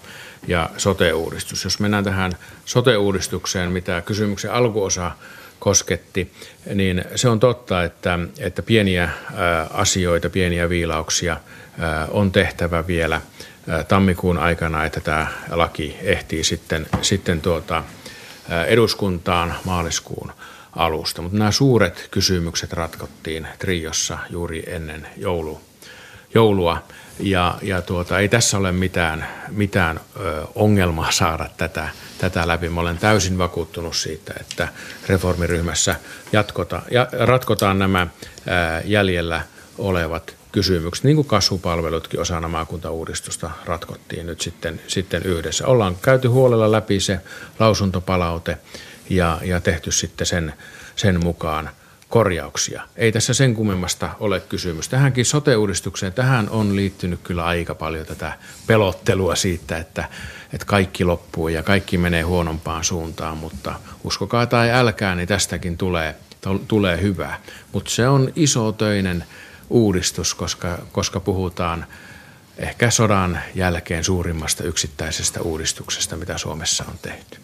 ja 0.47 0.69
sote-uudistus. 0.77 1.63
Jos 1.63 1.79
mennään 1.79 2.03
tähän 2.03 2.31
sote-uudistukseen, 2.65 3.71
mitä 3.71 4.01
kysymyksen 4.01 4.51
alkuosa 4.51 5.11
kosketti, 5.59 6.31
niin 6.73 7.05
se 7.15 7.29
on 7.29 7.39
totta, 7.39 7.83
että, 7.83 8.19
että 8.39 8.61
pieniä 8.61 9.09
asioita, 9.73 10.29
pieniä 10.29 10.69
viilauksia 10.69 11.37
on 12.11 12.31
tehtävä 12.31 12.87
vielä 12.87 13.21
tammikuun 13.87 14.37
aikana, 14.37 14.85
että 14.85 14.99
tämä 14.99 15.27
laki 15.49 15.97
ehtii 16.01 16.43
sitten, 16.43 16.87
sitten 17.01 17.41
tuota, 17.41 17.83
eduskuntaan 18.67 19.55
maaliskuun 19.63 20.31
alusta. 20.75 21.21
Mutta 21.21 21.37
nämä 21.37 21.51
suuret 21.51 22.07
kysymykset 22.11 22.73
ratkottiin 22.73 23.47
Triossa 23.59 24.17
juuri 24.29 24.63
ennen 24.67 25.07
joulu, 25.17 25.61
joulua. 26.33 26.83
Ja, 27.19 27.57
ja 27.61 27.81
tuota, 27.81 28.19
ei 28.19 28.29
tässä 28.29 28.57
ole 28.57 28.71
mitään, 28.71 29.27
mitään 29.49 29.99
ö, 30.19 30.43
ongelmaa 30.55 31.11
saada 31.11 31.49
tätä, 31.57 31.89
tätä 32.17 32.47
läpi. 32.47 32.69
Mä 32.69 32.81
olen 32.81 32.97
täysin 32.97 33.37
vakuuttunut 33.37 33.95
siitä, 33.95 34.33
että 34.39 34.67
reformiryhmässä 35.07 35.95
jatkota, 36.31 36.81
ja, 36.91 37.07
ratkotaan 37.11 37.79
nämä 37.79 38.01
ä, 38.01 38.07
jäljellä 38.85 39.41
olevat 39.77 40.35
kysymykset, 40.51 41.03
niin 41.03 41.15
kuin 41.15 41.27
kasvupalvelutkin 41.27 42.19
osana 42.19 42.47
maakuntauudistusta 42.47 43.51
ratkottiin 43.65 44.25
nyt 44.25 44.41
sitten, 44.41 44.81
sitten 44.87 45.23
yhdessä. 45.23 45.67
Ollaan 45.67 45.95
käyty 46.01 46.27
huolella 46.27 46.71
läpi 46.71 46.99
se 46.99 47.19
lausuntopalaute 47.59 48.57
ja, 49.09 49.39
ja 49.43 49.61
tehty 49.61 49.91
sitten 49.91 50.27
sen, 50.27 50.53
sen 50.95 51.23
mukaan 51.23 51.69
korjauksia. 52.09 52.83
Ei 52.95 53.11
tässä 53.11 53.33
sen 53.33 53.53
kummemmasta 53.53 54.09
ole 54.19 54.39
kysymys. 54.39 54.89
Tähänkin 54.89 55.25
sote-uudistukseen, 55.25 56.13
tähän 56.13 56.49
on 56.49 56.75
liittynyt 56.75 57.19
kyllä 57.23 57.45
aika 57.45 57.75
paljon 57.75 58.05
tätä 58.05 58.37
pelottelua 58.67 59.35
siitä, 59.35 59.77
että, 59.77 60.09
että 60.53 60.65
kaikki 60.65 61.03
loppuu 61.03 61.47
ja 61.47 61.63
kaikki 61.63 61.97
menee 61.97 62.21
huonompaan 62.21 62.83
suuntaan, 62.83 63.37
mutta 63.37 63.79
uskokaa 64.03 64.45
tai 64.45 64.71
älkää, 64.71 65.15
niin 65.15 65.27
tästäkin 65.27 65.77
tulee, 65.77 66.15
tulee 66.67 67.01
hyvää. 67.01 67.39
Mutta 67.71 67.91
se 67.91 68.07
on 68.07 68.31
iso 68.35 68.71
töinen 68.71 69.25
uudistus, 69.69 70.33
koska, 70.33 70.77
koska 70.91 71.19
puhutaan 71.19 71.85
ehkä 72.57 72.91
sodan 72.91 73.39
jälkeen 73.55 74.03
suurimmasta 74.03 74.63
yksittäisestä 74.63 75.41
uudistuksesta, 75.41 76.15
mitä 76.15 76.37
Suomessa 76.37 76.85
on 76.87 76.99
tehty. 77.01 77.39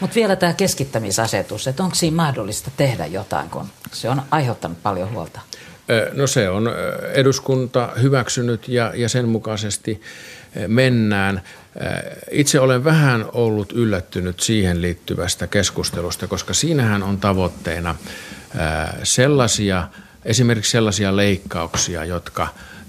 Mutta 0.00 0.14
vielä 0.14 0.36
tämä 0.36 0.52
keskittämisasetus, 0.52 1.66
että 1.66 1.82
onko 1.82 1.94
siinä 1.94 2.16
mahdollista 2.16 2.70
tehdä 2.76 3.06
jotain, 3.06 3.50
kun 3.50 3.66
se 3.92 4.08
on 4.10 4.22
aiheuttanut 4.30 4.82
paljon 4.82 5.10
huolta? 5.10 5.40
No 6.12 6.26
se 6.26 6.48
on 6.48 6.70
eduskunta 7.12 7.92
hyväksynyt 8.02 8.68
ja, 8.68 8.92
ja 8.94 9.08
sen 9.08 9.28
mukaisesti 9.28 10.02
mennään. 10.66 11.42
Itse 12.30 12.60
olen 12.60 12.84
vähän 12.84 13.24
ollut 13.32 13.72
yllättynyt 13.72 14.40
siihen 14.40 14.82
liittyvästä 14.82 15.46
keskustelusta, 15.46 16.26
koska 16.26 16.54
siinähän 16.54 17.02
on 17.02 17.18
tavoitteena 17.20 17.94
sellaisia, 19.02 19.88
esimerkiksi 20.24 20.70
sellaisia 20.70 21.16
leikkauksia, 21.16 22.04
jotka, 22.04 22.48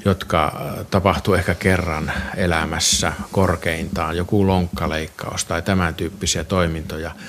jotka 0.09 0.61
tapahtuu 0.91 1.33
ehkä 1.33 1.55
kerran 1.55 2.11
elämässä 2.37 3.13
korkeintaan, 3.31 4.17
joku 4.17 4.47
lonkkaleikkaus 4.47 5.45
tai 5.45 5.61
tämän 5.61 5.95
tyyppisiä 5.95 6.43
toimintoja– 6.43 7.11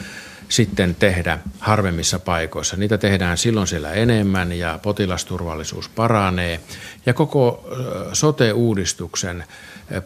sitten 0.49 0.95
tehdä 0.95 1.39
harvemmissa 1.59 2.19
paikoissa. 2.19 2.77
Niitä 2.77 2.99
tehdään 2.99 3.39
silloin 3.39 3.67
siellä 3.67 3.93
enemmän 3.93 4.53
ja 4.53 4.79
potilasturvallisuus 4.83 5.89
paranee. 5.89 6.61
Ja 7.07 7.15
koko 7.15 7.69
sote-uudistuksen 8.13 9.45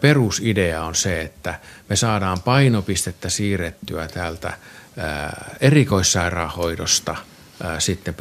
perusidea 0.01 0.85
on 0.85 0.95
se, 0.95 1.21
että 1.21 1.55
me 1.89 1.97
saadaan 1.97 2.43
painopistettä 2.43 3.29
siirrettyä 3.29 4.09
täältä 4.09 4.53
erikoissairaanhoidosta 5.61 7.17
sitten 7.79 8.15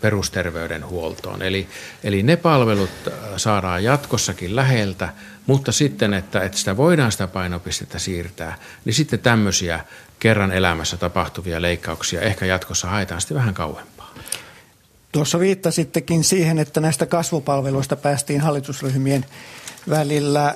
perusterveydenhuoltoon. 0.00 1.42
Eli, 1.42 1.68
eli 2.04 2.22
ne 2.22 2.36
palvelut 2.36 2.90
saadaan 3.36 3.84
jatkossakin 3.84 4.56
läheltä, 4.56 5.08
mutta 5.46 5.72
sitten, 5.72 6.14
että, 6.14 6.40
että 6.40 6.58
sitä 6.58 6.76
voidaan 6.76 7.12
sitä 7.12 7.26
painopistettä 7.26 7.98
siirtää, 7.98 8.58
niin 8.84 8.94
sitten 8.94 9.18
tämmöisiä 9.18 9.80
kerran 10.20 10.52
elämässä 10.52 10.96
tapahtuvia 10.96 11.62
leikkauksia 11.62 12.20
ehkä 12.20 12.46
jatkossa 12.46 12.88
haetaan 12.88 13.20
sitten 13.20 13.36
vähän 13.36 13.54
kauempaa. 13.54 14.14
Tuossa 15.12 15.40
viittasittekin 15.40 16.24
siihen, 16.24 16.58
että 16.58 16.80
näistä 16.80 17.06
kasvupalveluista 17.06 17.96
päästiin 17.96 18.40
hallitusryhmien 18.40 19.26
välillä 19.90 20.54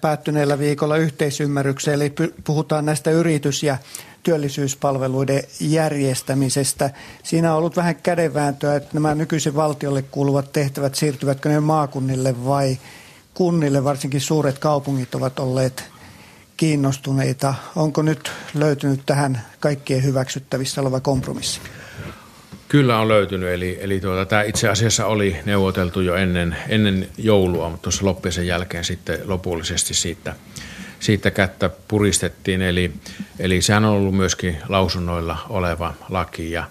päättyneellä 0.00 0.58
viikolla 0.58 0.96
yhteisymmärrykseen, 0.96 1.94
eli 1.94 2.12
puhutaan 2.44 2.84
näistä 2.84 3.10
yritys- 3.10 3.62
ja 3.62 3.78
työllisyyspalveluiden 4.22 5.42
järjestämisestä. 5.60 6.90
Siinä 7.22 7.52
on 7.52 7.58
ollut 7.58 7.76
vähän 7.76 7.96
kädenvääntöä, 7.96 8.76
että 8.76 8.90
nämä 8.92 9.14
nykyisen 9.14 9.54
valtiolle 9.54 10.02
kuuluvat 10.02 10.52
tehtävät, 10.52 10.94
siirtyvätkö 10.94 11.48
ne 11.48 11.60
maakunnille 11.60 12.44
vai 12.44 12.78
kunnille, 13.34 13.84
varsinkin 13.84 14.20
suuret 14.20 14.58
kaupungit 14.58 15.14
ovat 15.14 15.38
olleet 15.38 15.84
kiinnostuneita. 16.56 17.54
Onko 17.76 18.02
nyt 18.02 18.32
löytynyt 18.54 19.00
tähän 19.06 19.42
kaikkien 19.60 20.04
hyväksyttävissä 20.04 20.80
oleva 20.80 21.00
kompromissi? 21.00 21.60
Kyllä 22.68 22.98
on 22.98 23.08
löytynyt, 23.08 23.48
eli, 23.48 23.78
eli 23.80 24.00
tuota, 24.00 24.26
tämä 24.26 24.42
itse 24.42 24.68
asiassa 24.68 25.06
oli 25.06 25.36
neuvoteltu 25.44 26.00
jo 26.00 26.14
ennen, 26.14 26.56
ennen 26.68 27.08
joulua, 27.18 27.68
mutta 27.68 27.82
tuossa 27.82 28.06
loppisen 28.06 28.46
jälkeen 28.46 28.84
sitten 28.84 29.18
lopullisesti 29.24 29.94
siitä, 29.94 30.34
siitä 31.02 31.30
kättä 31.30 31.70
puristettiin. 31.88 32.62
Eli, 32.62 32.92
eli 33.38 33.62
sehän 33.62 33.84
on 33.84 33.92
ollut 33.92 34.16
myöskin 34.16 34.58
lausunnoilla 34.68 35.46
oleva 35.48 35.94
laki 36.08 36.50
ja, 36.50 36.64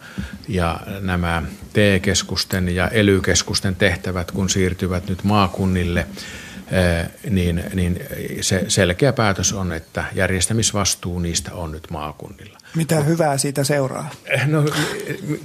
ja 0.47 0.79
nämä 0.99 1.43
TE-keskusten 1.73 2.75
ja 2.75 2.87
ELY-keskusten 2.87 3.75
tehtävät, 3.75 4.31
kun 4.31 4.49
siirtyvät 4.49 5.09
nyt 5.09 5.23
maakunnille– 5.23 6.07
niin, 7.29 7.63
niin 7.73 7.99
se 8.41 8.65
selkeä 8.67 9.13
päätös 9.13 9.53
on, 9.53 9.73
että 9.73 10.03
järjestämisvastuu 10.13 11.19
niistä 11.19 11.53
on 11.53 11.71
nyt 11.71 11.89
maakunnilla. 11.89 12.57
Mitä 12.75 13.01
hyvää 13.01 13.37
siitä 13.37 13.63
seuraa? 13.63 14.09
No, 14.45 14.65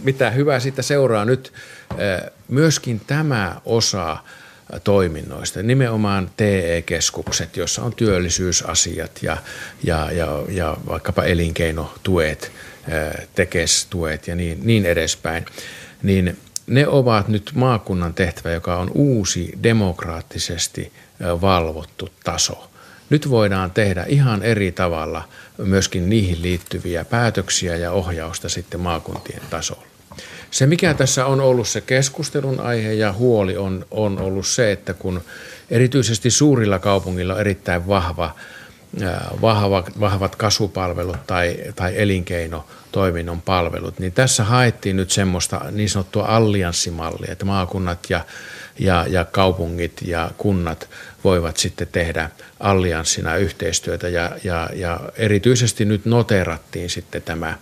mitä 0.03 0.31
hyvää 0.31 0.61
siitä 0.61 0.83
seuraa 0.83 1.25
nyt? 1.25 1.53
Myöskin 2.49 3.01
tämä 3.07 3.57
osa 3.65 4.19
toiminnoista, 4.85 5.63
nimenomaan 5.63 6.31
TE-keskukset, 6.37 7.57
joissa 7.57 7.83
on 7.83 7.95
työllisyysasiat 7.95 9.23
ja, 9.23 9.37
ja, 9.85 10.11
ja, 10.13 10.45
ja 10.49 10.77
vaikkapa 10.89 11.25
elinkeinotuet, 11.25 12.53
tekestuet 13.35 14.29
ja 14.29 14.37
niin, 14.37 14.61
niin 14.63 14.87
edespäin, 14.87 15.47
niin 16.03 16.37
ne 16.67 16.89
ovat 16.89 17.29
nyt 17.29 17.51
maakunnan 17.55 18.15
tehtävä, 18.15 18.55
joka 18.55 18.77
on 18.77 18.91
uusi 18.95 19.53
demokraattisesti 19.63 20.93
valvottu 21.41 22.09
taso. 22.25 22.71
Nyt 23.11 23.31
voidaan 23.31 23.71
tehdä 23.71 24.05
ihan 24.09 24.43
eri 24.43 24.73
tavalla 24.73 25.29
myöskin 25.59 26.09
niihin 26.09 26.43
liittyviä 26.43 27.05
päätöksiä 27.05 27.77
ja 27.77 27.93
ohjausta 27.93 28.49
sitten 28.49 28.81
maakuntien 28.81 29.43
tasolla. 29.51 29.96
Se, 30.51 30.67
mikä 30.67 30.95
tässä 30.95 31.27
on 31.27 31.41
ollut 31.41 31.69
se 31.69 31.81
keskustelun 31.81 32.61
aihe 32.61 32.93
ja 32.93 33.13
huoli, 33.13 33.57
on, 33.57 33.87
on 33.91 34.19
ollut 34.19 34.47
se, 34.47 34.73
että 34.73 34.95
kun 34.95 35.21
erityisesti 35.71 36.31
suurilla 36.31 36.79
kaupungilla 36.79 37.35
on 37.35 37.41
erittäin 37.41 37.89
vahva, 37.89 38.35
vahva, 39.43 39.85
vahvat 40.01 40.37
kasvupalvelut 40.37 41.27
tai, 41.27 41.57
tai 41.77 41.93
elinkeinotoiminnon 41.97 43.43
palvelut, 43.43 43.99
niin 43.99 44.13
tässä 44.13 44.45
haettiin 44.45 44.97
nyt 44.97 45.11
semmoista 45.11 45.61
niin 45.71 45.91
sanottua 45.91 46.27
allianssimallia, 46.27 47.33
että 47.33 47.45
maakunnat 47.45 47.99
ja 48.09 48.25
ja, 48.79 49.07
ja 49.09 49.25
kaupungit 49.25 50.03
ja 50.03 50.31
kunnat 50.39 50.89
voivat 51.25 51.57
sitten 51.57 51.89
tehdä 51.93 52.31
allianssina 52.61 53.37
yhteistyötä. 53.37 54.09
Ja, 54.09 54.31
ja, 54.45 54.71
ja 54.75 55.01
erityisesti 55.17 55.85
nyt 55.85 56.05
noterattiin 56.05 56.91
sitten 56.91 57.23
tämä, 57.23 57.59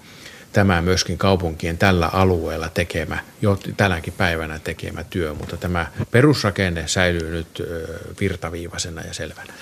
tämä 0.55 0.83
myöskin 0.83 1.19
kaupunkien 1.19 1.79
tällä 1.79 2.11
alueella 2.13 2.69
tekemä, 2.69 3.19
jo 3.43 3.59
tänäkin 3.77 4.13
päivänä 4.17 4.59
tekemä 4.59 5.05
työ, 5.05 5.35
mutta 5.35 5.57
tämä 5.57 5.87
perusrakenne 6.11 6.89
säilyy 6.89 7.31
nyt 7.31 7.63
virtaviivaisena 8.21 9.03
ja 9.03 9.15
selvänä. 9.15 9.53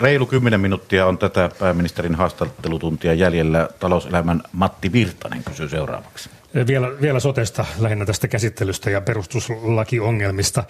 Reilu 0.00 0.26
kymmenen 0.26 0.60
minuuttia 0.60 1.06
on 1.06 1.18
tätä 1.18 1.50
pääministerin 1.58 2.14
haastattelutuntia 2.14 3.14
jäljellä. 3.14 3.68
Talouselämän 3.80 4.42
Matti 4.52 4.92
Virtanen 4.92 5.44
kysyy 5.44 5.68
seuraavaksi. 5.68 6.30
Vielä, 6.66 7.00
vielä 7.00 7.20
sotesta 7.20 7.64
lähinnä 7.78 8.06
tästä 8.06 8.28
käsittelystä 8.28 8.90
ja 8.90 9.00
perustuslakiongelmista. 9.00 10.64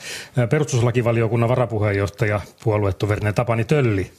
Perustuslakivaliokunnan 0.50 1.48
varapuheenjohtaja 1.48 2.40
puoluetoverineen 2.64 3.34
Tapani 3.34 3.64
Tölli 3.64 4.12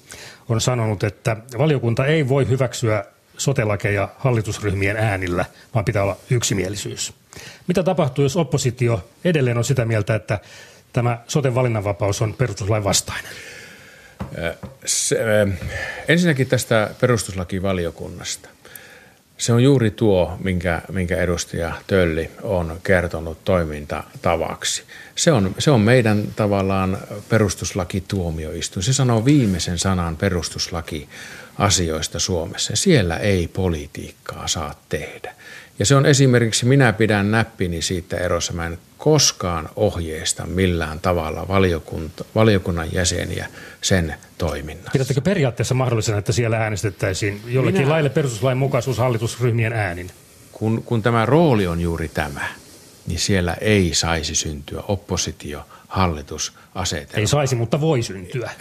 on 0.50 0.62
sanonut, 0.62 1.04
että 1.04 1.38
valiokunta 1.58 2.06
ei 2.06 2.30
voi 2.30 2.48
hyväksyä 2.50 3.06
sotelakeja 3.40 4.10
hallitusryhmien 4.18 4.98
äänillä, 4.98 5.46
vaan 5.76 5.86
pitää 5.86 6.04
olla 6.04 6.18
yksimielisyys. 6.30 7.14
Mitä 7.68 7.84
tapahtuu, 7.84 8.24
jos 8.24 8.38
oppositio 8.38 9.10
edelleen 9.26 9.58
on 9.58 9.64
sitä 9.64 9.86
mieltä, 9.86 10.16
että 10.16 10.40
tämä 10.94 11.20
soten 11.28 11.56
valinnanvapaus 11.56 12.22
on 12.22 12.34
perustuslain 12.34 12.84
vastainen? 12.84 13.32
Se, 14.86 15.18
ensinnäkin 16.08 16.48
tästä 16.48 16.90
perustuslakivaliokunnasta. 17.02 18.50
Se 19.38 19.54
on 19.54 19.64
juuri 19.64 19.92
tuo, 19.92 20.38
minkä, 20.44 20.82
minkä 20.92 21.18
edustaja 21.18 21.74
Tölli 21.88 22.32
on 22.42 22.80
kertonut 22.84 23.44
toimintatavaksi. 23.46 24.84
Se 25.16 25.32
on, 25.32 25.56
se 25.60 25.72
on 25.72 25.82
meidän 25.82 26.24
tavallaan 26.36 26.98
perustuslakituomioistuin. 27.30 28.84
Se 28.84 28.94
sanoo 28.94 29.26
viimeisen 29.26 29.78
sanan 29.78 30.18
perustuslaki 30.18 31.10
asioista 31.60 32.20
Suomessa. 32.20 32.76
Siellä 32.76 33.18
ei 33.18 33.48
politiikkaa 33.48 34.48
saa 34.48 34.76
tehdä. 34.90 35.34
Ja 35.80 35.86
se 35.86 35.96
on 35.96 36.06
esimerkiksi, 36.06 36.66
minä 36.66 36.94
pidän 36.94 37.32
näppini 37.32 37.82
siitä 37.82 38.18
erossa, 38.18 38.54
mä 38.54 38.66
en 38.66 38.78
koskaan 38.98 39.70
ohjeista 39.76 40.46
millään 40.46 41.00
tavalla 41.00 41.48
valiokunta, 41.48 42.26
valiokunnan 42.36 42.94
jäseniä 42.94 43.48
sen 43.82 44.16
toiminnassa. 44.38 44.92
Pidättekö 44.94 45.22
periaatteessa 45.22 45.76
mahdollisena, 45.76 46.18
että 46.18 46.32
siellä 46.32 46.58
äänestettäisiin 46.58 47.42
jollekin 47.46 47.82
minä... 47.82 47.90
laille 47.92 48.10
perustuslain 48.10 48.58
mukaisuus 48.58 48.98
hallitusryhmien 48.98 49.74
äänin? 49.74 50.12
Kun, 50.52 50.84
kun 50.84 51.02
tämä 51.02 51.26
rooli 51.26 51.68
on 51.68 51.82
juuri 51.82 52.08
tämä, 52.08 52.48
niin 53.08 53.20
siellä 53.20 53.54
ei 53.62 53.94
saisi 53.94 54.36
syntyä 54.36 54.84
oppositio 54.88 55.66
hallitus 55.88 56.54
Ei 57.14 57.28
saisi, 57.28 57.56
mutta 57.56 57.82
voi 57.82 58.04
syntyä. 58.04 58.52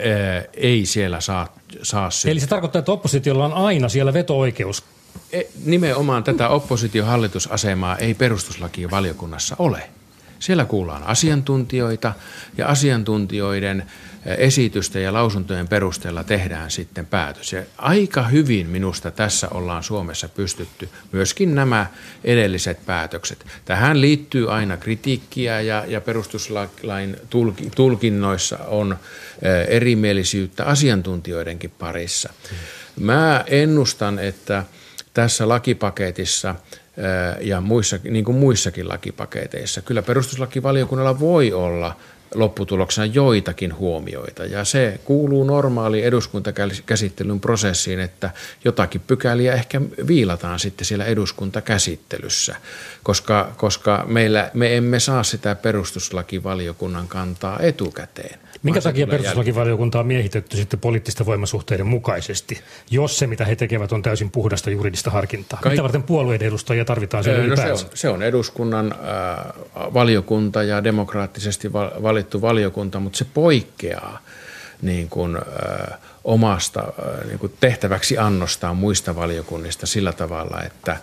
Ei 0.54 0.86
siellä 0.86 1.20
saa, 1.20 1.57
saa 1.82 2.10
syntyä. 2.10 2.32
Eli 2.32 2.40
se 2.40 2.46
tarkoittaa, 2.46 2.78
että 2.78 2.92
oppositiolla 2.92 3.44
on 3.44 3.52
aina 3.52 3.88
siellä 3.88 4.12
veto-oikeus 4.12 4.84
E, 5.32 5.42
nimenomaan 5.64 6.24
tätä 6.24 6.48
oppositiohallitusasemaa 6.48 7.96
ei 7.96 8.14
perustuslaki 8.14 8.90
valiokunnassa 8.90 9.56
ole. 9.58 9.90
Siellä 10.38 10.64
kuullaan 10.64 11.02
asiantuntijoita 11.02 12.12
ja 12.56 12.66
asiantuntijoiden 12.66 13.86
esitysten 14.26 15.02
ja 15.02 15.12
lausuntojen 15.12 15.68
perusteella 15.68 16.24
tehdään 16.24 16.70
sitten 16.70 17.06
päätös. 17.06 17.52
Ja 17.52 17.62
aika 17.78 18.22
hyvin 18.22 18.66
minusta 18.66 19.10
tässä 19.10 19.48
ollaan 19.50 19.82
Suomessa 19.82 20.28
pystytty 20.28 20.88
myöskin 21.12 21.54
nämä 21.54 21.86
edelliset 22.24 22.86
päätökset. 22.86 23.46
Tähän 23.64 24.00
liittyy 24.00 24.52
aina 24.52 24.76
kritiikkiä 24.76 25.60
ja, 25.60 25.84
ja 25.86 26.00
perustuslain 26.00 27.16
tulkinnoissa 27.76 28.58
on 28.58 28.98
erimielisyyttä 29.68 30.64
asiantuntijoidenkin 30.64 31.70
parissa. 31.78 32.32
Mä 33.00 33.44
ennustan, 33.46 34.18
että 34.18 34.64
tässä 35.14 35.48
lakipaketissa 35.48 36.54
ja 37.40 37.60
muissa, 37.60 37.98
niin 38.04 38.24
kuin 38.24 38.36
muissakin 38.36 38.88
lakipaketeissa, 38.88 39.82
kyllä 39.82 40.02
perustuslakivaliokunnalla 40.02 41.20
voi 41.20 41.52
olla– 41.52 41.96
lopputuloksena 42.34 43.06
joitakin 43.06 43.76
huomioita. 43.76 44.44
Ja 44.44 44.64
se 44.64 45.00
kuuluu 45.04 45.44
normaali 45.44 46.04
eduskuntakäsittelyn 46.04 47.40
prosessiin, 47.40 48.00
että 48.00 48.30
jotakin 48.64 49.00
pykäliä 49.00 49.54
ehkä 49.54 49.80
viilataan 50.06 50.58
sitten 50.58 50.84
siellä 50.84 51.04
eduskuntakäsittelyssä, 51.04 52.56
koska, 53.02 53.52
koska 53.56 54.04
meillä, 54.08 54.50
me 54.54 54.76
emme 54.76 55.00
saa 55.00 55.22
sitä 55.22 55.54
perustuslakivaliokunnan 55.54 57.08
kantaa 57.08 57.58
etukäteen. 57.60 58.38
Minkä 58.62 58.80
takia 58.80 59.06
perustuslakivaliokunta 59.06 60.00
on 60.00 60.06
miehitetty 60.06 60.56
sitten 60.56 60.80
poliittisten 60.80 61.26
voimasuhteiden 61.26 61.86
mukaisesti, 61.86 62.60
jos 62.90 63.18
se 63.18 63.26
mitä 63.26 63.44
he 63.44 63.56
tekevät 63.56 63.92
on 63.92 64.02
täysin 64.02 64.30
puhdasta 64.30 64.70
juridista 64.70 65.10
harkintaa? 65.10 65.60
Kaik- 65.62 65.72
mitä 65.72 65.82
varten 65.82 66.02
puolueiden 66.02 66.48
edustajia 66.48 66.84
tarvitaan 66.84 67.24
siellä 67.24 67.46
no 67.46 67.56
se, 67.56 67.72
on, 67.72 67.78
se 67.94 68.08
on 68.08 68.22
eduskunnan 68.22 68.92
äh, 68.92 69.54
valiokunta 69.94 70.62
ja 70.62 70.84
demokraattisesti 70.84 71.72
valittu 71.72 72.42
valiokunta, 72.42 73.00
mutta 73.00 73.18
se 73.18 73.26
poikkeaa 73.34 74.18
niin 74.82 75.08
kuin, 75.08 75.36
äh, 75.36 75.98
omasta 76.24 76.80
äh, 76.80 77.26
niin 77.26 77.38
kuin 77.38 77.52
tehtäväksi 77.60 78.18
annostaan 78.18 78.76
muista 78.76 79.16
valiokunnista 79.16 79.86
sillä 79.86 80.12
tavalla, 80.12 80.62
että, 80.62 80.96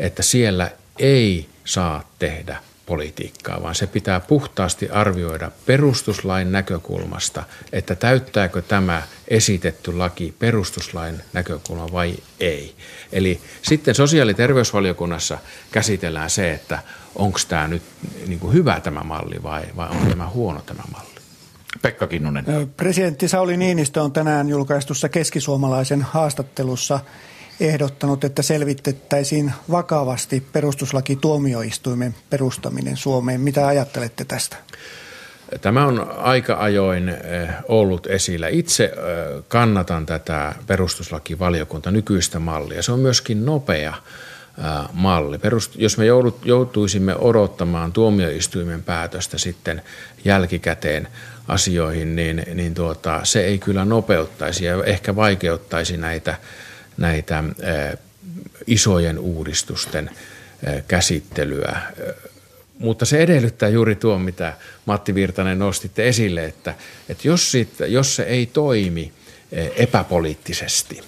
että 0.00 0.22
siellä 0.22 0.70
ei 0.98 1.48
saa 1.64 2.10
tehdä 2.18 2.56
politiikkaa, 2.90 3.62
vaan 3.62 3.74
se 3.74 3.86
pitää 3.86 4.20
puhtaasti 4.20 4.88
arvioida 4.88 5.50
perustuslain 5.66 6.52
näkökulmasta, 6.52 7.42
että 7.72 7.94
täyttääkö 7.94 8.62
tämä 8.62 9.02
esitetty 9.28 9.96
laki 9.96 10.34
perustuslain 10.38 11.20
näkökulma 11.32 11.92
vai 11.92 12.14
ei. 12.40 12.74
Eli 13.12 13.40
sitten 13.62 13.94
sosiaali- 13.94 14.30
ja 14.30 14.34
terveysvaliokunnassa 14.34 15.38
käsitellään 15.72 16.30
se, 16.30 16.52
että 16.52 16.78
onko 17.16 17.38
tämä 17.48 17.68
nyt 17.68 17.82
niin 18.26 18.38
kuin 18.38 18.52
hyvä 18.52 18.80
tämä 18.80 19.02
malli 19.02 19.42
vai, 19.42 19.62
vai 19.76 19.88
onko 19.88 20.04
tämä 20.04 20.28
huono 20.28 20.60
tämä 20.60 20.82
malli. 20.92 21.20
Pekka 21.82 22.06
Kinnunen. 22.06 22.44
Presidentti 22.76 23.28
Sauli 23.28 23.56
Niinistö 23.56 24.02
on 24.02 24.12
tänään 24.12 24.48
julkaistussa 24.48 25.08
keskisuomalaisen 25.08 26.02
haastattelussa– 26.02 27.00
ehdottanut, 27.60 28.24
että 28.24 28.42
selvitettäisiin 28.42 29.52
vakavasti 29.70 30.46
perustuslaki-tuomioistuimen 30.52 32.14
perustaminen 32.30 32.96
Suomeen. 32.96 33.40
Mitä 33.40 33.66
ajattelette 33.66 34.24
tästä? 34.24 34.56
Tämä 35.60 35.86
on 35.86 36.10
aika 36.18 36.56
ajoin 36.60 37.08
eh, 37.08 37.48
ollut 37.68 38.06
esillä. 38.06 38.48
Itse 38.48 38.84
eh, 38.84 38.92
kannatan 39.48 40.06
tätä 40.06 40.54
perustuslakivaliokunta 40.66 41.90
nykyistä 41.90 42.38
mallia. 42.38 42.82
Se 42.82 42.92
on 42.92 43.00
myöskin 43.00 43.46
nopea 43.46 43.94
eh, 44.58 44.88
malli. 44.92 45.38
Perust, 45.38 45.76
jos 45.76 45.98
me 45.98 46.04
joutuisimme 46.44 47.16
odottamaan 47.16 47.92
tuomioistuimen 47.92 48.82
päätöstä 48.82 49.38
sitten 49.38 49.82
jälkikäteen 50.24 51.08
asioihin, 51.48 52.16
niin, 52.16 52.42
niin 52.54 52.74
tuota, 52.74 53.20
se 53.24 53.44
ei 53.44 53.58
kyllä 53.58 53.84
nopeuttaisi 53.84 54.64
ja 54.64 54.84
ehkä 54.84 55.16
vaikeuttaisi 55.16 55.96
näitä 55.96 56.34
näitä 57.00 57.44
isojen 58.66 59.18
uudistusten 59.18 60.10
käsittelyä. 60.88 61.80
Mutta 62.78 63.04
se 63.04 63.22
edellyttää 63.22 63.68
juuri 63.68 63.94
tuo, 63.94 64.18
mitä 64.18 64.52
Matti 64.86 65.14
Virtanen 65.14 65.58
nostitte 65.58 66.08
esille, 66.08 66.44
että, 66.44 66.74
että 67.08 67.28
jos, 67.28 67.50
siitä, 67.50 67.86
jos 67.86 68.16
se 68.16 68.22
ei 68.22 68.46
toimi 68.46 69.12
epäpoliittisesti 69.76 71.00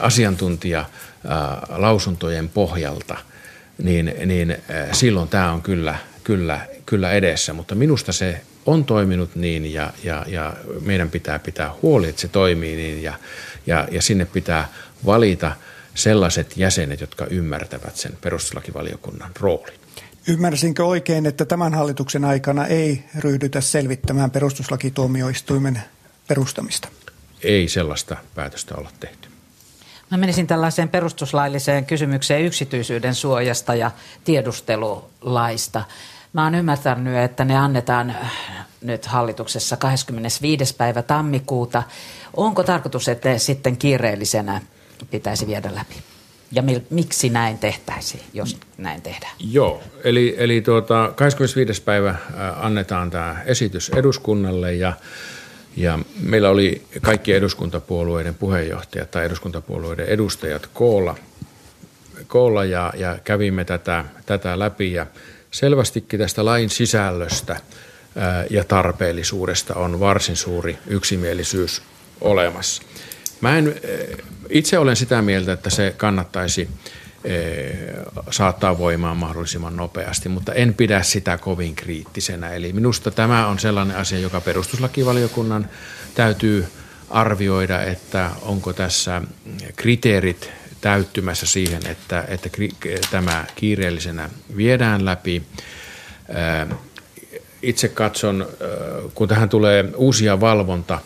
asiantuntijalausuntojen 0.00 2.48
pohjalta, 2.48 3.16
niin, 3.82 4.14
niin 4.24 4.56
silloin 4.92 5.28
tämä 5.28 5.52
on 5.52 5.62
kyllä, 5.62 5.98
kyllä, 6.24 6.60
kyllä 6.86 7.12
edessä. 7.12 7.52
Mutta 7.52 7.74
minusta 7.74 8.12
se 8.12 8.40
on 8.66 8.84
toiminut 8.84 9.36
niin 9.36 9.72
ja, 9.72 9.92
ja, 10.04 10.24
ja 10.28 10.56
meidän 10.80 11.10
pitää 11.10 11.38
pitää 11.38 11.70
huoli, 11.82 12.08
että 12.08 12.20
se 12.20 12.28
toimii 12.28 12.76
niin 12.76 13.02
ja, 13.02 13.14
ja, 13.66 13.88
ja 13.90 14.02
sinne 14.02 14.24
pitää 14.24 14.68
valita 15.06 15.52
sellaiset 15.94 16.56
jäsenet, 16.56 17.00
jotka 17.00 17.26
ymmärtävät 17.26 17.96
sen 17.96 18.12
perustuslakivaliokunnan 18.20 19.30
roolin. 19.40 19.80
Ymmärsinkö 20.28 20.84
oikein, 20.84 21.26
että 21.26 21.44
tämän 21.44 21.74
hallituksen 21.74 22.24
aikana 22.24 22.66
ei 22.66 23.04
ryhdytä 23.18 23.60
selvittämään 23.60 24.30
perustuslakituomioistuimen 24.30 25.82
perustamista? 26.28 26.88
Ei 27.42 27.68
sellaista 27.68 28.16
päätöstä 28.34 28.74
olla 28.74 28.90
tehty. 29.00 29.28
Mä 30.10 30.16
menisin 30.16 30.46
tällaiseen 30.46 30.88
perustuslailliseen 30.88 31.86
kysymykseen 31.86 32.44
yksityisyyden 32.44 33.14
suojasta 33.14 33.74
ja 33.74 33.90
tiedustelulaista. 34.24 35.84
Mä 36.32 36.44
oon 36.44 36.54
ymmärtänyt, 36.54 37.16
että 37.16 37.44
ne 37.44 37.56
annetaan 37.56 38.16
nyt 38.80 39.06
hallituksessa 39.06 39.76
25. 39.76 40.74
päivä 40.74 41.02
tammikuuta. 41.02 41.82
Onko 42.36 42.62
tarkoitus, 42.62 43.08
että 43.08 43.38
sitten 43.38 43.76
kiireellisenä 43.76 44.60
pitäisi 45.10 45.46
viedä 45.46 45.74
läpi? 45.74 45.94
Ja 46.52 46.62
miksi 46.90 47.28
näin 47.28 47.58
tehtäisiin, 47.58 48.22
jos 48.32 48.56
näin 48.78 49.02
tehdään? 49.02 49.32
Joo, 49.38 49.82
eli, 50.04 50.34
eli 50.38 50.60
tuota, 50.60 51.12
25. 51.16 51.82
päivä 51.82 52.14
annetaan 52.56 53.10
tämä 53.10 53.36
esitys 53.46 53.88
eduskunnalle 53.88 54.74
ja, 54.74 54.92
ja 55.76 55.98
meillä 56.20 56.50
oli 56.50 56.82
kaikki 57.02 57.32
eduskuntapuolueiden 57.32 58.34
puheenjohtajat 58.34 59.10
tai 59.10 59.24
eduskuntapuolueiden 59.24 60.06
edustajat 60.06 60.66
koolla, 60.74 61.16
koolla 62.26 62.64
ja, 62.64 62.92
ja 62.96 63.18
kävimme 63.24 63.64
tätä, 63.64 64.04
tätä 64.26 64.58
läpi 64.58 64.92
ja 64.92 65.06
selvästikin 65.50 66.20
tästä 66.20 66.44
lain 66.44 66.70
sisällöstä 66.70 67.56
ja 68.50 68.64
tarpeellisuudesta 68.64 69.74
on 69.74 70.00
varsin 70.00 70.36
suuri 70.36 70.78
yksimielisyys 70.86 71.82
olemassa. 72.20 72.82
Mä 73.40 73.58
en, 73.58 73.74
itse 74.48 74.78
olen 74.78 74.96
sitä 74.96 75.22
mieltä, 75.22 75.52
että 75.52 75.70
se 75.70 75.94
kannattaisi 75.96 76.68
saattaa 78.30 78.78
voimaan 78.78 79.16
mahdollisimman 79.16 79.76
nopeasti, 79.76 80.28
mutta 80.28 80.54
en 80.54 80.74
pidä 80.74 81.02
sitä 81.02 81.38
kovin 81.38 81.74
kriittisenä. 81.74 82.50
Eli 82.50 82.72
minusta 82.72 83.10
tämä 83.10 83.46
on 83.46 83.58
sellainen 83.58 83.96
asia, 83.96 84.18
joka 84.18 84.40
perustuslakivaliokunnan 84.40 85.68
täytyy 86.14 86.66
arvioida, 87.10 87.82
että 87.82 88.30
onko 88.42 88.72
tässä 88.72 89.22
kriteerit 89.76 90.50
täyttymässä 90.80 91.46
siihen, 91.46 91.86
että, 91.86 92.24
että 92.28 92.50
tämä 93.10 93.44
kiireellisenä 93.54 94.30
viedään 94.56 95.04
läpi. 95.04 95.42
Itse 97.62 97.88
katson, 97.88 98.48
kun 99.14 99.28
tähän 99.28 99.48
tulee 99.48 99.84
uusia 99.96 100.40
valvonta, 100.40 100.98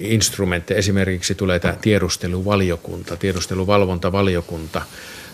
instrumentteja, 0.00 0.78
esimerkiksi 0.78 1.34
tulee 1.34 1.58
tämä 1.58 1.74
tiedusteluvaliokunta, 1.80 3.16
tiedusteluvalvontavaliokunta, 3.16 4.82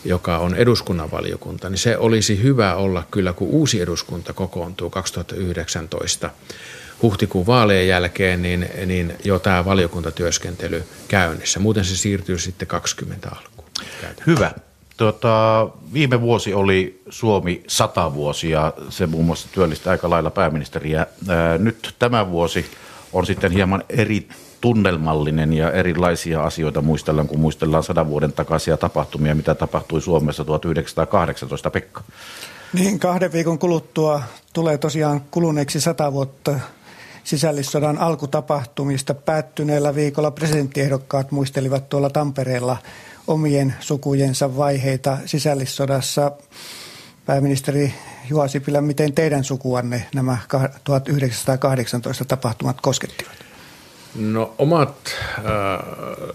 joka 0.04 0.38
on 0.38 0.54
eduskunnan 0.54 1.10
valiokunta, 1.10 1.70
niin 1.70 1.78
se 1.78 1.98
olisi 1.98 2.42
hyvä 2.42 2.74
olla 2.74 3.04
kyllä, 3.10 3.32
kun 3.32 3.48
uusi 3.48 3.80
eduskunta 3.80 4.32
kokoontuu 4.32 4.90
2019 4.90 6.30
huhtikuun 7.02 7.46
vaalien 7.46 7.88
jälkeen, 7.88 8.42
niin, 8.42 8.68
niin 8.86 9.12
jo 9.24 9.38
tämä 9.38 9.64
valiokuntatyöskentely 9.64 10.84
käynnissä. 11.08 11.60
Muuten 11.60 11.84
se 11.84 11.96
siirtyy 11.96 12.38
sitten 12.38 12.68
20 12.68 13.28
alkuun. 13.28 13.70
Hyvä. 14.26 14.52
Tota, 14.96 15.68
viime 15.92 16.20
vuosi 16.20 16.54
oli 16.54 17.02
Suomi 17.10 17.64
100 17.66 18.14
vuosi 18.14 18.50
ja 18.50 18.72
se 18.88 19.06
muun 19.06 19.24
muassa 19.24 19.48
työllisti 19.52 19.88
aika 19.88 20.10
lailla 20.10 20.30
pääministeriä. 20.30 21.06
Ää, 21.28 21.58
nyt 21.58 21.94
tämä 21.98 22.30
vuosi 22.30 22.66
on 23.12 23.26
sitten 23.26 23.52
hieman 23.52 23.84
eri 23.88 24.28
tunnelmallinen 24.60 25.52
ja 25.52 25.70
erilaisia 25.70 26.42
asioita 26.42 26.82
muistellaan, 26.82 27.28
kun 27.28 27.40
muistellaan 27.40 27.82
sadan 27.82 28.08
vuoden 28.08 28.32
takaisia 28.32 28.76
tapahtumia, 28.76 29.34
mitä 29.34 29.54
tapahtui 29.54 30.02
Suomessa 30.02 30.44
1918. 30.44 31.70
Pekka. 31.70 32.02
Niin, 32.72 32.98
kahden 32.98 33.32
viikon 33.32 33.58
kuluttua 33.58 34.22
tulee 34.52 34.78
tosiaan 34.78 35.20
kuluneeksi 35.30 35.80
sata 35.80 36.12
vuotta 36.12 36.60
sisällissodan 37.24 37.98
alkutapahtumista. 37.98 39.14
Päättyneellä 39.14 39.94
viikolla 39.94 40.30
presidenttiehdokkaat 40.30 41.30
muistelivat 41.30 41.88
tuolla 41.88 42.10
Tampereella 42.10 42.76
omien 43.26 43.74
sukujensa 43.80 44.56
vaiheita 44.56 45.18
sisällissodassa. 45.26 46.32
Pääministeri 47.26 47.94
Juha 48.30 48.48
Sipilä, 48.48 48.80
miten 48.80 49.12
teidän 49.12 49.44
sukuanne 49.44 50.06
nämä 50.14 50.38
1918 50.84 52.24
tapahtumat 52.24 52.80
koskettivat? 52.80 53.32
No 54.14 54.54
omat 54.58 55.14
äh, 55.38 55.44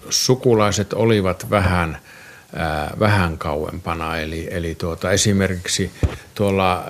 sukulaiset 0.09 0.93
olivat 0.93 1.49
vähän, 1.49 1.97
äh, 2.59 2.99
vähän 2.99 3.37
kauempana, 3.37 4.17
eli, 4.17 4.47
eli 4.51 4.75
tuota, 4.75 5.11
esimerkiksi 5.11 5.91
tuolla 6.35 6.73
äh, 6.73 6.85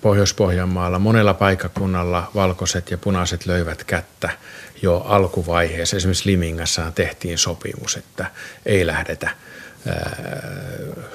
Pohjois-Pohjanmaalla 0.00 0.98
monella 0.98 1.34
paikkakunnalla 1.34 2.30
valkoiset 2.34 2.90
ja 2.90 2.98
punaiset 2.98 3.46
löivät 3.46 3.84
kättä 3.84 4.30
jo 4.82 4.98
alkuvaiheessa. 4.98 5.96
Esimerkiksi 5.96 6.30
Limingassaan 6.30 6.92
tehtiin 6.92 7.38
sopimus, 7.38 7.96
että 7.96 8.26
ei 8.66 8.86
lähdetä 8.86 9.26
äh, 9.26 9.96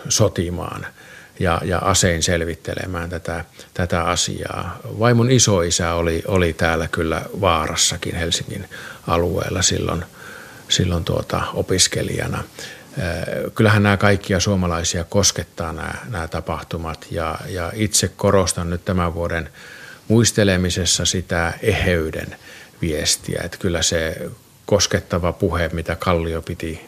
sotimaan– 0.10 0.86
ja, 1.40 1.62
ja 1.66 1.78
asein 1.78 2.24
selvittelemään 2.24 3.10
tätä, 3.10 3.46
tätä 3.74 4.04
asiaa. 4.04 4.80
Vaimon 5.00 5.32
isoisä 5.32 5.94
oli, 5.94 6.24
oli 6.28 6.54
täällä 6.54 6.88
kyllä 6.88 7.22
vaarassakin 7.42 8.16
Helsingin 8.16 8.70
alueella 9.08 9.62
silloin, 9.62 10.06
silloin 10.70 11.04
tuota, 11.04 11.42
opiskelijana. 11.54 12.44
Kyllähän 13.56 13.84
nämä 13.84 13.98
kaikkia 13.98 14.40
suomalaisia 14.40 15.04
koskettaa 15.04 15.74
nämä, 15.74 15.94
nämä 16.10 16.28
tapahtumat 16.28 17.08
ja, 17.12 17.40
ja 17.48 17.72
itse 17.76 18.08
korostan 18.08 18.70
nyt 18.70 18.86
tämän 18.86 19.14
vuoden 19.14 19.50
muistelemisessa 20.08 21.06
sitä 21.06 21.54
eheyden 21.62 22.36
viestiä, 22.82 23.42
että 23.44 23.58
kyllä 23.58 23.82
se 23.82 24.30
koskettava 24.66 25.34
puhe, 25.34 25.70
mitä 25.74 25.96
Kallio 25.96 26.42
piti 26.42 26.82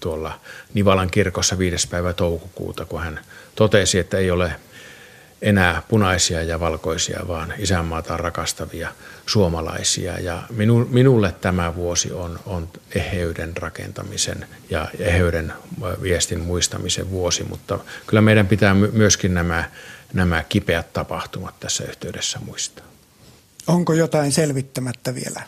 tuolla 0.00 0.40
Nivalan 0.74 1.10
kirkossa 1.10 1.58
5. 1.58 1.88
päivä 1.88 2.12
toukokuuta, 2.12 2.84
kun 2.84 3.00
hän 3.00 3.20
totesi, 3.54 3.98
että 3.98 4.18
ei 4.18 4.30
ole 4.30 4.52
enää 5.42 5.82
punaisia 5.88 6.42
ja 6.42 6.60
valkoisia, 6.60 7.20
vaan 7.28 7.54
isänmaata 7.58 8.16
rakastavia 8.16 8.92
suomalaisia. 9.26 10.20
Ja 10.20 10.42
minu, 10.50 10.88
minulle 10.90 11.34
tämä 11.40 11.74
vuosi 11.74 12.12
on, 12.12 12.40
on 12.46 12.68
eheyden 12.94 13.56
rakentamisen 13.56 14.46
ja 14.70 14.88
eheyden 14.98 15.52
viestin 16.02 16.40
muistamisen 16.40 17.10
vuosi, 17.10 17.44
mutta 17.44 17.78
kyllä 18.06 18.20
meidän 18.20 18.46
pitää 18.46 18.74
myöskin 18.74 19.34
nämä, 19.34 19.64
nämä 20.12 20.44
kipeät 20.48 20.92
tapahtumat 20.92 21.60
tässä 21.60 21.84
yhteydessä 21.84 22.38
muistaa. 22.46 22.84
Onko 23.66 23.92
jotain 23.92 24.32
selvittämättä 24.32 25.14
vielä? 25.14 25.42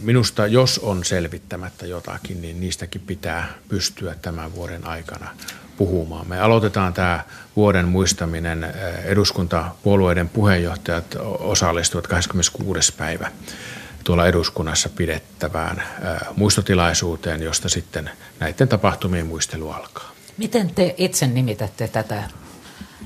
Minusta 0.00 0.46
jos 0.46 0.78
on 0.78 1.04
selvittämättä 1.04 1.86
jotakin, 1.86 2.42
niin 2.42 2.60
niistäkin 2.60 3.00
pitää 3.00 3.48
pystyä 3.68 4.14
tämän 4.22 4.54
vuoden 4.54 4.86
aikana 4.86 5.36
puhumaan. 5.76 6.28
Me 6.28 6.40
aloitetaan 6.40 6.94
tämä 6.94 7.24
vuoden 7.56 7.88
muistaminen. 7.88 8.74
Eduskuntapuolueiden 9.04 10.28
puheenjohtajat 10.28 11.16
osallistuvat 11.38 12.06
26. 12.06 12.92
päivä 12.92 13.30
tuolla 14.04 14.26
eduskunnassa 14.26 14.88
pidettävään 14.88 15.82
muistotilaisuuteen, 16.36 17.42
josta 17.42 17.68
sitten 17.68 18.10
näiden 18.40 18.68
tapahtumien 18.68 19.26
muistelu 19.26 19.70
alkaa. 19.70 20.10
Miten 20.36 20.74
te 20.74 20.94
itse 20.98 21.26
nimitätte 21.26 21.88
tätä 21.88 22.22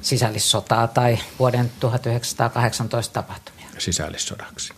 sisällissotaa 0.00 0.86
tai 0.86 1.18
vuoden 1.38 1.72
1918 1.80 3.12
tapahtumia? 3.12 3.66
Sisällissodaksi. 3.78 4.72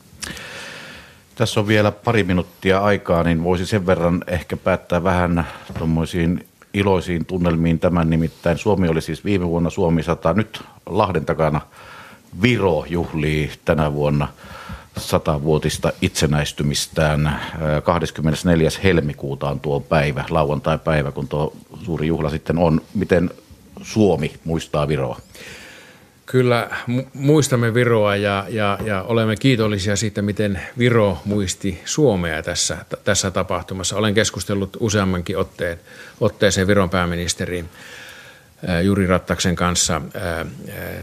Tässä 1.36 1.60
on 1.60 1.66
vielä 1.66 1.92
pari 1.92 2.24
minuuttia 2.24 2.80
aikaa, 2.80 3.22
niin 3.22 3.44
voisi 3.44 3.66
sen 3.66 3.86
verran 3.86 4.24
ehkä 4.26 4.56
päättää 4.56 5.04
vähän 5.04 5.46
tuommoisiin 5.78 6.46
iloisiin 6.74 7.24
tunnelmiin 7.26 7.78
tämän 7.78 8.10
nimittäin. 8.10 8.58
Suomi 8.58 8.88
oli 8.88 9.02
siis 9.02 9.24
viime 9.24 9.46
vuonna 9.46 9.70
Suomi 9.70 10.02
100, 10.02 10.32
nyt 10.32 10.62
Lahden 10.86 11.24
takana 11.24 11.60
Viro 12.42 12.84
juhlii 12.88 13.50
tänä 13.64 13.92
vuonna 13.92 14.28
satavuotista 14.96 15.92
itsenäistymistään. 16.02 17.40
24. 17.84 18.70
helmikuuta 18.84 19.50
on 19.50 19.60
tuo 19.60 19.80
päivä, 19.80 20.24
lauantai-päivä, 20.30 21.12
kun 21.12 21.28
tuo 21.28 21.52
suuri 21.84 22.06
juhla 22.06 22.30
sitten 22.30 22.58
on. 22.58 22.80
Miten 22.94 23.30
Suomi 23.82 24.32
muistaa 24.44 24.88
Viroa? 24.88 25.20
Kyllä 26.26 26.70
muistamme 27.14 27.74
Viroa 27.74 28.16
ja, 28.16 28.46
ja, 28.48 28.78
ja 28.84 29.02
olemme 29.02 29.36
kiitollisia 29.36 29.96
siitä, 29.96 30.22
miten 30.22 30.60
Viro 30.78 31.18
muisti 31.24 31.80
Suomea 31.84 32.42
tässä, 32.42 32.78
tässä 33.04 33.30
tapahtumassa. 33.30 33.96
Olen 33.96 34.14
keskustellut 34.14 34.76
useammankin 34.80 35.38
otteen, 35.38 35.80
otteeseen 36.20 36.66
Viron 36.66 36.90
pääministeriin 36.90 37.68
Juri 38.82 39.06
Rattaksen 39.06 39.56
kanssa 39.56 40.02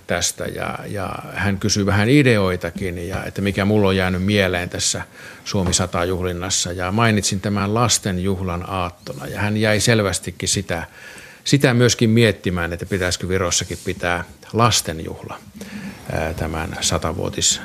tästä. 0.07 0.45
Ja, 0.45 0.79
ja 0.87 1.15
hän 1.33 1.59
kysyi 1.59 1.85
vähän 1.85 2.09
ideoitakin 2.09 3.07
ja 3.07 3.23
että 3.23 3.41
mikä 3.41 3.65
mulla 3.65 3.87
on 3.87 3.95
jäänyt 3.95 4.23
mieleen 4.23 4.69
tässä 4.69 5.01
Suomi 5.45 5.73
100 5.73 6.05
juhlinnassa 6.05 6.71
ja 6.71 6.91
mainitsin 6.91 7.41
tämän 7.41 7.73
lasten 7.73 8.23
juhlan 8.23 8.69
aattona. 8.69 9.27
Ja 9.27 9.39
hän 9.39 9.57
jäi 9.57 9.79
selvästikin 9.79 10.49
sitä 10.49 10.87
sitä 11.43 11.73
myöskin 11.73 12.09
miettimään, 12.09 12.73
että 12.73 12.85
pitäisikö 12.85 13.27
Virossakin 13.27 13.77
pitää 13.85 14.23
lastenjuhla 14.53 15.39
tämän 16.35 16.77
satavuotis 16.81 17.61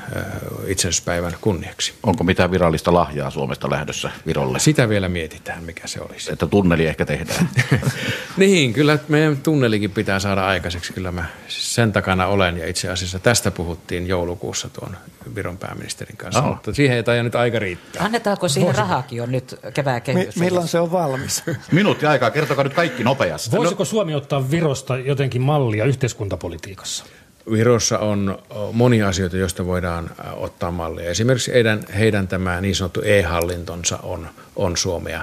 itsenäisyyspäivän 0.67 1.37
kunniaksi. 1.41 1.95
Onko 2.03 2.25
mitään 2.25 2.51
virallista 2.51 2.95
lahjaa 2.95 3.31
Suomesta 3.31 3.71
lähdössä 3.71 4.11
Virolle? 4.27 4.59
Sitä 4.59 4.89
vielä 4.89 5.09
mietitään, 5.09 5.65
mikä 5.65 5.87
se 5.87 6.01
olisi. 6.01 6.33
Että 6.33 6.47
tunneli 6.47 6.87
ehkä 6.87 7.05
tehdään. 7.05 7.49
niin, 8.37 8.73
kyllä 8.73 8.99
meidän 9.09 9.37
tunnelikin 9.37 9.91
pitää 9.91 10.19
saada 10.19 10.47
aikaiseksi. 10.47 10.93
Kyllä 10.93 11.13
mä 11.13 11.25
sen 11.49 11.93
takana 11.93 12.27
olen 12.27 12.59
ja 12.59 12.69
itse 12.69 12.89
asiassa 12.89 13.19
tästä 13.19 13.51
puhuttiin 13.51 14.07
joulukuussa 14.07 14.69
tuon 14.69 14.97
Viron 15.35 15.59
pääministerin 15.59 16.17
kanssa, 16.17 16.43
oh. 16.43 16.49
mutta 16.49 16.75
siihen 16.75 16.97
ei 16.97 17.03
taida 17.03 17.23
nyt 17.23 17.35
aika 17.35 17.59
riittää. 17.59 18.05
Annetaanko 18.05 18.49
siihen 18.49 18.67
Voisi... 18.67 18.81
rahakin 18.81 19.17
jo 19.17 19.27
nyt 19.27 19.61
kevään 19.75 20.03
kehys? 20.03 20.37
Mi- 20.37 20.45
milloin 20.45 20.69
se 20.69 20.81
on 20.81 20.93
valmis? 20.93 21.43
Minuutti 21.73 22.07
aikaa, 22.07 22.31
kertokaa 22.31 22.65
nyt 22.65 22.75
kaikki 22.75 23.05
nopeasti. 23.05 23.57
Voisiko 23.57 23.81
no... 23.81 23.85
Suomi 23.85 24.15
ottaa 24.15 24.51
Virosta 24.51 24.97
jotenkin 24.97 25.43
mallia 25.43 25.85
yhteiskuntapolitiikassa? 25.85 27.05
Virossa 27.53 27.99
on 27.99 28.39
monia 28.73 29.09
asioita, 29.09 29.37
joista 29.37 29.67
voidaan 29.67 30.11
ottaa 30.37 30.71
mallia. 30.71 31.11
Esimerkiksi 31.11 31.53
heidän, 31.53 31.81
heidän 31.99 32.29
tämä 32.29 32.61
niin 32.61 32.77
sanottu 32.77 33.01
e-hallintonsa 33.05 33.99
on, 34.03 34.29
on 34.57 34.77
Suomea 34.77 35.23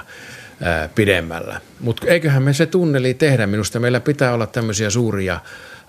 ää, 0.62 0.88
pidemmällä. 0.94 1.60
Mutta 1.80 2.06
eiköhän 2.06 2.42
me 2.42 2.52
se 2.52 2.66
tunneli 2.66 3.14
tehdä. 3.14 3.46
Minusta 3.46 3.80
meillä 3.80 4.00
pitää 4.00 4.34
olla 4.34 4.46
tämmöisiä 4.46 4.90
suuria 4.90 5.40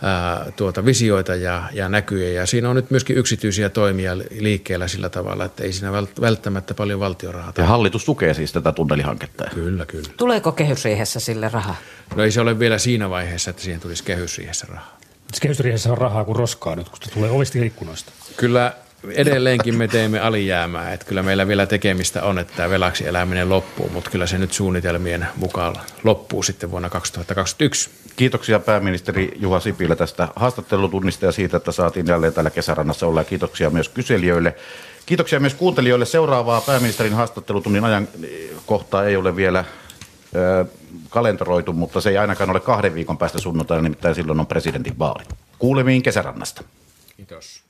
ää, 0.01 0.51
tuota, 0.55 0.85
visioita 0.85 1.35
ja, 1.35 1.63
ja 1.73 1.89
näkyjä. 1.89 2.29
Ja 2.29 2.45
siinä 2.45 2.69
on 2.69 2.75
nyt 2.75 2.91
myöskin 2.91 3.17
yksityisiä 3.17 3.69
toimia 3.69 4.17
liikkeellä 4.17 4.87
sillä 4.87 5.09
tavalla, 5.09 5.45
että 5.45 5.63
ei 5.63 5.73
siinä 5.73 5.91
välttämättä 6.21 6.73
paljon 6.73 6.99
valtiorahaa. 6.99 7.53
Ja 7.57 7.65
hallitus 7.65 8.05
tukee 8.05 8.33
siis 8.33 8.53
tätä 8.53 8.71
tunnelihanketta. 8.71 9.45
Kyllä, 9.53 9.85
kyllä. 9.85 10.09
Tuleeko 10.17 10.51
kehysriihessä 10.51 11.19
sille 11.19 11.49
rahaa? 11.49 11.75
No 12.15 12.23
ei 12.23 12.31
se 12.31 12.41
ole 12.41 12.59
vielä 12.59 12.77
siinä 12.77 13.09
vaiheessa, 13.09 13.49
että 13.49 13.61
siihen 13.61 13.81
tulisi 13.81 14.03
kehysriihessä 14.03 14.67
rahaa. 14.69 14.96
Kehysriihessä 15.41 15.91
on 15.91 15.97
rahaa 15.97 16.25
kuin 16.25 16.35
roskaa 16.35 16.75
nyt, 16.75 16.89
kun 16.89 16.99
se 17.03 17.11
tulee 17.11 17.31
ovista 17.31 17.57
ikkunoista. 17.57 18.11
Kyllä 18.37 18.73
edelleenkin 19.13 19.75
me 19.75 19.87
teemme 19.87 20.19
alijäämää, 20.19 20.93
että 20.93 21.05
kyllä 21.05 21.23
meillä 21.23 21.47
vielä 21.47 21.65
tekemistä 21.65 22.23
on, 22.23 22.39
että 22.39 22.53
tämä 22.57 22.69
velaksi 22.69 23.07
eläminen 23.07 23.49
loppuu, 23.49 23.89
mutta 23.89 24.09
kyllä 24.09 24.27
se 24.27 24.37
nyt 24.37 24.53
suunnitelmien 24.53 25.27
mukaan 25.35 25.75
loppuu 26.03 26.43
sitten 26.43 26.71
vuonna 26.71 26.89
2021. 26.89 27.89
Kiitoksia 28.15 28.59
pääministeri 28.59 29.31
Juha 29.39 29.59
Sipilä 29.59 29.95
tästä 29.95 30.27
haastattelutunnista 30.35 31.25
ja 31.25 31.31
siitä, 31.31 31.57
että 31.57 31.71
saatiin 31.71 32.07
jälleen 32.07 32.33
täällä 32.33 32.49
kesärannassa 32.49 33.07
olla 33.07 33.19
ja 33.19 33.25
kiitoksia 33.25 33.69
myös 33.69 33.89
kyselijöille. 33.89 34.55
Kiitoksia 35.05 35.39
myös 35.39 35.53
kuuntelijoille. 35.53 36.05
Seuraavaa 36.05 36.61
pääministerin 36.61 37.13
haastattelutunnin 37.13 37.83
ajan 37.83 38.07
kohtaa 38.65 39.05
ei 39.05 39.15
ole 39.15 39.35
vielä 39.35 39.65
kalenteroitu, 41.09 41.73
mutta 41.73 42.01
se 42.01 42.09
ei 42.09 42.17
ainakaan 42.17 42.49
ole 42.49 42.59
kahden 42.59 42.93
viikon 42.93 43.17
päästä 43.17 43.39
sunnuntaina, 43.39 43.81
nimittäin 43.81 44.15
silloin 44.15 44.39
on 44.39 44.47
presidentin 44.47 44.99
vaalit. 44.99 45.29
Kuulemiin 45.59 46.03
kesärannasta. 46.03 46.63
Kiitos. 47.17 47.66